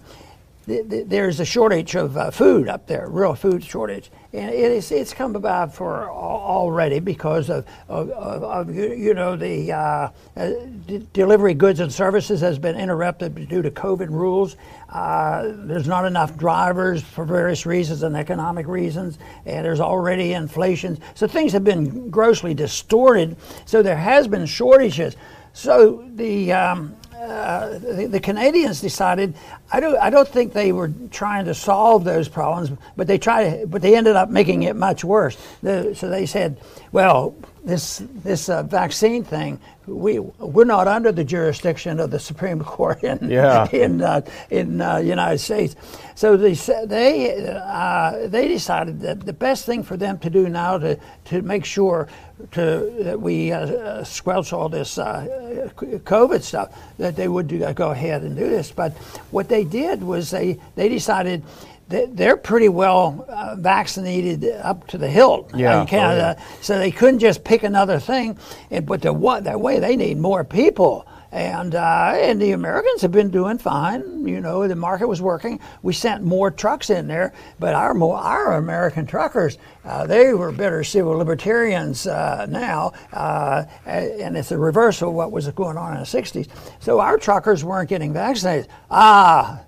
the, 0.66 0.82
the 0.82 1.02
there's 1.02 1.40
a 1.40 1.44
shortage 1.44 1.94
of 1.96 2.16
uh, 2.16 2.30
food 2.30 2.68
up 2.68 2.86
there, 2.86 3.08
real 3.08 3.34
food 3.34 3.62
shortage, 3.64 4.10
and 4.32 4.50
it 4.50 4.70
is 4.72 4.92
it's 4.92 5.12
come 5.12 5.34
about 5.34 5.74
for 5.74 6.08
already 6.08 7.00
because 7.00 7.50
of, 7.50 7.66
of, 7.88 8.10
of, 8.10 8.42
of 8.44 8.74
you 8.74 9.12
know 9.12 9.34
the 9.36 9.72
uh, 9.72 10.08
uh, 10.36 10.50
d- 10.86 11.06
delivery 11.12 11.54
goods 11.54 11.80
and 11.80 11.92
services 11.92 12.40
has 12.40 12.58
been 12.58 12.76
interrupted 12.76 13.48
due 13.48 13.62
to 13.62 13.70
COVID 13.70 14.08
rules. 14.10 14.56
Uh, 14.88 15.52
there's 15.54 15.88
not 15.88 16.04
enough 16.04 16.36
drivers 16.36 17.02
for 17.02 17.24
various 17.24 17.66
reasons 17.66 18.02
and 18.02 18.16
economic 18.16 18.66
reasons, 18.68 19.18
and 19.46 19.64
there's 19.64 19.80
already 19.80 20.32
inflation. 20.32 20.98
So 21.14 21.26
things 21.26 21.52
have 21.52 21.64
been 21.64 22.10
grossly 22.10 22.54
distorted. 22.54 23.36
So 23.64 23.82
there 23.82 23.96
has 23.96 24.28
been 24.28 24.46
shortages. 24.46 25.16
So 25.52 26.08
the 26.14 26.52
um, 26.52 26.96
uh, 27.20 27.78
the, 27.78 28.06
the 28.06 28.20
Canadians 28.20 28.80
decided. 28.80 29.34
I 29.70 29.80
don't. 29.80 29.96
I 29.98 30.10
don't 30.10 30.28
think 30.28 30.52
they 30.52 30.72
were 30.72 30.90
trying 31.10 31.44
to 31.44 31.54
solve 31.54 32.04
those 32.04 32.28
problems, 32.28 32.76
but 32.96 33.06
they 33.06 33.18
tried. 33.18 33.70
But 33.70 33.82
they 33.82 33.94
ended 33.94 34.16
up 34.16 34.30
making 34.30 34.62
it 34.62 34.74
much 34.74 35.04
worse. 35.04 35.36
The, 35.62 35.94
so 35.94 36.08
they 36.08 36.24
said, 36.24 36.58
"Well, 36.92 37.34
this 37.64 38.02
this 38.24 38.48
uh, 38.48 38.62
vaccine 38.62 39.24
thing, 39.24 39.60
we 39.86 40.18
we're 40.18 40.64
not 40.64 40.88
under 40.88 41.12
the 41.12 41.24
jurisdiction 41.24 42.00
of 42.00 42.10
the 42.10 42.18
Supreme 42.18 42.62
Court 42.64 43.02
in 43.10 43.30
Yeah. 43.30 43.68
in 43.72 44.02
uh, 44.02 44.22
in 44.50 44.80
uh, 44.80 44.96
United 44.98 45.38
States." 45.38 45.76
So 46.14 46.36
they 46.36 46.54
they 46.86 47.56
uh, 47.62 48.28
they 48.28 48.48
decided 48.48 49.00
that 49.00 49.20
the 49.26 49.32
best 49.32 49.66
thing 49.66 49.82
for 49.82 49.96
them 49.96 50.18
to 50.18 50.30
do 50.30 50.48
now 50.48 50.78
to 50.78 50.98
to 51.26 51.42
make 51.42 51.64
sure 51.64 52.08
to 52.52 52.92
that 53.00 53.20
we 53.20 53.52
uh, 53.52 53.66
uh, 53.66 54.04
squelch 54.04 54.52
all 54.52 54.68
this 54.68 54.96
uh, 54.98 55.68
COVID 55.76 56.42
stuff 56.42 56.74
that 56.98 57.14
they 57.16 57.28
would 57.28 57.48
do, 57.48 57.58
go 57.74 57.90
ahead 57.90 58.22
and 58.22 58.36
do 58.36 58.48
this. 58.48 58.72
But 58.72 58.92
what 59.30 59.48
they 59.48 59.64
did 59.64 60.02
was 60.02 60.30
they 60.30 60.58
they 60.76 60.88
decided. 60.88 61.42
They're 61.90 62.36
pretty 62.36 62.68
well 62.68 63.26
uh, 63.28 63.56
vaccinated 63.58 64.44
up 64.62 64.86
to 64.88 64.98
the 64.98 65.08
hilt 65.08 65.50
Yeah. 65.54 65.80
in 65.80 65.86
Canada, 65.88 66.36
Oh, 66.38 66.42
so 66.60 66.78
they 66.78 66.90
couldn't 66.92 67.18
just 67.18 67.42
pick 67.42 67.64
another 67.64 67.98
thing. 67.98 68.38
And, 68.70 68.86
but 68.86 69.02
the 69.02 69.12
what 69.12 69.44
that 69.44 69.60
way 69.60 69.80
they 69.80 69.96
need 69.96 70.18
more 70.18 70.44
people. 70.44 71.06
And 71.32 71.76
uh, 71.76 72.12
and 72.16 72.42
the 72.42 72.50
Americans 72.52 73.02
have 73.02 73.12
been 73.12 73.30
doing 73.30 73.58
fine. 73.58 74.26
You 74.26 74.40
know, 74.40 74.66
the 74.66 74.74
market 74.74 75.06
was 75.06 75.22
working. 75.22 75.60
We 75.80 75.92
sent 75.92 76.24
more 76.24 76.50
trucks 76.50 76.90
in 76.90 77.06
there, 77.06 77.32
but 77.60 77.72
our 77.76 77.94
more 77.94 78.16
our 78.18 78.54
American 78.54 79.06
truckers, 79.06 79.56
uh, 79.84 80.08
they 80.08 80.34
were 80.34 80.50
better 80.50 80.82
civil 80.82 81.12
libertarians 81.16 82.08
uh, 82.08 82.46
now, 82.48 82.94
uh, 83.12 83.62
and 83.86 84.36
it's 84.36 84.50
a 84.50 84.58
reversal 84.58 85.10
of 85.10 85.14
what 85.14 85.30
was 85.30 85.46
going 85.50 85.76
on 85.76 85.92
in 85.92 86.00
the 86.00 86.04
'60s. 86.04 86.48
So 86.80 86.98
our 86.98 87.16
truckers 87.16 87.62
weren't 87.62 87.88
getting 87.88 88.12
vaccinated. 88.12 88.66
Ah, 88.90 89.60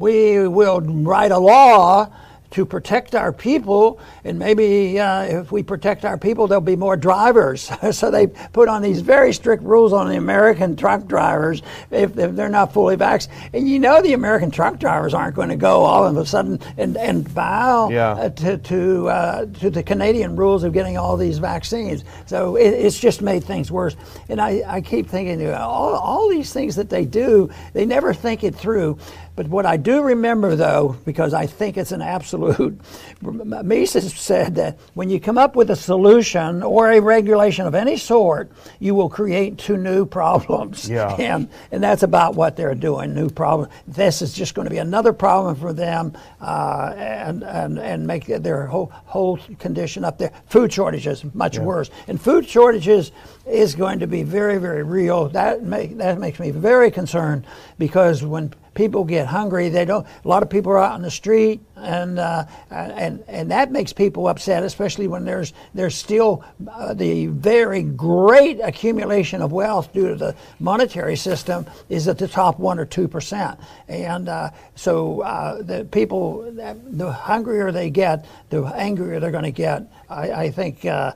we 0.00 0.48
will 0.48 0.80
write 0.80 1.30
a 1.30 1.38
law 1.38 2.08
to 2.52 2.66
protect 2.66 3.14
our 3.14 3.32
people, 3.32 4.00
and 4.24 4.36
maybe 4.36 4.98
uh, 4.98 5.22
if 5.22 5.52
we 5.52 5.62
protect 5.62 6.04
our 6.04 6.18
people, 6.18 6.48
there'll 6.48 6.60
be 6.60 6.74
more 6.74 6.96
drivers. 6.96 7.70
so 7.96 8.10
they 8.10 8.26
put 8.26 8.68
on 8.68 8.82
these 8.82 9.02
very 9.02 9.32
strict 9.32 9.62
rules 9.62 9.92
on 9.92 10.08
the 10.08 10.16
American 10.16 10.74
truck 10.74 11.06
drivers 11.06 11.62
if, 11.92 12.18
if 12.18 12.34
they're 12.34 12.48
not 12.48 12.72
fully 12.72 12.96
vaccinated. 12.96 13.54
And 13.54 13.68
you 13.68 13.78
know 13.78 14.02
the 14.02 14.14
American 14.14 14.50
truck 14.50 14.80
drivers 14.80 15.14
aren't 15.14 15.36
going 15.36 15.50
to 15.50 15.54
go 15.56 15.84
all 15.84 16.04
of 16.04 16.16
a 16.16 16.26
sudden 16.26 16.58
and, 16.76 16.96
and 16.96 17.32
bow 17.32 17.88
Yeah. 17.90 18.10
uh, 18.14 18.30
to 18.30 18.58
to, 18.58 19.08
uh, 19.08 19.46
to 19.46 19.70
the 19.70 19.84
Canadian 19.84 20.34
rules 20.34 20.64
of 20.64 20.72
getting 20.72 20.98
all 20.98 21.16
these 21.16 21.38
vaccines. 21.38 22.02
So 22.26 22.56
it, 22.56 22.70
it's 22.70 22.98
just 22.98 23.22
made 23.22 23.44
things 23.44 23.70
worse. 23.70 23.94
And 24.28 24.40
I, 24.40 24.64
I 24.66 24.80
keep 24.80 25.06
thinking, 25.08 25.48
all, 25.52 25.94
all 25.94 26.28
these 26.28 26.52
things 26.52 26.74
that 26.74 26.90
they 26.90 27.04
do, 27.04 27.48
they 27.74 27.86
never 27.86 28.12
think 28.12 28.42
it 28.42 28.56
through. 28.56 28.98
But 29.40 29.48
what 29.48 29.64
I 29.64 29.78
do 29.78 30.02
remember, 30.02 30.54
though, 30.54 30.96
because 31.06 31.32
I 31.32 31.46
think 31.46 31.78
it's 31.78 31.92
an 31.92 32.02
absolute, 32.02 32.78
Mises 33.22 34.12
said 34.12 34.56
that 34.56 34.78
when 34.92 35.08
you 35.08 35.18
come 35.18 35.38
up 35.38 35.56
with 35.56 35.70
a 35.70 35.76
solution 35.76 36.62
or 36.62 36.90
a 36.90 37.00
regulation 37.00 37.66
of 37.66 37.74
any 37.74 37.96
sort, 37.96 38.52
you 38.80 38.94
will 38.94 39.08
create 39.08 39.56
two 39.56 39.78
new 39.78 40.04
problems. 40.04 40.86
Yeah. 40.86 41.16
And, 41.30 41.48
and 41.70 41.82
that's 41.82 42.02
about 42.02 42.34
what 42.34 42.56
they're 42.56 42.74
doing, 42.74 43.14
new 43.14 43.30
problem. 43.30 43.70
This 43.86 44.20
is 44.20 44.34
just 44.34 44.54
going 44.54 44.66
to 44.66 44.70
be 44.70 44.78
another 44.78 45.14
problem 45.14 45.54
for 45.54 45.72
them 45.72 46.12
uh, 46.40 46.92
and, 46.96 47.42
and, 47.42 47.78
and 47.78 48.06
make 48.06 48.26
their 48.26 48.66
whole, 48.66 48.90
whole 48.92 49.38
condition 49.58 50.04
up 50.04 50.18
there. 50.18 50.32
Food 50.48 50.70
shortages, 50.70 51.24
much 51.34 51.58
worse. 51.58 51.88
And 52.08 52.20
food 52.20 52.46
shortages 52.46 53.12
is 53.50 53.74
going 53.74 54.00
to 54.00 54.06
be 54.06 54.22
very, 54.22 54.58
very 54.58 54.82
real. 54.82 55.28
That, 55.28 55.62
make, 55.62 55.96
that 55.98 56.18
makes 56.18 56.38
me 56.38 56.50
very 56.50 56.90
concerned 56.90 57.46
because 57.78 58.22
when 58.22 58.54
people 58.74 59.04
get 59.04 59.26
hungry, 59.26 59.68
they 59.68 59.84
don't, 59.84 60.06
a 60.24 60.28
lot 60.28 60.42
of 60.42 60.48
people 60.48 60.72
are 60.72 60.78
out 60.78 60.92
on 60.92 61.02
the 61.02 61.10
street 61.10 61.60
and, 61.76 62.18
uh, 62.18 62.46
and, 62.70 63.22
and 63.26 63.50
that 63.50 63.72
makes 63.72 63.92
people 63.92 64.28
upset, 64.28 64.62
especially 64.62 65.08
when 65.08 65.24
there's, 65.24 65.52
there's 65.74 65.94
still 65.94 66.44
uh, 66.70 66.94
the 66.94 67.26
very 67.26 67.82
great 67.82 68.60
accumulation 68.60 69.42
of 69.42 69.50
wealth 69.50 69.92
due 69.92 70.08
to 70.08 70.14
the 70.14 70.36
monetary 70.60 71.16
system 71.16 71.66
is 71.88 72.06
at 72.06 72.18
the 72.18 72.28
top 72.28 72.58
one 72.58 72.78
or 72.78 72.84
two 72.84 73.08
percent. 73.08 73.58
And 73.88 74.28
uh, 74.28 74.50
so 74.76 75.22
uh, 75.22 75.62
the 75.62 75.84
people, 75.90 76.42
the 76.52 77.12
hungrier 77.12 77.72
they 77.72 77.90
get, 77.90 78.24
the 78.50 78.64
angrier 78.64 79.20
they're 79.20 79.30
going 79.30 79.44
to 79.44 79.50
get. 79.50 79.90
I, 80.08 80.32
I 80.32 80.50
think 80.50 80.84
uh, 80.84 81.12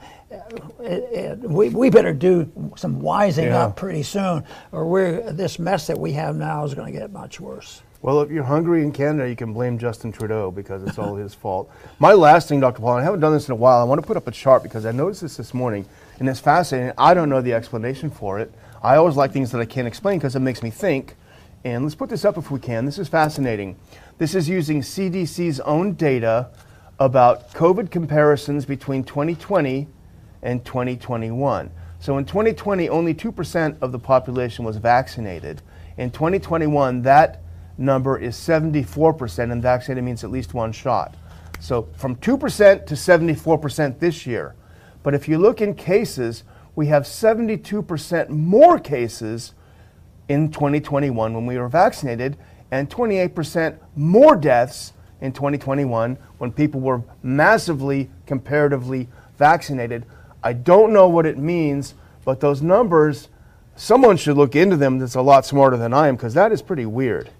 it, 0.81 1.03
it, 1.13 1.39
we, 1.41 1.69
we 1.71 1.91
better 1.91 2.13
do 2.13 2.51
some 2.77 3.01
wising 3.01 3.47
Yeah. 3.47 3.65
up 3.65 3.77
pretty 3.77 4.03
soon, 4.03 4.45
or 4.73 4.87
we're, 4.87 5.33
this 5.33 5.59
mess 5.59 5.87
that 5.87 5.99
we 5.99 6.13
have 6.13 6.37
now 6.37 6.65
is 6.65 6.75
going 6.75 6.93
to 6.93 6.99
get 6.99 7.13
much 7.13 7.41
worse. 7.41 7.83
Well, 8.03 8.21
if 8.21 8.31
you're 8.31 8.45
hungry 8.45 8.83
in 8.83 8.93
Canada, 8.93 9.27
you 9.29 9.35
can 9.37 9.55
blame 9.55 9.79
Justin 9.79 10.13
Trudeau 10.13 10.51
because 10.51 10.83
it's 10.83 10.99
all 10.99 11.15
his 11.15 11.33
fault. 11.33 11.71
My 11.99 12.13
last 12.13 12.49
thing, 12.49 12.61
Dr. 12.61 12.81
Paul, 12.81 12.97
and 12.97 13.01
I 13.01 13.05
haven't 13.05 13.21
done 13.21 13.33
this 13.33 13.49
in 13.49 13.53
a 13.53 13.57
while. 13.57 13.81
I 13.81 13.85
want 13.85 13.99
to 14.01 14.07
put 14.07 14.19
up 14.19 14.29
a 14.29 14.31
chart 14.31 14.63
because 14.63 14.85
I 14.85 14.93
noticed 14.93 15.23
this 15.23 15.39
this 15.39 15.55
morning, 15.55 15.87
and 16.19 16.29
it's 16.29 16.39
fascinating. 16.41 16.93
I 16.99 17.15
don't 17.15 17.31
know 17.31 17.41
the 17.41 17.55
explanation 17.55 18.11
for 18.11 18.39
it. 18.41 18.53
I 18.83 18.97
always 18.97 19.17
like 19.17 19.33
things 19.33 19.51
that 19.53 19.61
I 19.61 19.65
can't 19.65 19.89
explain 19.89 20.19
because 20.19 20.37
it 20.37 20.41
makes 20.41 20.63
me 20.63 20.69
think. 20.69 21.15
And 21.65 21.83
let's 21.83 21.95
put 21.95 22.11
this 22.11 22.27
up 22.27 22.37
if 22.37 22.51
we 22.51 22.61
can. 22.61 22.85
This 22.85 22.99
is 22.99 23.09
fascinating. 23.09 23.77
This 24.19 24.35
is 24.35 24.51
using 24.51 24.83
CDC's 24.83 25.61
own 25.61 25.95
data 25.95 26.51
about 26.99 27.53
COVID 27.53 27.91
comparisons 27.91 28.67
between 28.67 29.03
2020 29.03 29.89
and 30.45 30.65
2021. 30.65 31.71
So 31.99 32.19
in 32.19 32.25
2020, 32.25 32.89
only 32.89 33.15
2% 33.15 33.77
of 33.81 33.91
the 33.91 33.99
population 33.99 34.65
was 34.65 34.77
vaccinated. 34.77 35.63
In 35.97 36.11
2021, 36.11 37.03
that 37.03 37.43
number 37.79 38.19
is 38.19 38.37
74%, 38.37 39.51
and 39.51 39.63
vaccinated 39.63 40.05
means 40.05 40.23
at 40.23 40.31
least 40.31 40.55
one 40.55 40.71
shot. 40.71 41.17
So 41.61 41.89
from 41.97 42.17
2% 42.17 42.87
to 42.87 42.95
74% 42.95 43.99
this 43.99 44.27
year. 44.27 44.55
But 45.03 45.15
if 45.15 45.29
you 45.29 45.39
look 45.39 45.61
in 45.61 45.75
cases, 45.75 46.45
we 46.77 46.87
have 46.89 47.05
72% 47.05 48.29
more 48.29 48.79
cases 48.79 49.55
in 50.29 50.51
2021 50.51 51.35
when 51.35 51.47
we 51.47 51.59
were 51.59 51.69
vaccinated, 51.69 52.37
and 52.71 52.91
28% 52.91 53.79
more 53.97 54.37
deaths 54.37 54.93
in 55.21 55.33
2021 55.33 56.19
when 56.39 56.53
people 56.53 56.81
were 56.81 57.03
massively, 57.23 58.11
comparatively 58.27 59.09
vaccinated. 59.39 60.05
I 60.45 60.53
don't 60.53 60.93
know 60.93 61.09
what 61.09 61.27
it 61.27 61.39
means, 61.39 61.95
but 62.25 62.39
those 62.41 62.63
numbers 62.63 63.29
someone 63.77 64.17
should 64.17 64.37
look 64.37 64.55
into 64.55 64.77
them 64.77 64.99
that's 65.01 65.17
a 65.17 65.23
lot 65.23 65.45
smarter 65.45 65.77
than 65.77 65.93
I 65.93 66.07
am 66.07 66.15
because 66.15 66.35
that 66.35 66.53
is 66.53 66.63
pretty 66.63 66.87
weird. 66.87 67.31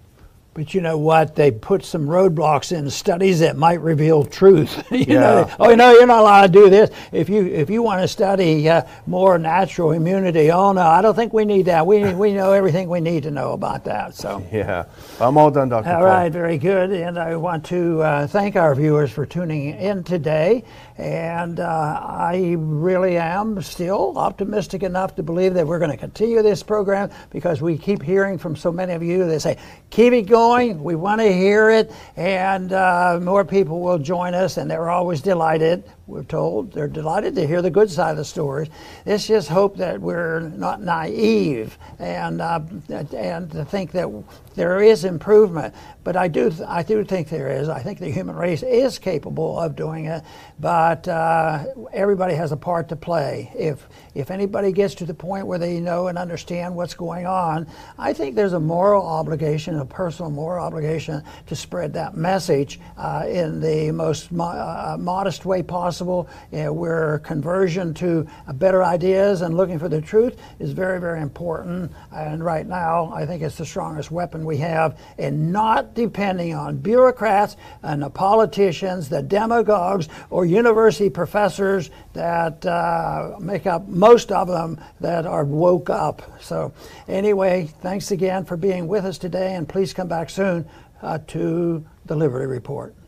But 0.53 0.73
you 0.73 0.79
know 0.79 0.97
what? 0.97 1.35
They 1.35 1.51
put 1.51 1.83
some 1.83 2.07
roadblocks 2.07 2.71
in 2.71 2.89
studies 2.89 3.41
that 3.41 3.57
might 3.57 3.81
reveal 3.81 4.23
truth. 4.23 4.85
you 4.91 4.99
Yeah. 5.05 5.19
know, 5.19 5.51
oh 5.59 5.75
no, 5.75 5.91
you're 5.91 6.07
not 6.07 6.19
allowed 6.21 6.47
to 6.47 6.59
do 6.59 6.69
this. 6.69 6.91
If 7.11 7.27
you 7.27 7.45
if 7.45 7.69
you 7.69 7.83
want 7.83 8.01
to 8.01 8.07
study 8.07 8.69
uh, 8.69 8.83
more 9.05 9.37
natural 9.37 9.91
immunity, 9.91 10.51
oh 10.51 10.71
no, 10.71 10.81
I 10.81 11.01
don't 11.01 11.13
think 11.13 11.33
we 11.33 11.43
need 11.43 11.63
that. 11.65 11.85
We 11.85 12.13
we 12.13 12.31
know 12.31 12.53
everything 12.53 12.87
we 12.87 13.01
need 13.01 13.23
to 13.23 13.31
know 13.31 13.51
about 13.51 13.83
that. 13.85 14.15
So. 14.15 14.45
Yeah. 14.51 14.85
I'm 15.19 15.37
all 15.37 15.51
done, 15.51 15.67
Dr. 15.69 15.89
All 15.89 15.95
Paul. 15.95 16.03
right, 16.05 16.31
very 16.31 16.57
good. 16.57 16.91
And 16.91 17.19
I 17.19 17.35
want 17.35 17.65
to 17.65 18.01
uh, 18.01 18.27
thank 18.27 18.55
our 18.55 18.73
viewers 18.75 19.11
for 19.11 19.25
tuning 19.25 19.75
in 19.77 20.03
today. 20.05 20.63
And 20.97 21.59
uh, 21.59 21.99
I 22.01 22.55
really 22.57 23.17
am 23.17 23.61
still 23.61 24.17
optimistic 24.17 24.81
enough 24.81 25.15
to 25.15 25.23
believe 25.23 25.53
that 25.55 25.67
we're 25.67 25.79
going 25.79 25.91
to 25.91 25.97
continue 25.97 26.41
this 26.41 26.63
program 26.63 27.09
because 27.31 27.61
we 27.61 27.77
keep 27.77 28.01
hearing 28.01 28.37
from 28.37 28.55
so 28.55 28.71
many 28.71 28.93
of 28.93 29.03
you 29.03 29.27
They 29.27 29.39
say, 29.39 29.57
keep 29.89 30.13
it 30.13 30.23
going. 30.23 30.81
We 30.81 30.95
want 30.95 31.19
to 31.19 31.31
hear 31.31 31.69
it. 31.69 31.91
And 32.15 32.71
uh, 32.71 33.19
more 33.21 33.43
people 33.43 33.81
will 33.81 33.99
join 33.99 34.33
us, 34.33 34.55
and 34.55 34.71
they're 34.71 34.89
always 34.89 35.21
delighted. 35.21 35.83
We're 36.07 36.23
told 36.23 36.71
they're 36.71 36.87
delighted 36.87 37.33
to 37.33 37.47
hear 37.47 37.63
the 37.63 37.71
good 37.71 37.89
side 37.89 38.11
of 38.11 38.17
the 38.17 38.25
stories. 38.25 38.69
Let's 39.07 39.25
just 39.25 39.49
hope 39.49 39.77
that 39.77 39.99
we're 39.99 40.41
not 40.41 40.79
naive 40.79 41.79
and 41.97 42.41
uh, 42.41 42.59
and 42.89 43.51
to 43.51 43.65
think 43.65 43.91
that 43.93 44.07
there 44.53 44.81
is 44.81 45.03
improvement. 45.03 45.73
But 46.03 46.15
I 46.15 46.27
do 46.27 46.53
I 46.67 46.83
do 46.83 47.03
think 47.03 47.29
there 47.29 47.49
is. 47.49 47.69
I 47.69 47.79
think 47.79 47.97
the 47.97 48.11
human 48.11 48.35
race 48.35 48.61
is 48.61 48.99
capable 48.99 49.59
of 49.59 49.75
doing 49.75 50.05
it. 50.05 50.23
But 50.59 51.07
uh, 51.07 51.65
everybody 51.91 52.35
has 52.35 52.51
a 52.51 52.57
part 52.57 52.87
to 52.89 52.95
play. 52.95 53.51
If 53.55 53.87
if 54.13 54.29
anybody 54.29 54.71
gets 54.71 54.93
to 54.95 55.05
the 55.05 55.13
point 55.15 55.47
where 55.47 55.57
they 55.57 55.79
know 55.79 56.05
and 56.05 56.19
understand 56.19 56.75
what's 56.75 56.93
going 56.93 57.25
on, 57.25 57.65
I 57.97 58.13
think 58.13 58.35
there's 58.35 58.53
a 58.53 58.59
moral 58.59 59.03
obligation, 59.03 59.79
a 59.79 59.85
personal 59.85 60.29
moral 60.29 60.63
obligation, 60.63 61.23
to 61.47 61.55
spread 61.55 61.93
that 61.93 62.15
message 62.15 62.79
uh, 62.95 63.25
in 63.27 63.59
the 63.59 63.89
most 63.91 64.31
mo- 64.31 64.45
uh, 64.45 64.97
modest 64.99 65.45
way 65.45 65.63
possible. 65.63 65.94
Uh, 66.01 66.73
where 66.73 67.19
conversion 67.19 67.93
to 67.93 68.27
uh, 68.47 68.53
better 68.53 68.83
ideas 68.83 69.41
and 69.41 69.55
looking 69.55 69.79
for 69.79 69.89
the 69.89 70.01
truth 70.01 70.37
is 70.59 70.71
very, 70.71 70.99
very 70.99 71.21
important. 71.21 71.91
And 72.13 72.43
right 72.43 72.65
now, 72.65 73.11
I 73.13 73.25
think 73.25 73.41
it's 73.41 73.57
the 73.57 73.65
strongest 73.65 74.11
weapon 74.11 74.45
we 74.45 74.57
have 74.57 74.99
and 75.17 75.51
not 75.51 75.93
depending 75.93 76.53
on 76.53 76.77
bureaucrats 76.77 77.55
and 77.83 78.01
the 78.01 78.09
politicians, 78.09 79.09
the 79.09 79.21
demagogues, 79.21 80.09
or 80.29 80.45
university 80.45 81.09
professors 81.09 81.89
that 82.13 82.65
uh, 82.65 83.35
make 83.39 83.67
up 83.67 83.87
most 83.87 84.31
of 84.31 84.47
them 84.47 84.79
that 84.99 85.25
are 85.25 85.45
woke 85.45 85.89
up. 85.89 86.21
So, 86.41 86.73
anyway, 87.07 87.69
thanks 87.81 88.11
again 88.11 88.45
for 88.45 88.57
being 88.57 88.87
with 88.87 89.05
us 89.05 89.17
today, 89.17 89.55
and 89.55 89.67
please 89.67 89.93
come 89.93 90.07
back 90.07 90.29
soon 90.29 90.65
uh, 91.01 91.19
to 91.27 91.85
the 92.05 92.15
Liberty 92.15 92.45
Report. 92.45 92.95